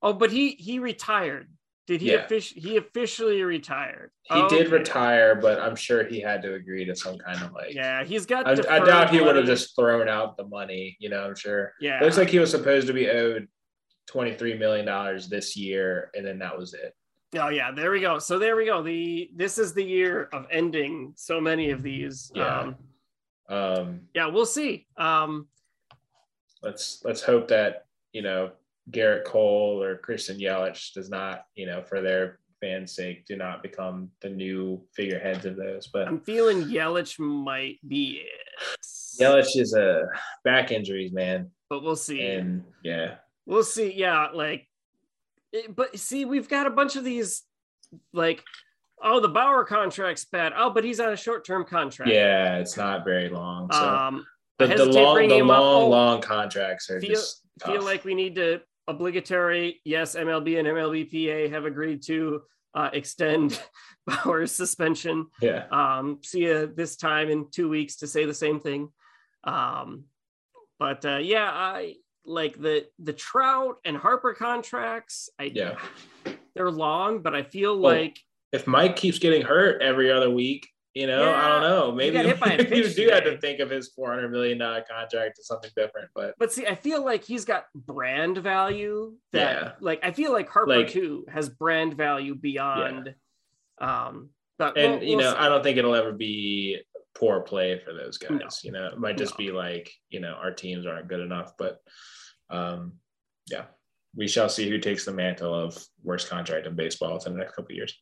Oh, 0.00 0.12
but 0.12 0.30
he 0.30 0.50
he 0.52 0.78
retired. 0.78 1.48
Did 1.86 2.00
he 2.02 2.12
Yeah. 2.12 2.26
offici- 2.26 2.56
he 2.56 2.76
officially 2.76 3.42
retired? 3.42 4.10
He 4.24 4.46
did 4.48 4.66
Okay. 4.66 4.76
retire, 4.76 5.34
but 5.34 5.58
I'm 5.58 5.74
sure 5.74 6.04
he 6.04 6.20
had 6.20 6.42
to 6.42 6.54
agree 6.54 6.84
to 6.84 6.94
some 6.94 7.16
kind 7.18 7.42
of 7.42 7.52
like. 7.52 7.74
Yeah, 7.74 8.04
he's 8.04 8.26
got 8.26 8.46
I, 8.46 8.52
I 8.76 8.84
doubt 8.84 9.10
he 9.10 9.20
would 9.22 9.36
have 9.36 9.46
just 9.46 9.74
thrown 9.74 10.06
out 10.08 10.36
the 10.36 10.44
money. 10.44 10.96
You 11.00 11.08
know, 11.08 11.24
I'm 11.24 11.34
sure. 11.34 11.72
yeah. 11.80 12.00
It 12.00 12.04
looks 12.04 12.18
like 12.18 12.28
he 12.28 12.38
was 12.38 12.50
supposed 12.50 12.86
to 12.88 12.92
be 12.92 13.08
owed 13.08 13.48
twenty 14.06 14.34
three 14.34 14.54
million 14.54 14.84
dollars 14.86 15.28
this 15.28 15.56
year, 15.56 16.10
and 16.14 16.24
then 16.26 16.38
that 16.40 16.56
was 16.58 16.74
it. 16.74 16.94
Oh 17.36 17.48
yeah, 17.48 17.70
there 17.72 17.90
we 17.90 18.00
go. 18.00 18.18
So 18.18 18.38
there 18.38 18.56
we 18.56 18.64
go. 18.64 18.82
The 18.82 19.30
this 19.34 19.58
is 19.58 19.74
the 19.74 19.84
year 19.84 20.28
of 20.32 20.46
ending 20.50 21.12
so 21.16 21.40
many 21.40 21.70
of 21.70 21.82
these. 21.82 22.30
Yeah. 22.34 22.60
Um 22.60 22.76
Um, 23.48 24.00
yeah, 24.14 24.26
we'll 24.26 24.46
see. 24.46 24.86
Um 24.96 25.48
let's 26.62 27.02
let's 27.04 27.22
hope 27.22 27.48
that 27.48 27.86
you 28.12 28.22
know 28.22 28.52
Gerrit 28.90 29.24
Cole 29.24 29.82
or 29.82 29.96
Christian 29.98 30.38
Yelich 30.38 30.94
does 30.94 31.10
not, 31.10 31.44
you 31.54 31.66
know, 31.66 31.82
for 31.82 32.00
their 32.00 32.38
fans' 32.60 32.94
sake, 32.94 33.26
do 33.26 33.36
not 33.36 33.62
become 33.62 34.10
the 34.22 34.30
new 34.30 34.82
figureheads 34.94 35.44
of 35.44 35.56
those. 35.56 35.86
But 35.88 36.08
I'm 36.08 36.20
feeling 36.20 36.64
Yelich 36.64 37.18
might 37.18 37.76
be 37.86 38.22
it. 38.24 38.80
Yelich 39.20 39.56
is 39.56 39.74
a 39.74 40.04
back 40.44 40.70
injuries, 40.72 41.12
man, 41.12 41.50
But 41.68 41.82
we'll 41.82 41.96
see. 41.96 42.22
and 42.22 42.64
yeah, 42.82 43.16
we'll 43.44 43.62
see 43.64 43.92
yeah 43.94 44.28
like 44.32 44.67
it- 45.52 45.74
but 45.74 45.98
see 45.98 46.24
we've 46.24 46.48
got 46.48 46.66
a 46.66 46.70
bunch 46.70 46.96
of 46.96 47.04
these 47.04 47.42
like 48.12 48.44
oh 49.02 49.20
the 49.20 49.28
bauer 49.28 49.64
contract's 49.64 50.24
bad. 50.24 50.52
Oh 50.56 50.70
but 50.70 50.84
he's 50.84 51.00
on 51.00 51.12
a 51.12 51.16
short-term 51.16 51.64
contract. 51.64 52.10
Yeah, 52.10 52.58
it's 52.58 52.76
not 52.76 53.04
very 53.04 53.28
long. 53.28 53.70
So. 53.72 53.78
Um 53.88 54.26
the, 54.58 54.66
the 54.66 54.86
long, 54.86 55.28
the 55.28 55.36
him 55.36 55.50
up. 55.50 55.60
long, 55.60 55.82
Oh, 55.84 55.88
long 55.88 56.20
contracts 56.20 56.90
are 56.90 57.00
feel- 57.00 57.10
just 57.10 57.42
feel 57.64 57.82
like 57.82 58.04
we 58.04 58.14
need 58.14 58.34
to 58.36 58.60
obligatory 58.88 59.80
yes 59.84 60.16
mlb 60.16 60.58
and 60.58 60.66
mlbpa 60.68 61.50
have 61.50 61.64
agreed 61.66 62.02
to 62.02 62.40
uh, 62.74 62.88
extend 62.92 63.60
bauer's 64.06 64.50
suspension. 64.52 65.26
Yeah, 65.40 65.66
um 65.70 66.18
see 66.24 66.40
you 66.44 66.72
this 66.74 66.96
time 66.96 67.28
in 67.30 67.50
two 67.50 67.68
weeks 67.68 67.96
to 67.96 68.06
say 68.06 68.24
the 68.24 68.34
same 68.34 68.60
thing. 68.60 68.88
Um 69.44 70.04
but 70.78 71.04
uh 71.04 71.18
yeah 71.18 71.50
i 71.52 71.94
like 72.28 72.60
the 72.60 72.86
the 72.98 73.12
trout 73.12 73.76
and 73.84 73.96
harper 73.96 74.34
contracts 74.34 75.30
i 75.38 75.44
yeah. 75.44 75.76
they're 76.54 76.70
long 76.70 77.20
but 77.22 77.34
i 77.34 77.42
feel 77.42 77.78
Well, 77.78 77.94
like 77.94 78.18
If 78.52 78.66
Mike 78.66 78.96
keeps 78.96 79.18
getting 79.18 79.42
hurt 79.42 79.82
every 79.82 80.10
other 80.10 80.30
week. 80.30 80.68
You 80.94 81.06
know, 81.06 81.32
I 81.32 81.48
don't 81.48 81.62
know. 81.62 81.92
Maybe 82.00 82.16
you 82.18 82.88
do 82.88 83.08
have 83.10 83.22
to 83.24 83.38
think 83.38 83.60
of 83.60 83.70
his 83.70 83.92
four 83.94 84.08
hundred 84.12 84.30
million 84.32 84.58
dollar 84.58 84.82
contract 84.90 85.38
as 85.38 85.46
something 85.46 85.70
different. 85.76 86.08
But 86.14 86.34
but 86.38 86.52
see 86.52 86.66
i 86.66 86.74
feel 86.74 87.04
like 87.04 87.22
he's 87.22 87.44
got 87.44 87.66
brand 87.74 88.38
value 88.38 89.12
that 89.32 89.62
Yeah. 89.62 89.72
like 89.80 90.00
i 90.02 90.10
feel 90.10 90.32
like 90.32 90.48
harper 90.48 90.78
Like- 90.78 90.88
too 90.90 91.24
has 91.30 91.48
brand 91.50 91.94
value 91.94 92.34
beyond 92.34 93.14
um 93.80 94.30
but 94.58 94.76
and 94.76 94.94
we'll- 94.94 95.02
you 95.04 95.16
we'll 95.18 95.26
know, 95.26 95.32
see. 95.34 95.38
I 95.38 95.48
don't 95.48 95.62
think 95.62 95.76
it'll 95.78 95.94
ever 95.94 96.12
be 96.12 96.80
poor 97.14 97.40
play 97.40 97.78
for 97.84 97.92
those 97.92 98.16
guys. 98.18 98.30
No. 98.30 98.48
You 98.64 98.72
know, 98.72 98.86
it 98.88 98.98
might 98.98 99.18
just 99.18 99.34
No. 99.38 99.44
be 99.46 99.52
like, 99.52 99.90
you 100.08 100.20
know, 100.20 100.34
our 100.42 100.52
teams 100.52 100.86
aren't 100.86 101.08
good 101.08 101.20
enough. 101.20 101.52
But 101.58 101.78
um, 102.50 102.94
yeah, 103.50 103.64
we 104.16 104.28
shall 104.28 104.48
see 104.48 104.68
who 104.68 104.78
takes 104.78 105.04
the 105.04 105.12
mantle 105.12 105.54
of 105.54 105.76
worst 106.02 106.28
contract 106.28 106.66
in 106.66 106.74
baseball 106.74 107.14
within 107.14 107.32
the 107.34 107.38
next 107.40 107.54
couple 107.54 107.72
of 107.72 107.76
years. 107.76 107.94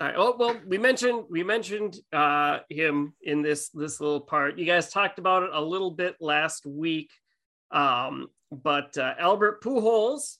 All 0.00 0.06
right. 0.06 0.16
Oh 0.18 0.36
well, 0.38 0.56
we 0.66 0.76
mentioned 0.78 1.24
we 1.30 1.42
mentioned 1.42 1.96
uh, 2.12 2.58
him 2.68 3.14
in 3.22 3.42
this 3.42 3.70
this 3.70 4.00
little 4.00 4.20
part. 4.20 4.58
You 4.58 4.66
guys 4.66 4.90
talked 4.90 5.18
about 5.18 5.44
it 5.44 5.50
a 5.52 5.60
little 5.60 5.90
bit 5.90 6.16
last 6.20 6.66
week, 6.66 7.10
um, 7.70 8.28
but 8.52 8.96
uh, 8.98 9.14
Albert 9.18 9.62
Pujols, 9.62 10.36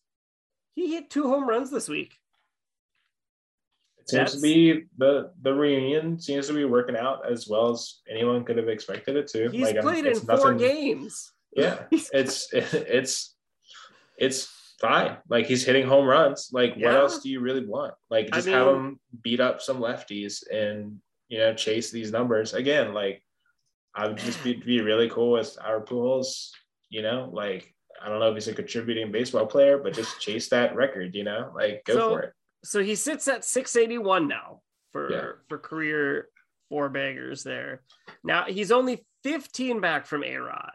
he 0.74 0.92
hit 0.94 1.08
two 1.10 1.24
home 1.28 1.48
runs 1.48 1.70
this 1.70 1.88
week. 1.88 2.14
It 3.98 4.10
seems 4.10 4.18
That's- 4.18 4.34
to 4.34 4.40
be 4.42 4.84
the 4.98 5.32
the 5.40 5.54
reunion 5.54 6.20
seems 6.20 6.46
to 6.48 6.52
be 6.52 6.64
working 6.66 6.96
out 6.96 7.30
as 7.30 7.48
well 7.48 7.70
as 7.70 8.00
anyone 8.10 8.44
could 8.44 8.58
have 8.58 8.68
expected 8.68 9.16
it 9.16 9.26
to. 9.28 9.48
He's 9.50 9.62
Like, 9.62 9.76
I'm- 9.76 9.84
played 9.84 10.04
in 10.04 10.12
it's 10.12 10.20
four 10.20 10.52
nothing- 10.52 10.58
games. 10.58 11.32
Yeah, 11.56 11.82
it's 11.90 12.48
it's 12.52 13.34
it's 14.18 14.48
fine. 14.80 15.16
Like 15.28 15.46
he's 15.46 15.64
hitting 15.64 15.86
home 15.86 16.06
runs. 16.06 16.50
Like 16.52 16.74
what 16.76 16.94
else 16.94 17.20
do 17.20 17.30
you 17.30 17.40
really 17.40 17.64
want? 17.66 17.94
Like 18.10 18.28
I 18.32 18.36
just 18.36 18.48
have 18.48 18.68
him 18.68 19.00
beat 19.22 19.40
up 19.40 19.60
some 19.62 19.78
lefties 19.78 20.42
and 20.50 20.98
you 21.28 21.38
know 21.38 21.54
chase 21.54 21.90
these 21.90 22.12
numbers 22.12 22.54
again. 22.54 22.94
Like 22.94 23.22
I 23.94 24.06
would 24.06 24.18
just 24.18 24.42
be, 24.44 24.54
be 24.54 24.80
really 24.82 25.08
cool 25.08 25.32
with 25.32 25.56
our 25.62 25.80
pools. 25.80 26.52
You 26.90 27.02
know, 27.02 27.30
like 27.32 27.74
I 28.02 28.08
don't 28.08 28.20
know 28.20 28.28
if 28.28 28.34
he's 28.34 28.48
a 28.48 28.54
contributing 28.54 29.10
baseball 29.10 29.46
player, 29.46 29.78
but 29.78 29.94
just 29.94 30.20
chase 30.20 30.48
that 30.50 30.76
record. 30.76 31.14
You 31.14 31.24
know, 31.24 31.52
like 31.54 31.82
go 31.84 31.94
So- 31.94 32.10
for 32.10 32.20
it. 32.22 32.32
So 32.64 32.82
he 32.82 32.96
sits 32.96 33.28
at 33.28 33.44
681 33.44 34.26
now 34.26 34.60
for 34.90 35.12
Yeah. 35.12 35.26
for 35.48 35.58
career 35.58 36.28
four 36.68 36.88
baggers 36.88 37.44
there. 37.44 37.82
Now 38.24 38.44
he's 38.46 38.72
only 38.72 39.06
15 39.22 39.80
back 39.80 40.06
from 40.06 40.24
A 40.24 40.36
Rod 40.36 40.72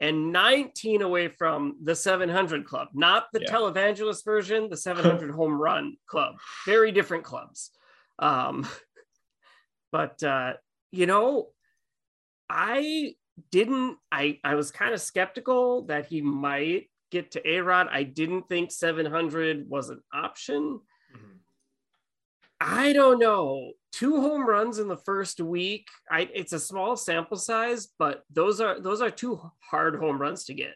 and 0.00 0.32
19 0.32 1.02
away 1.02 1.28
from 1.28 1.76
the 1.82 1.94
700 1.94 2.64
club, 2.66 2.88
not 2.94 3.26
the 3.32 3.40
Yeah. 3.40 3.50
televangelist 3.52 4.24
version, 4.24 4.68
the 4.68 4.76
700 4.88 5.30
home 5.30 5.60
run 5.60 5.96
club. 6.06 6.36
Very 6.66 6.92
different 6.92 7.24
clubs. 7.24 7.70
Um, 8.18 8.66
but 9.92 10.22
uh, 10.22 10.54
you 10.90 11.06
know, 11.06 11.50
I 12.48 13.14
didn't. 13.50 13.98
I 14.12 14.38
I 14.44 14.54
was 14.54 14.70
kind 14.70 14.94
of 14.94 15.00
skeptical 15.00 15.82
that 15.86 16.06
he 16.06 16.20
might 16.20 16.90
get 17.10 17.32
to 17.32 17.48
A 17.48 17.60
Rod. 17.60 17.88
I 17.90 18.02
didn't 18.02 18.48
think 18.48 18.70
700 18.70 19.68
was 19.68 19.90
an 19.90 20.02
option. 20.12 20.80
Mhm. 21.14 21.38
I 22.60 22.92
don't 22.92 23.18
know. 23.18 23.72
Two 23.94 24.20
home 24.20 24.44
runs 24.44 24.80
in 24.80 24.88
the 24.88 24.96
first 24.96 25.40
week. 25.40 25.86
I 26.10 26.28
it's 26.34 26.52
a 26.52 26.58
small 26.58 26.96
sample 26.96 27.36
size, 27.36 27.88
but 27.96 28.24
those 28.28 28.60
are 28.60 28.80
those 28.80 29.00
are 29.00 29.10
two 29.10 29.40
hard 29.60 29.94
home 30.00 30.20
runs 30.20 30.46
to 30.46 30.54
get. 30.54 30.74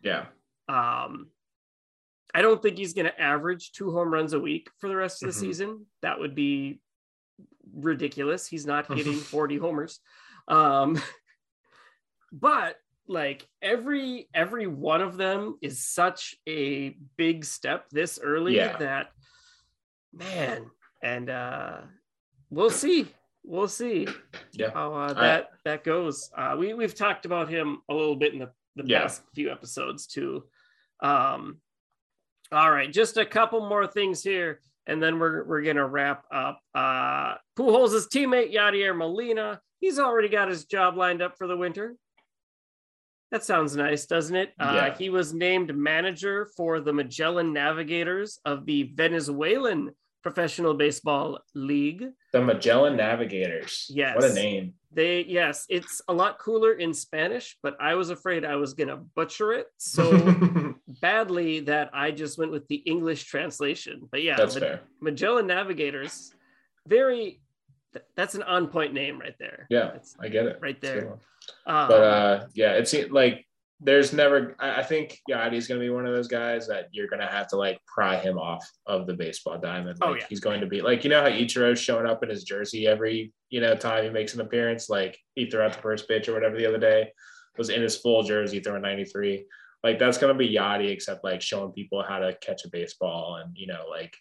Yeah. 0.00 0.26
Um, 0.66 1.28
I 2.34 2.40
don't 2.40 2.62
think 2.62 2.78
he's 2.78 2.94
going 2.94 3.04
to 3.06 3.20
average 3.20 3.72
two 3.72 3.92
home 3.92 4.10
runs 4.10 4.32
a 4.32 4.40
week 4.40 4.70
for 4.78 4.88
the 4.88 4.96
rest 4.96 5.22
of 5.22 5.26
the 5.28 5.34
Mhm. 5.38 5.40
season. 5.40 5.86
That 6.00 6.18
would 6.18 6.34
be 6.34 6.80
ridiculous. 7.74 8.46
He's 8.46 8.64
not 8.64 8.86
hitting 8.92 9.18
40 9.18 9.58
homers. 9.58 10.00
Um, 10.48 10.98
but 12.32 12.76
like 13.06 13.46
every 13.60 14.30
every 14.32 14.66
one 14.66 15.02
of 15.02 15.18
them 15.18 15.58
is 15.60 15.84
such 15.84 16.34
a 16.48 16.96
big 17.18 17.44
step 17.44 17.90
this 17.90 18.18
early 18.22 18.56
Yeah. 18.56 18.78
that 18.78 19.12
man, 20.14 20.70
and 21.02 21.28
uh 21.28 21.82
we'll 22.54 22.70
see. 22.70 23.08
We'll 23.44 23.68
see 23.68 24.08
Yeah. 24.52 24.70
how 24.72 24.94
uh, 24.94 25.12
that 25.14 25.50
that 25.64 25.84
goes. 25.84 26.30
Uh, 26.36 26.56
we 26.58 26.72
we've 26.74 26.94
talked 26.94 27.26
about 27.26 27.48
him 27.48 27.82
a 27.90 27.94
little 27.94 28.16
bit 28.16 28.32
in 28.32 28.38
the, 28.38 28.50
the 28.76 28.84
Yeah. 28.86 29.02
past 29.02 29.22
few 29.34 29.50
episodes 29.50 30.06
too. 30.06 30.44
Um, 31.02 31.60
all 32.52 32.70
right, 32.70 32.90
just 32.92 33.16
a 33.16 33.26
couple 33.26 33.68
more 33.68 33.86
things 33.86 34.22
here, 34.22 34.60
and 34.86 35.02
then 35.02 35.18
we're 35.18 35.44
we're 35.44 35.62
gonna 35.62 35.86
wrap 35.86 36.24
up. 36.32 36.60
Uh, 36.74 37.34
Pujols' 37.58 38.08
teammate 38.08 38.54
Yadier 38.54 38.96
Molina, 38.96 39.60
he's 39.80 39.98
already 39.98 40.28
got 40.28 40.48
his 40.48 40.64
job 40.64 40.96
lined 40.96 41.20
up 41.20 41.36
for 41.36 41.46
the 41.46 41.56
winter. 41.56 41.96
That 43.30 43.44
sounds 43.44 43.76
nice, 43.76 44.06
doesn't 44.06 44.36
it? 44.36 44.52
Uh, 44.60 44.72
Yeah. 44.74 44.94
he 44.96 45.10
was 45.10 45.34
named 45.34 45.76
manager 45.76 46.46
for 46.56 46.80
the 46.80 46.92
Magellan 46.92 47.52
Navigators 47.52 48.38
of 48.44 48.64
the 48.64 48.84
Venezuelan 48.94 49.90
Professional 50.28 50.72
Baseball 50.72 51.38
League. 51.54 52.06
The 52.32 52.40
Magellan 52.40 52.96
Navigators. 52.96 53.90
Yes. 53.94 54.16
What 54.16 54.24
a 54.24 54.32
name. 54.32 54.72
They 54.90 55.22
yes, 55.24 55.66
it's 55.68 56.00
a 56.08 56.14
lot 56.14 56.38
cooler 56.38 56.72
in 56.72 56.94
Spanish, 56.94 57.58
but 57.62 57.76
I 57.78 57.94
was 57.94 58.08
afraid 58.08 58.42
I 58.44 58.56
was 58.56 58.72
gonna 58.72 58.96
butcher 58.96 59.52
it 59.52 59.66
so 59.76 60.04
badly 61.02 61.60
that 61.60 61.90
I 61.92 62.10
just 62.10 62.38
went 62.38 62.52
with 62.52 62.66
the 62.68 62.76
English 62.76 63.24
translation. 63.24 64.08
But 64.10 64.22
yeah, 64.22 64.36
That's 64.36 64.54
Ma- 64.54 64.60
fair. 64.60 64.80
Magellan 65.02 65.46
Navigators, 65.46 66.32
very 66.88 67.42
that's 68.16 68.34
an 68.34 68.42
on 68.44 68.68
point 68.68 68.94
name 68.94 69.20
right 69.20 69.36
there. 69.38 69.66
Yeah, 69.68 69.92
It's 69.94 70.16
I 70.18 70.28
get 70.28 70.46
it. 70.46 70.58
right 70.62 70.76
It's 70.80 70.88
a 70.88 70.94
good 70.94 71.02
there. 71.04 71.12
Um, 71.66 71.88
But 71.88 72.02
uh, 72.02 72.46
yeah, 72.54 72.72
it 72.72 72.88
seems 72.88 73.10
like 73.10 73.46
there's 73.84 74.12
never. 74.12 74.56
I, 74.58 74.80
I 74.80 74.82
think 74.82 75.18
Yadi's 75.30 75.68
going 75.68 75.78
to 75.80 75.84
be 75.84 75.90
one 75.90 76.06
of 76.06 76.14
those 76.14 76.26
guys 76.28 76.66
that 76.68 76.88
you're 76.92 77.06
going 77.06 77.20
to 77.20 77.26
have 77.26 77.46
to 77.48 77.56
like 77.56 77.78
pry 77.86 78.16
him 78.16 78.38
off 78.38 78.66
of 78.86 79.06
the 79.06 79.14
baseball 79.14 79.58
diamond. 79.58 79.98
Oh, 80.00 80.12
Like 80.12 80.22
yeah. 80.22 80.26
he's 80.30 80.40
going 80.40 80.60
to 80.62 80.66
be 80.66 80.80
like 80.80 81.04
you 81.04 81.10
know 81.10 81.20
how 81.20 81.28
Ichiro's 81.28 81.78
showing 81.78 82.06
up 82.06 82.22
in 82.22 82.30
his 82.30 82.44
jersey 82.44 82.86
every 82.86 83.32
you 83.50 83.60
know 83.60 83.76
time 83.76 84.04
he 84.04 84.10
makes 84.10 84.34
an 84.34 84.40
appearance. 84.40 84.88
Like 84.88 85.18
he 85.34 85.48
threw 85.48 85.60
out 85.60 85.74
the 85.74 85.78
first 85.82 86.08
pitch 86.08 86.28
or 86.28 86.32
whatever 86.34 86.56
the 86.56 86.66
other 86.66 86.78
day 86.78 87.12
was 87.58 87.68
in 87.70 87.82
his 87.82 87.96
full 87.96 88.22
jersey 88.24 88.58
throwing 88.60 88.82
93. 88.82 89.44
Like 89.84 89.98
that's 89.98 90.18
going 90.18 90.32
to 90.32 90.38
be 90.38 90.48
Yadi, 90.52 90.88
except 90.90 91.22
like 91.22 91.42
showing 91.42 91.70
people 91.72 92.02
how 92.02 92.18
to 92.18 92.34
catch 92.40 92.64
a 92.64 92.70
baseball 92.70 93.36
and 93.36 93.54
you 93.56 93.66
know 93.66 93.84
like 93.90 94.16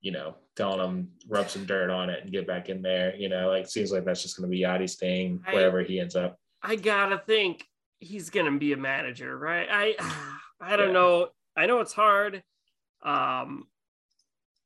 you 0.00 0.10
know 0.12 0.34
telling 0.56 0.78
them 0.78 1.08
rub 1.28 1.48
some 1.48 1.64
dirt 1.66 1.88
on 1.90 2.10
it 2.10 2.22
and 2.22 2.32
get 2.32 2.46
back 2.48 2.68
in 2.68 2.82
there. 2.82 3.14
You 3.16 3.28
know 3.28 3.48
like 3.48 3.68
seems 3.68 3.92
like 3.92 4.04
that's 4.04 4.22
just 4.22 4.36
going 4.36 4.50
to 4.50 4.54
be 4.54 4.62
Yadi's 4.62 4.96
thing 4.96 5.40
I- 5.46 5.54
wherever 5.54 5.82
he 5.82 6.00
ends 6.00 6.16
up. 6.16 6.36
I 6.60 6.74
gotta 6.74 7.22
think 7.24 7.64
he's 8.00 8.30
gonna 8.30 8.58
be 8.58 8.72
a 8.72 8.76
manager, 8.76 9.36
right? 9.36 9.68
I 9.70 9.94
I 10.60 10.76
don't 10.76 10.88
Yeah. 10.88 10.92
know. 10.92 11.28
I 11.56 11.66
know 11.66 11.80
it's 11.80 11.92
hard. 11.92 12.42
Um 13.02 13.68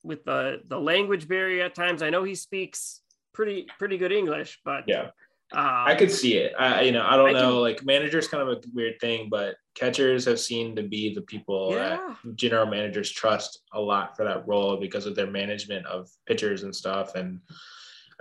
with 0.03 0.25
the 0.25 0.61
the 0.67 0.79
language 0.81 1.29
barrier 1.29 1.65
at 1.65 1.75
times. 1.75 2.03
I 2.03 2.11
know 2.11 2.25
he 2.25 2.35
speaks 2.35 3.03
pretty 3.33 3.67
pretty 3.79 3.99
good 3.99 4.13
English, 4.13 4.61
but 4.65 4.85
Yeah. 4.87 5.11
um, 5.53 5.85
I 5.87 5.95
could 5.95 6.11
see 6.11 6.35
it. 6.39 6.55
I, 6.59 6.83
you 6.83 6.93
know, 6.93 7.05
I 7.07 7.17
don't 7.17 7.29
I 7.31 7.33
know. 7.33 7.51
can- 7.53 7.61
like 7.61 7.85
managers, 7.85 8.27
kind 8.29 8.43
of 8.49 8.49
a 8.59 8.61
weird 8.75 8.99
thing, 9.01 9.29
but 9.31 9.57
catchers 9.75 10.25
have 10.27 10.41
seemed 10.41 10.77
to 10.77 10.83
be 10.83 11.15
the 11.15 11.23
people 11.23 11.73
Yeah. 11.73 12.15
that 12.25 12.37
general 12.37 12.67
managers 12.67 13.11
trust 13.11 13.63
a 13.73 13.81
lot 13.81 14.17
for 14.17 14.25
that 14.25 14.47
role 14.47 14.77
because 14.77 15.07
of 15.07 15.15
their 15.15 15.31
management 15.31 15.87
of 15.87 16.09
pitchers 16.27 16.63
and 16.65 16.75
stuff. 16.75 17.15
And 17.15 17.41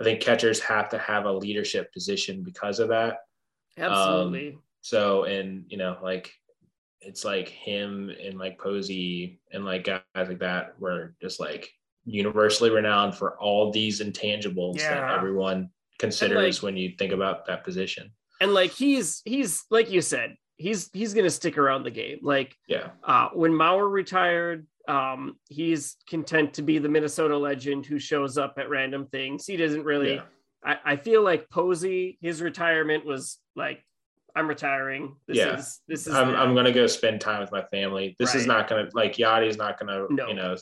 I 0.00 0.04
think 0.04 0.20
catchers 0.20 0.60
have 0.60 0.88
to 0.90 0.98
have 0.98 1.26
a 1.26 1.32
leadership 1.32 1.92
position 1.92 2.42
because 2.42 2.78
of 2.80 2.88
that. 2.88 3.18
absolutely. 3.78 4.58
So, 4.82 5.24
and 5.24 5.64
you 5.68 5.78
know, 5.78 5.96
like 6.02 6.32
it's 7.00 7.24
like 7.24 7.48
him 7.48 8.10
and 8.22 8.38
like 8.38 8.58
Posey 8.58 9.40
and 9.52 9.64
like 9.64 9.84
guys 9.84 10.02
like 10.14 10.38
that 10.40 10.78
were 10.78 11.14
just 11.20 11.40
like 11.40 11.68
universally 12.04 12.70
renowned 12.70 13.14
for 13.14 13.38
all 13.40 13.70
these 13.72 14.00
intangibles 14.00 14.78
that 14.78 15.10
everyone 15.10 15.70
considers 15.98 16.56
like- 16.58 16.62
when 16.62 16.76
you 16.76 16.94
think 16.98 17.12
about 17.12 17.46
that 17.46 17.64
position. 17.64 18.12
and 18.40 18.52
like 18.54 18.70
he's 18.72 19.22
he's 19.24 19.64
like 19.70 19.90
you 19.90 20.00
said, 20.00 20.36
he's 20.56 20.90
he's 20.92 21.14
gonna 21.14 21.30
stick 21.30 21.58
around 21.58 21.84
the 21.84 21.90
game. 21.90 22.18
Like 22.22 22.56
Yeah. 22.68 22.90
uh 23.04 23.28
when 23.34 23.52
Mauer 23.52 23.90
retired, 23.90 24.66
um, 24.88 25.36
he's 25.48 25.96
content 26.08 26.54
to 26.54 26.62
be 26.62 26.78
the 26.78 26.88
Minnesota 26.88 27.38
legend 27.38 27.86
who 27.86 28.00
shows 28.00 28.36
up 28.36 28.54
at 28.58 28.68
random 28.68 29.06
things. 29.06 29.46
He 29.46 29.56
doesn't 29.56 29.84
really 29.84 30.14
Yeah. 30.14 30.22
I, 30.64 30.76
I 30.84 30.96
feel 30.96 31.22
like 31.22 31.50
Posey, 31.50 32.18
his 32.20 32.40
retirement 32.42 33.04
was 33.04 33.38
like, 33.56 33.84
I'm 34.34 34.48
retiring. 34.48 35.16
This 35.26 35.36
Yeah. 35.36 35.58
is 35.58 35.80
this 35.88 36.06
is 36.06 36.14
I'm, 36.14 36.30
it. 36.30 36.34
I'm 36.36 36.54
gonna 36.54 36.72
go 36.72 36.86
spend 36.86 37.20
time 37.20 37.40
with 37.40 37.52
my 37.52 37.62
family. 37.70 38.16
This 38.18 38.34
is 38.34 38.46
not 38.46 38.68
gonna 38.68 38.88
like 38.94 39.14
Yadi's 39.16 39.56
not 39.56 39.78
gonna 39.78 40.06
No. 40.10 40.28
you 40.28 40.34
know 40.34 40.56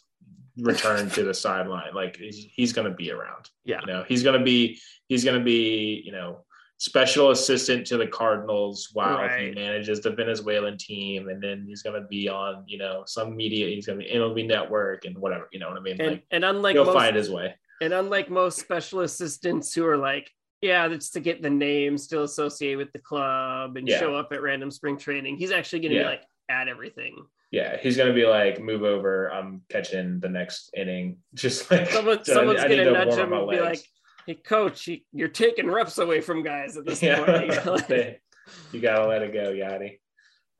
return 0.59 1.09
to 1.11 1.23
the 1.23 1.33
sideline. 1.35 1.95
Like 1.95 2.16
he's, 2.16 2.47
he's 2.53 2.73
gonna 2.73 2.91
be 2.95 3.11
around. 3.12 3.49
Yeah. 3.64 3.81
You 3.81 3.87
know 3.87 4.05
he's 4.07 4.23
gonna 4.23 4.43
be 4.43 4.81
he's 5.09 5.25
gonna 5.25 5.41
be 5.43 6.03
you 6.05 6.12
know 6.12 6.45
special 6.79 7.31
assistant 7.31 7.87
to 7.87 7.99
the 7.99 8.07
Cardinals 8.07 8.89
while 8.95 9.29
he 9.29 9.51
manages 9.51 10.01
the 10.01 10.11
Venezuelan 10.11 10.79
team, 10.79 11.29
and 11.29 11.43
then 11.43 11.64
he's 11.68 11.83
gonna 11.83 12.07
be 12.09 12.29
on 12.29 12.64
you 12.66 12.79
know 12.79 13.05
some 13.07 13.37
media. 13.37 13.68
He's 13.68 13.87
gonna 13.87 13.99
be 13.99 14.07
MLB 14.11 14.47
Network 14.47 15.05
and 15.05 15.16
whatever. 15.18 15.49
You 15.53 15.61
know 15.61 15.68
what 15.68 15.79
I 15.79 15.81
mean? 15.81 16.01
and 16.01 16.11
like 16.12 16.25
and 16.31 16.45
unlike 16.45 16.75
he'll 16.75 16.85
most 16.87 16.95
find 16.95 17.14
his 17.16 17.31
way. 17.31 17.55
and 17.81 17.93
unlike 17.93 18.31
most 18.31 18.59
special 18.59 19.01
assistants 19.01 19.73
who 19.75 19.87
are 19.87 19.97
like, 19.97 20.31
yeah, 20.61 20.89
that's 20.89 21.11
to 21.11 21.21
get 21.21 21.43
the 21.43 21.51
name 21.51 21.97
still 21.99 22.25
associated 22.25 22.79
with 22.79 22.93
the 22.93 22.99
club 22.99 23.77
and 23.77 23.89
Yeah. 23.89 23.99
show 23.99 24.15
up 24.15 24.33
at 24.33 24.43
random 24.43 24.71
spring 24.71 24.99
training. 24.99 25.37
He's 25.37 25.51
actually 25.53 25.81
gonna 25.81 25.95
Yeah. 25.95 26.03
be 26.03 26.09
like 26.09 26.23
at 26.49 26.69
everything. 26.69 27.17
Yeah, 27.51 27.79
he's 27.79 27.97
gonna 27.97 28.13
be 28.13 28.27
like, 28.27 28.61
move 28.61 28.83
over. 28.85 29.29
I'm 29.33 29.63
catching 29.69 30.21
the 30.21 30.29
next 30.29 30.71
inning. 30.77 31.19
Just 31.35 31.71
like 31.71 31.89
Someone, 31.91 32.19
I- 32.19 32.23
someone's 32.23 32.63
gonna 32.63 32.85
to 32.85 32.91
nudge 32.93 33.15
him 33.15 33.33
and 33.33 33.51
be 33.51 33.61
like, 33.61 33.81
"Hey, 34.27 34.35
coach, 34.35 34.87
you, 34.87 35.01
you're 35.13 35.29
taking 35.29 35.69
reps 35.71 35.99
away 35.99 36.21
from 36.21 36.43
guys 36.43 36.77
at 36.77 36.85
this 36.85 37.03
yeah, 37.03 37.25
point." 37.25 38.19
You 38.73 38.81
gotta 38.81 39.07
let 39.07 39.23
it 39.23 39.33
go, 39.33 39.53
Yadi. 39.53 40.01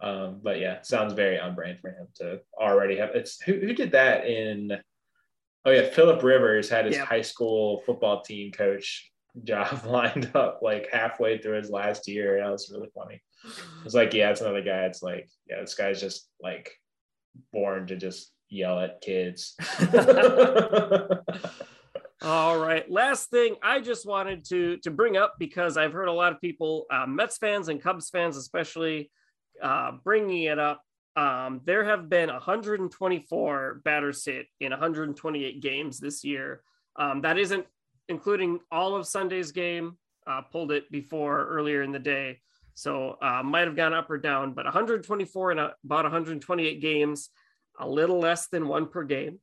Um, 0.01 0.41
but 0.43 0.61
yeah, 0.61 0.81
sounds 0.83 1.13
very 1.13 1.39
on 1.41 1.55
brand 1.57 1.81
for 1.81 1.91
him 1.91 2.07
to 2.17 2.41
already 2.59 2.97
have. 2.99 3.11
It's 3.17 3.41
who, 3.43 3.53
who 3.55 3.73
did 3.75 3.93
that 3.93 4.27
in? 4.27 4.79
Oh 5.65 5.71
yeah, 5.73 5.91
Philip 5.91 6.23
Rivers 6.23 6.71
had 6.71 6.87
his 6.87 6.97
Yeah. 6.97 7.05
high 7.05 7.21
school 7.23 7.83
football 7.85 8.23
team 8.23 8.53
coach 8.53 9.10
job 9.45 9.85
lined 9.87 10.31
up 10.35 10.61
like 10.63 10.89
halfway 10.93 11.39
through 11.39 11.59
his 11.59 11.71
last 11.71 12.09
year. 12.09 12.41
That 12.41 12.51
was 12.51 12.71
really 12.73 12.91
funny. 12.95 13.23
It's 13.85 13.95
like, 13.95 14.13
yeah, 14.13 14.31
it's 14.31 14.41
another 14.41 14.63
guy. 14.63 14.85
It's 14.85 15.03
like, 15.03 15.29
yeah, 15.49 15.61
this 15.61 15.75
guy's 15.75 16.01
just 16.01 16.29
like 16.43 16.73
born 17.53 17.87
to 17.87 17.97
just 17.97 18.33
yell 18.49 18.81
at 18.81 19.01
kids. 19.01 19.57
All 22.23 22.59
right. 22.59 22.91
Last 22.91 23.31
thing 23.31 23.57
I 23.63 23.81
just 23.81 24.05
wanted 24.05 24.45
to 24.47 24.77
to 24.79 24.91
bring 24.91 25.17
up 25.17 25.37
because 25.39 25.79
I've 25.79 25.93
heard 25.93 26.09
a 26.09 26.13
lot 26.13 26.33
of 26.33 26.41
people, 26.41 26.87
uh, 26.91 27.07
Mets 27.07 27.39
fans 27.39 27.69
and 27.69 27.83
Cubs 27.83 28.11
fans 28.11 28.37
especially, 28.37 29.11
uh, 29.63 29.93
bringing 30.05 30.43
it 30.43 30.59
up. 30.59 30.83
Um, 31.17 31.63
there 31.65 31.85
have 31.85 32.09
been 32.09 32.29
124 32.29 33.81
batters 33.85 34.25
hit 34.25 34.47
in 34.61 34.71
128 34.71 35.61
games 35.61 35.99
this 35.99 36.23
year. 36.23 36.63
Um, 36.97 37.23
that 37.23 37.39
isn't 37.39 37.67
including 38.11 38.61
all 38.71 38.95
of 38.95 39.07
Sunday's 39.07 39.53
game. 39.53 39.97
Uh, 40.27 40.43
pulled 40.43 40.71
it 40.71 40.91
before 40.93 41.47
earlier 41.47 41.83
in 41.83 41.93
the 41.93 41.99
day, 41.99 42.39
so 42.75 43.17
uh, 43.23 43.43
might 43.43 43.67
have 43.67 43.75
gone 43.75 43.95
up 43.95 44.11
or 44.11 44.19
down. 44.19 44.53
But 44.53 44.67
124 44.67 45.53
in 45.53 45.59
a, 45.59 45.73
about 45.83 46.05
128 46.05 46.81
games, 46.81 47.31
a 47.79 47.89
little 47.89 48.21
less 48.21 48.49
than 48.49 48.69
one 48.69 48.87
per 48.87 49.03
game. 49.03 49.41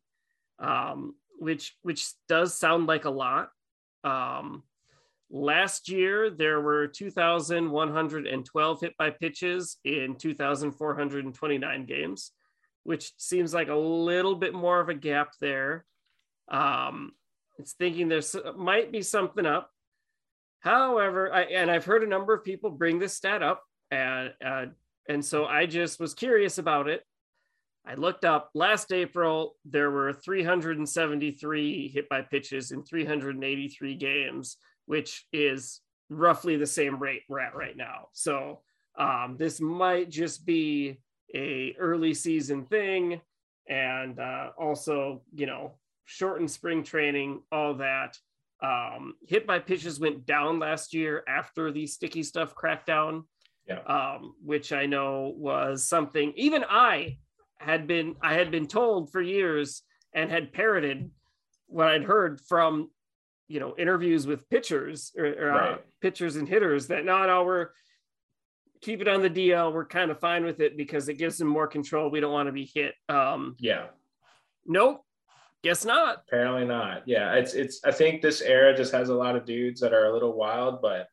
Um, 0.59 1.15
which 1.37 1.75
which 1.81 2.05
does 2.27 2.53
sound 2.53 2.87
like 2.87 3.05
a 3.05 3.09
lot. 3.09 3.49
Um, 4.03 4.63
last 5.29 5.89
year 5.89 6.29
there 6.29 6.61
were 6.61 6.87
2,112 6.87 8.81
hit 8.81 8.97
by 8.97 9.09
pitches 9.09 9.77
in 9.83 10.15
2,429 10.15 11.85
games, 11.85 12.31
which 12.83 13.11
seems 13.17 13.53
like 13.53 13.69
a 13.69 13.75
little 13.75 14.35
bit 14.35 14.53
more 14.53 14.79
of 14.79 14.89
a 14.89 14.93
gap 14.93 15.31
there. 15.39 15.85
Um, 16.49 17.11
it's 17.59 17.73
thinking 17.73 18.07
there's 18.07 18.35
might 18.55 18.91
be 18.91 19.01
something 19.01 19.45
up. 19.45 19.71
However, 20.59 21.33
I, 21.33 21.43
and 21.43 21.69
I've 21.69 21.85
heard 21.85 22.03
a 22.03 22.07
number 22.07 22.33
of 22.33 22.43
people 22.43 22.69
bring 22.69 22.99
this 22.99 23.15
stat 23.15 23.43
up, 23.43 23.63
and 23.91 24.33
uh, 24.45 24.65
and 25.07 25.23
so 25.23 25.45
I 25.45 25.65
just 25.65 25.99
was 25.99 26.13
curious 26.13 26.57
about 26.57 26.87
it. 26.87 27.03
I 27.85 27.95
looked 27.95 28.25
up 28.25 28.49
last 28.53 28.91
April, 28.91 29.55
there 29.63 29.89
were 29.89 30.11
373 30.11 31.87
hit 31.87 32.09
by 32.09 32.21
pitches 32.21 32.71
in 32.71 32.83
383 32.83 33.95
games, 33.95 34.57
which 34.87 35.25
is 35.31 35.79
roughly 36.09 36.57
the 36.57 36.65
same 36.65 36.99
rate 36.99 37.21
we're 37.29 37.39
at 37.39 37.55
right 37.55 37.77
now. 37.77 38.09
So 38.11 38.59
um, 38.97 39.37
this 39.39 39.61
might 39.61 40.09
just 40.09 40.45
be 40.45 40.99
a 41.33 41.75
early 41.79 42.13
season 42.13 42.65
thing, 42.65 43.21
and 43.69 44.19
uh, 44.19 44.49
also 44.57 45.21
you 45.33 45.45
know 45.45 45.73
shortened 46.07 46.49
spring 46.49 46.83
training, 46.83 47.41
all 47.51 47.75
that. 47.75 48.17
Um, 48.63 49.13
hit 49.27 49.45
by 49.45 49.59
pitches 49.59 49.99
went 49.99 50.25
down 50.25 50.57
last 50.57 50.93
year 50.93 51.23
after 51.27 51.71
the 51.71 51.85
sticky 51.85 52.23
stuff 52.23 52.55
crackdown, 52.55 53.23
Yeah. 53.67 53.81
um, 53.81 54.33
which 54.43 54.73
I 54.73 54.87
know 54.87 55.33
was 55.37 55.87
something 55.87 56.33
even 56.35 56.63
I 56.67 57.19
had 57.59 57.85
been 57.85 58.15
I 58.21 58.33
had 58.33 58.49
been 58.49 58.65
told 58.67 59.11
for 59.11 59.21
years 59.21 59.83
and 60.13 60.31
had 60.31 60.53
parroted 60.53 61.11
what 61.67 61.87
I'd 61.89 62.03
heard 62.03 62.39
from 62.41 62.89
you 63.47 63.59
know 63.59 63.75
interviews 63.77 64.25
with 64.25 64.49
pitchers 64.49 65.11
or, 65.17 65.25
or, 65.25 65.51
uh, 65.51 65.77
pitchers 66.01 66.35
and 66.35 66.47
hitters 66.47 66.87
that 66.87 67.03
no 67.05 67.25
no 67.27 67.43
we're 67.43 67.69
keep 68.81 69.01
it 69.01 69.07
on 69.07 69.21
the 69.21 69.29
DL 69.29 69.73
we're 69.73 69.85
kind 69.85 70.11
of 70.11 70.19
fine 70.19 70.45
with 70.45 70.59
it 70.59 70.77
because 70.77 71.09
it 71.09 71.15
gives 71.15 71.37
them 71.37 71.47
more 71.47 71.67
control 71.67 72.09
we 72.11 72.19
don't 72.19 72.31
want 72.33 72.47
to 72.47 72.53
be 72.53 72.69
hit 72.73 72.93
um 73.09 73.55
Yeah. 73.59 73.87
nope 74.65 75.01
guess 75.67 75.85
not 75.85 76.23
Apparently 76.27 76.65
not. 76.65 77.03
Yeah, 77.05 77.33
it's 77.33 77.53
it's. 77.53 77.81
I 77.85 77.91
think 77.91 78.21
this 78.21 78.41
era 78.41 78.75
just 78.75 78.91
has 78.93 79.09
a 79.09 79.15
lot 79.15 79.35
of 79.35 79.45
dudes 79.45 79.81
that 79.81 79.93
are 79.93 80.05
a 80.05 80.13
little 80.13 80.33
wild, 80.33 80.81
but 80.81 81.07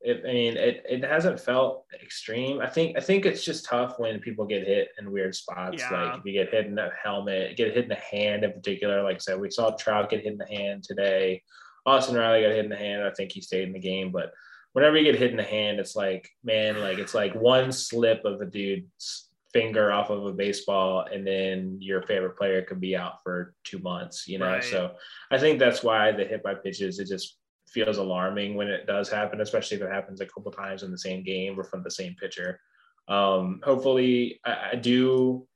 it. 0.00 0.22
I 0.24 0.32
mean, 0.32 0.56
it 0.56 0.84
it 0.88 1.04
hasn't 1.04 1.40
felt 1.40 1.86
extreme. 2.02 2.60
I 2.60 2.66
think 2.66 2.96
I 2.96 3.00
think 3.00 3.26
it's 3.26 3.44
just 3.44 3.64
tough 3.64 3.98
when 3.98 4.20
people 4.20 4.46
get 4.46 4.66
hit 4.66 4.88
in 4.98 5.10
weird 5.10 5.34
spots. 5.34 5.78
Yeah. 5.78 5.90
Like 5.90 6.18
if 6.20 6.24
you 6.24 6.32
get 6.32 6.52
hit 6.52 6.66
in 6.66 6.74
the 6.74 6.90
helmet, 7.02 7.56
get 7.56 7.74
hit 7.74 7.84
in 7.84 7.88
the 7.88 7.94
hand 7.96 8.44
in 8.44 8.52
particular. 8.52 9.02
Like 9.02 9.16
I 9.16 9.20
said, 9.20 9.40
we 9.40 9.50
saw 9.50 9.70
Trout 9.70 10.10
get 10.10 10.22
hit 10.22 10.32
in 10.32 10.38
the 10.38 10.46
hand 10.46 10.84
today. 10.84 11.42
Austin 11.86 12.16
Riley 12.16 12.42
got 12.42 12.52
hit 12.52 12.64
in 12.64 12.70
the 12.70 12.76
hand. 12.76 13.02
I 13.02 13.10
think 13.10 13.32
he 13.32 13.40
stayed 13.40 13.66
in 13.66 13.74
the 13.74 13.78
game, 13.78 14.10
but 14.10 14.32
whenever 14.72 14.96
you 14.96 15.04
get 15.04 15.20
hit 15.20 15.30
in 15.30 15.36
the 15.36 15.42
hand, 15.42 15.78
it's 15.78 15.96
like 15.96 16.30
man, 16.42 16.80
like 16.80 16.98
it's 16.98 17.14
like 17.14 17.34
one 17.34 17.72
slip 17.72 18.24
of 18.24 18.40
a 18.40 18.46
dude's 18.46 19.28
finger 19.54 19.92
off 19.92 20.10
of 20.10 20.26
a 20.26 20.32
baseball 20.32 21.06
and 21.12 21.24
then 21.26 21.78
your 21.80 22.02
favorite 22.02 22.36
player 22.36 22.60
could 22.62 22.80
be 22.80 22.94
out 22.96 23.22
for 23.22 23.54
two 23.62 23.78
months 23.78 24.26
you 24.26 24.36
know 24.38 24.54
Right. 24.54 24.64
so 24.64 24.80
i 25.30 25.38
think 25.38 25.58
that's 25.60 25.82
why 25.82 26.10
the 26.12 26.24
hit 26.24 26.42
by 26.42 26.54
pitches 26.54 26.98
it 26.98 27.06
just 27.08 27.38
feels 27.68 27.98
alarming 27.98 28.56
when 28.56 28.68
it 28.68 28.86
does 28.86 29.08
happen 29.08 29.40
especially 29.40 29.76
if 29.76 29.82
it 29.84 29.92
happens 29.92 30.20
a 30.20 30.26
couple 30.26 30.50
times 30.52 30.82
in 30.82 30.90
the 30.90 30.98
same 30.98 31.22
game 31.22 31.58
or 31.58 31.64
from 31.64 31.82
the 31.84 31.90
same 31.90 32.14
pitcher 32.20 32.58
um 33.08 33.60
hopefully 33.64 34.40
i, 34.44 34.70
I 34.72 34.74
do 34.74 35.46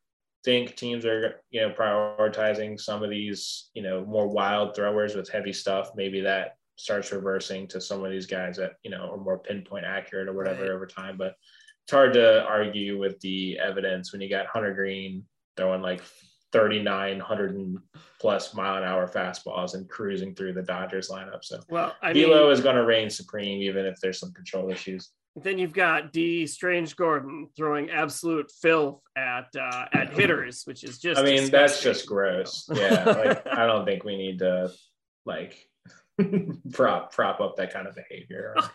think 0.45 0.77
teams 0.77 1.05
are 1.05 1.43
you 1.51 1.61
know 1.63 1.71
prioritizing 1.71 2.79
some 2.81 3.03
of 3.03 3.11
these 3.11 3.71
you 3.75 3.83
know 3.83 4.05
more 4.07 4.29
wild 4.29 4.77
throwers 4.77 5.17
with 5.17 5.29
heavy 5.29 5.53
stuff 5.53 5.91
maybe 5.97 6.21
that 6.21 6.57
starts 6.77 7.11
reversing 7.11 7.67
to 7.67 7.81
some 7.81 8.05
of 8.05 8.13
these 8.13 8.27
guys 8.27 8.57
that 8.57 8.75
you 8.85 8.91
know 8.93 9.11
are 9.13 9.17
more 9.29 9.41
pinpoint 9.41 9.85
accurate 9.85 10.29
or 10.29 10.35
whatever 10.35 10.63
Right. 10.63 10.71
over 10.71 10.87
time 10.87 11.17
but 11.17 11.35
it's 11.89 11.95
hard 11.95 12.13
to 12.13 12.45
argue 12.45 12.99
with 12.99 13.19
the 13.21 13.59
evidence 13.59 14.13
when 14.13 14.21
you 14.21 14.29
got 14.29 14.45
Hunter 14.45 14.75
Greene 14.75 15.25
throwing 15.57 15.81
like 15.81 16.03
39, 16.53 17.17
100 17.17 17.77
plus 18.21 18.53
mile 18.53 18.77
an 18.77 18.85
hour 18.85 19.09
fastballs 19.09 19.73
and 19.73 19.89
cruising 19.89 20.35
through 20.35 20.53
the 20.53 20.63
Dodgers 20.63 21.09
lineup. 21.09 21.43
So 21.43 21.61
well 21.71 21.97
I 22.03 22.13
mean 22.13 22.31
is 22.51 22.61
going 22.61 22.77
to 22.77 22.85
reign 22.85 23.09
supreme, 23.09 23.63
even 23.63 23.87
if 23.87 23.99
there's 24.03 24.19
some 24.21 24.35
control 24.35 24.71
issues. 24.71 25.13
then 25.35 25.59
you've 25.59 25.73
got 25.73 26.13
Dee 26.13 26.47
Strange-Gordon 26.47 27.49
throwing 27.57 27.89
absolute 27.89 28.53
filth 28.61 29.01
at 29.17 29.47
uh, 29.59 29.87
at 29.95 30.13
hitters 30.13 30.65
which 30.67 30.85
is 30.85 30.99
just 30.99 31.19
I 31.19 31.25
mean, 31.25 31.51
that's 31.51 31.83
just 31.83 32.05
gross. 32.07 32.69
Yeah. 32.71 33.05
Like, 33.05 33.47
I 33.51 33.65
don't 33.65 33.87
think 33.87 34.05
we 34.05 34.19
need 34.19 34.41
to 34.41 34.71
like 35.25 35.57
prop, 36.71 37.15
prop 37.15 37.41
up 37.41 37.57
that 37.57 37.73
kind 37.73 37.89
of 37.89 37.95
behavior. 37.95 38.55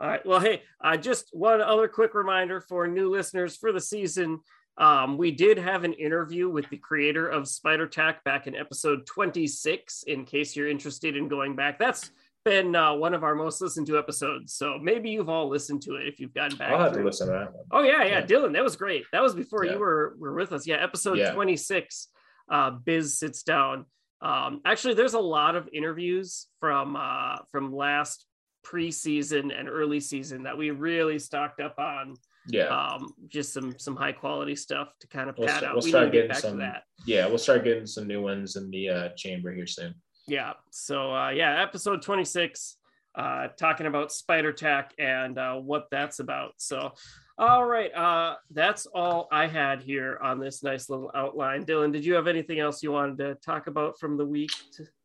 All 0.00 0.08
right. 0.08 0.24
Well, 0.24 0.40
hey, 0.40 0.62
uh, 0.82 0.96
just 0.96 1.28
one 1.32 1.60
other 1.60 1.86
quick 1.86 2.14
reminder 2.14 2.60
for 2.60 2.86
new 2.88 3.10
listeners 3.10 3.56
for 3.56 3.70
the 3.70 3.80
season. 3.80 4.40
Um, 4.78 5.18
we 5.18 5.30
did 5.30 5.58
have 5.58 5.84
an 5.84 5.92
interview 5.92 6.48
with 6.48 6.70
the 6.70 6.78
creator 6.78 7.28
of 7.28 7.46
Spider 7.46 7.86
Tack 7.86 8.24
back 8.24 8.46
in 8.46 8.54
episode 8.56 9.04
26, 9.06 10.04
in 10.04 10.24
case 10.24 10.56
you're 10.56 10.70
interested 10.70 11.16
in 11.16 11.28
going 11.28 11.54
back. 11.54 11.78
That's 11.78 12.10
been 12.46 12.74
uh, 12.74 12.94
one 12.94 13.12
of 13.12 13.22
our 13.22 13.34
most 13.34 13.60
listened 13.60 13.86
to 13.88 13.98
episodes. 13.98 14.54
So 14.54 14.78
maybe 14.80 15.10
you've 15.10 15.28
all 15.28 15.50
listened 15.50 15.82
to 15.82 15.96
it 15.96 16.06
if 16.08 16.18
you've 16.18 16.32
gotten 16.32 16.56
back. 16.56 16.72
I'll 16.72 16.78
have 16.78 16.94
to 16.94 17.04
listen 17.04 17.26
to 17.26 17.32
that 17.34 17.52
one. 17.54 17.64
Oh 17.70 17.82
yeah, 17.82 18.02
yeah, 18.04 18.20
Yeah. 18.20 18.22
Dylan, 18.26 18.54
that 18.54 18.64
was 18.64 18.76
great. 18.76 19.04
That 19.12 19.22
was 19.22 19.34
before 19.34 19.66
Yeah. 19.66 19.72
you 19.72 19.78
were 19.78 20.14
were 20.18 20.32
with 20.32 20.52
us. 20.52 20.66
Yeah, 20.66 20.76
episode 20.82 21.18
Yeah. 21.18 21.32
26. 21.32 22.08
Uh, 22.50 22.70
Biz 22.70 23.18
sits 23.18 23.42
down. 23.42 23.84
Um, 24.22 24.62
actually, 24.64 24.94
there's 24.94 25.12
a 25.14 25.20
lot 25.20 25.54
of 25.56 25.68
interviews 25.74 26.46
from 26.60 26.96
uh, 26.96 27.36
from 27.52 27.74
last 27.74 28.24
preseason 28.64 29.58
and 29.58 29.68
early 29.68 30.00
season 30.00 30.42
that 30.44 30.56
we 30.56 30.70
really 30.70 31.18
stocked 31.18 31.60
up 31.60 31.78
on. 31.78 32.14
Yeah. 32.48 32.64
Um, 32.68 33.12
just 33.28 33.52
some 33.52 33.78
some 33.78 33.94
high 33.96 34.12
quality 34.12 34.56
stuff 34.56 34.88
to 35.00 35.06
kind 35.08 35.28
of 35.28 35.36
We'll 35.38 35.48
pad 35.48 35.62
out. 35.64 35.74
we'll 35.74 35.84
we 35.84 35.90
start 35.90 36.06
need 36.06 36.10
to 36.12 36.16
get 36.16 36.18
getting 36.22 36.28
back 36.30 36.38
some- 36.40 36.52
to 36.52 36.56
that. 36.58 36.82
Yeah. 37.06 37.26
We'll 37.26 37.38
start 37.38 37.64
getting 37.64 37.86
some 37.86 38.06
new 38.06 38.22
ones 38.22 38.56
in 38.56 38.70
the 38.70 38.88
uh, 38.88 39.08
chamber 39.16 39.52
here 39.52 39.66
soon. 39.66 39.94
Yeah. 40.26 40.54
So 40.70 41.14
uh, 41.14 41.30
yeah, 41.30 41.62
episode 41.62 42.02
26, 42.02 42.76
uh, 43.14 43.48
talking 43.58 43.86
about 43.86 44.12
spider 44.12 44.52
tack 44.52 44.92
and 44.98 45.36
uh, 45.38 45.56
what 45.56 45.88
that's 45.90 46.20
about. 46.20 46.52
So, 46.58 46.92
all 47.38 47.64
right, 47.64 47.92
uh, 47.94 48.36
that's 48.50 48.86
all 48.86 49.28
I 49.32 49.46
had 49.46 49.82
here 49.82 50.18
on 50.22 50.38
this 50.38 50.62
nice 50.62 50.88
little 50.88 51.10
outline. 51.14 51.64
Dylan, 51.64 51.92
did 51.92 52.04
you 52.04 52.14
have 52.14 52.26
anything 52.28 52.60
else 52.60 52.82
you 52.82 52.92
wanted 52.92 53.18
to 53.18 53.34
talk 53.36 53.66
about 53.66 53.98
from 53.98 54.16
the 54.16 54.26
week? 54.26 54.52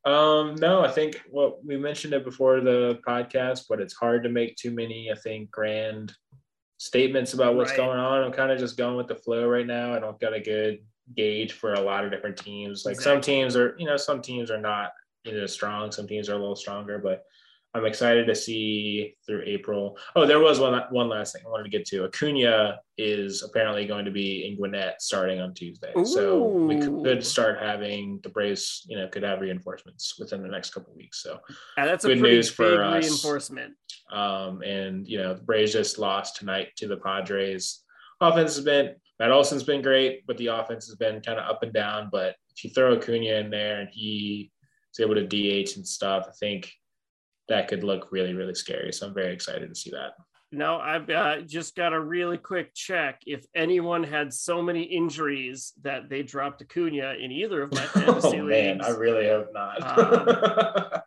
Um, 0.05 0.55
no, 0.55 0.83
I 0.83 0.91
think 0.91 1.21
well, 1.31 1.59
we 1.65 1.77
mentioned 1.77 2.13
it 2.13 2.23
before 2.23 2.61
the 2.61 2.99
podcast, 3.07 3.63
but 3.67 3.81
it's 3.81 3.95
hard 3.95 4.23
to 4.23 4.29
make 4.29 4.55
too 4.55 4.71
many, 4.71 5.11
I 5.11 5.15
think, 5.15 5.49
grand 5.49 6.13
statements 6.77 7.33
about 7.33 7.55
what's 7.55 7.71
Right. 7.71 7.77
going 7.77 7.99
on. 7.99 8.23
I'm 8.23 8.31
kind 8.31 8.51
of 8.51 8.59
just 8.59 8.77
going 8.77 8.97
with 8.97 9.07
the 9.07 9.15
flow 9.15 9.47
right 9.47 9.65
now. 9.65 9.95
I 9.95 9.99
don't 9.99 10.19
got 10.19 10.33
a 10.33 10.39
good 10.39 10.79
gauge 11.15 11.53
for 11.53 11.73
a 11.73 11.81
lot 11.81 12.05
of 12.05 12.11
different 12.11 12.37
teams. 12.37 12.85
Like 12.85 12.99
some 13.01 13.19
teams 13.21 13.55
are, 13.55 13.75
you 13.79 13.85
know, 13.85 13.97
some 13.97 14.21
teams 14.21 14.51
are 14.51 14.61
not 14.61 14.91
you 15.25 15.33
know 15.33 15.45
strong, 15.47 15.91
some 15.91 16.07
teams 16.07 16.29
are 16.29 16.33
a 16.35 16.39
little 16.39 16.55
stronger, 16.55 16.99
but 16.99 17.23
I'm 17.75 17.85
excited 17.85 18.25
to 18.27 18.35
see 18.35 19.15
through 19.27 19.43
April. 19.45 19.97
Oh, 20.15 20.25
there 20.25 20.39
was 20.39 20.61
one 20.61 20.81
one 20.91 21.09
last 21.09 21.33
thing 21.33 21.41
I 21.45 21.49
wanted 21.49 21.65
to 21.65 21.69
get 21.69 21.85
to. 21.87 22.05
Acuna 22.05 22.79
is 22.97 23.43
apparently 23.43 23.85
going 23.85 24.05
to 24.05 24.11
be 24.11 24.47
in 24.47 24.55
Gwinnett 24.55 25.01
starting 25.01 25.41
on 25.41 25.53
Tuesday, 25.53 25.91
so 26.05 26.41
we 26.47 26.79
could 26.79 27.25
start 27.25 27.59
having 27.59 28.21
the 28.23 28.29
Braves. 28.29 28.85
You 28.87 28.97
know, 28.97 29.09
could 29.09 29.23
have 29.23 29.41
reinforcements 29.41 30.17
within 30.17 30.41
the 30.41 30.47
next 30.47 30.69
couple 30.73 30.91
of 30.93 30.97
weeks. 30.97 31.21
So, 31.21 31.39
that's 31.75 32.05
a 32.05 32.07
Good 32.07 32.21
news 32.21 32.49
for 32.49 32.69
big 32.69 32.79
us. 32.79 33.03
reinforcement. 33.03 33.73
um, 34.09 34.61
and 34.61 35.05
you 35.05 35.17
know, 35.17 35.33
the 35.33 35.43
Braves 35.43 35.73
just 35.73 35.99
lost 35.99 36.37
tonight 36.37 36.69
to 36.77 36.87
the 36.87 36.97
Padres. 36.97 37.83
Offense 38.21 38.55
has 38.55 38.63
been 38.63 38.95
Matt 39.19 39.31
Olson's 39.31 39.63
been 39.63 39.81
great, 39.81 40.25
but 40.27 40.37
the 40.37 40.47
offense 40.47 40.87
has 40.87 40.95
been 40.95 41.19
kind 41.19 41.39
of 41.39 41.49
up 41.49 41.61
and 41.61 41.73
down. 41.73 42.07
But 42.09 42.35
if 42.55 42.63
you 42.63 42.69
throw 42.69 42.95
Acuna 42.95 43.33
in 43.33 43.49
there 43.49 43.81
and 43.81 43.89
he 43.91 44.49
is 44.93 44.99
able 45.01 45.15
to 45.15 45.27
DH 45.27 45.75
and 45.75 45.85
stuff, 45.85 46.25
I 46.29 46.31
think 46.39 46.71
that 47.49 47.67
could 47.67 47.83
look 47.83 48.11
really, 48.11 48.33
really 48.33 48.55
scary. 48.55 48.91
So 48.91 49.07
I'm 49.07 49.13
very 49.13 49.33
excited 49.33 49.69
to 49.69 49.75
see 49.75 49.91
that. 49.91 50.13
No, 50.51 50.77
I've 50.77 51.09
uh, 51.09 51.41
just 51.41 51.75
got 51.75 51.91
a 51.93 51.99
really 51.99 52.37
quick 52.37 52.73
check. 52.73 53.21
If 53.25 53.45
anyone 53.55 54.03
had 54.03 54.33
so 54.33 54.61
many 54.61 54.83
injuries 54.83 55.73
that 55.81 56.07
they 56.07 56.23
dropped 56.23 56.61
Acuna 56.61 57.15
in 57.19 57.31
either 57.31 57.63
of 57.63 57.73
my 57.73 57.81
fantasy 57.87 58.39
oh 58.39 58.45
man, 58.45 58.81
I 58.81 58.89
really 58.89 59.27
hope 59.27 59.49
not. 59.53 59.81
Um, 59.81 60.25
that 60.35 61.03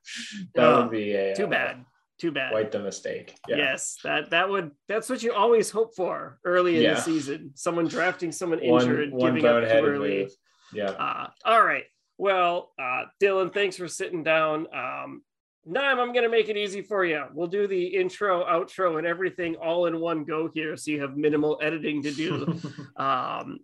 oh, 0.56 0.82
would 0.82 0.90
be 0.90 1.12
a 1.12 1.34
too 1.34 1.46
uh, 1.46 1.50
bad. 1.50 1.84
Too 2.18 2.32
bad. 2.32 2.50
Quite 2.50 2.72
the 2.72 2.80
mistake. 2.80 3.36
Yeah. 3.48 3.56
Yes, 3.56 3.98
that 4.02 4.30
that 4.30 4.48
would 4.50 4.72
that's 4.88 5.08
what 5.08 5.22
you 5.22 5.32
always 5.32 5.70
hope 5.70 5.94
for 5.94 6.40
early 6.44 6.76
in 6.76 6.82
Yeah. 6.82 6.94
the 6.94 7.00
season. 7.00 7.52
Someone 7.54 7.86
drafting 7.86 8.32
someone 8.32 8.58
injured, 8.58 9.12
one 9.12 9.36
giving 9.36 9.48
up 9.48 9.62
too 9.62 9.68
early. 9.68 10.18
move. 10.18 10.32
Yeah. 10.72 10.90
Uh, 10.90 11.28
all 11.44 11.64
right. 11.64 11.84
Well, 12.18 12.72
uh, 12.78 13.04
Dylan, 13.22 13.54
thanks 13.54 13.76
for 13.76 13.86
sitting 13.86 14.24
down. 14.24 14.66
Um, 14.74 15.22
Naim, 15.70 16.00
I'm 16.00 16.14
going 16.14 16.24
to 16.24 16.30
make 16.30 16.48
it 16.48 16.56
easy 16.56 16.80
for 16.80 17.04
you. 17.04 17.24
We'll 17.34 17.46
do 17.46 17.66
the 17.66 17.84
intro, 17.88 18.42
outro, 18.46 18.96
and 18.96 19.06
everything 19.06 19.54
all 19.56 19.84
in 19.84 20.00
one 20.00 20.24
go 20.24 20.48
here, 20.54 20.78
so 20.78 20.90
you 20.90 21.02
have 21.02 21.18
minimal 21.18 21.58
editing 21.62 22.02
to 22.02 22.10
do. 22.10 22.58
Um, 22.96 23.60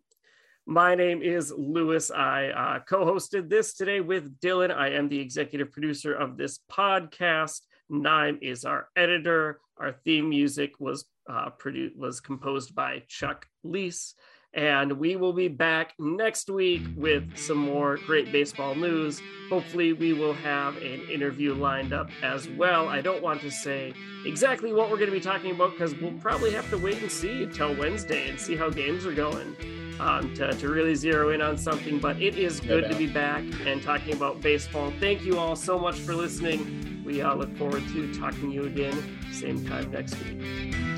my 0.64 0.94
name 0.94 1.22
is 1.22 1.52
Lewis. 1.56 2.12
I 2.12 2.48
uh, 2.48 2.78
co 2.80 3.04
hosted 3.04 3.48
this 3.48 3.74
today 3.74 4.00
with 4.00 4.38
Dylan. 4.38 4.70
I 4.70 4.90
am 4.90 5.08
the 5.08 5.18
executive 5.18 5.72
producer 5.72 6.14
of 6.14 6.36
this 6.36 6.60
podcast. 6.70 7.62
Nime 7.88 8.38
is 8.40 8.64
our 8.64 8.88
editor. 8.94 9.58
Our 9.76 9.92
theme 10.04 10.28
music 10.28 10.78
was 10.78 11.04
uh, 11.28 11.50
produced 11.50 11.96
was 11.96 12.20
composed 12.20 12.76
by 12.76 13.02
Chuck 13.08 13.46
Leese. 13.66 14.14
And 14.54 14.92
we 15.00 15.16
will 15.16 15.32
be 15.32 15.48
back 15.48 15.94
next 15.98 16.48
week 16.48 16.82
with 16.96 17.36
some 17.36 17.58
more 17.58 17.96
great 18.06 18.30
baseball 18.30 18.74
news. 18.76 19.20
Hopefully, 19.50 19.92
we 19.92 20.12
will 20.12 20.32
have 20.34 20.76
an 20.76 21.00
interview 21.10 21.54
lined 21.54 21.92
up 21.92 22.08
as 22.22 22.48
well. 22.48 22.88
I 22.88 23.00
don't 23.00 23.22
want 23.22 23.40
to 23.40 23.50
say 23.50 23.92
exactly 24.24 24.72
what 24.72 24.90
we're 24.90 24.96
going 24.96 25.10
to 25.10 25.16
be 25.16 25.20
talking 25.20 25.50
about 25.50 25.72
because 25.72 25.94
we'll 25.96 26.12
probably 26.20 26.52
have 26.52 26.70
to 26.70 26.78
wait 26.78 27.02
and 27.02 27.10
see 27.10 27.42
until 27.42 27.74
Wednesday 27.74 28.28
and 28.28 28.38
see 28.38 28.54
how 28.56 28.70
games 28.70 29.04
are 29.06 29.14
going. 29.14 29.56
um, 30.00 30.34
to, 30.34 30.52
to 30.52 30.68
really 30.68 30.94
zero 30.94 31.30
in 31.30 31.40
on 31.40 31.56
something. 31.56 31.98
But 31.98 32.20
it 32.20 32.36
is 32.36 32.60
good 32.60 32.88
to 32.90 32.96
be 32.96 33.06
back 33.06 33.44
and 33.64 33.82
talking 33.82 34.12
about 34.12 34.40
baseball. 34.40 34.92
Thank 35.00 35.24
you 35.24 35.38
all 35.38 35.56
so 35.56 35.78
much 35.78 35.96
for 36.00 36.14
listening. 36.14 37.02
We 37.04 37.22
uh, 37.22 37.34
look 37.34 37.56
forward 37.56 37.82
to 37.88 38.14
talking 38.14 38.50
to 38.50 38.54
you 38.54 38.64
again 38.64 39.20
same 39.32 39.66
time 39.66 39.90
next 39.90 40.16
week. 40.20 40.40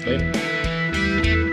Later. 0.07 1.46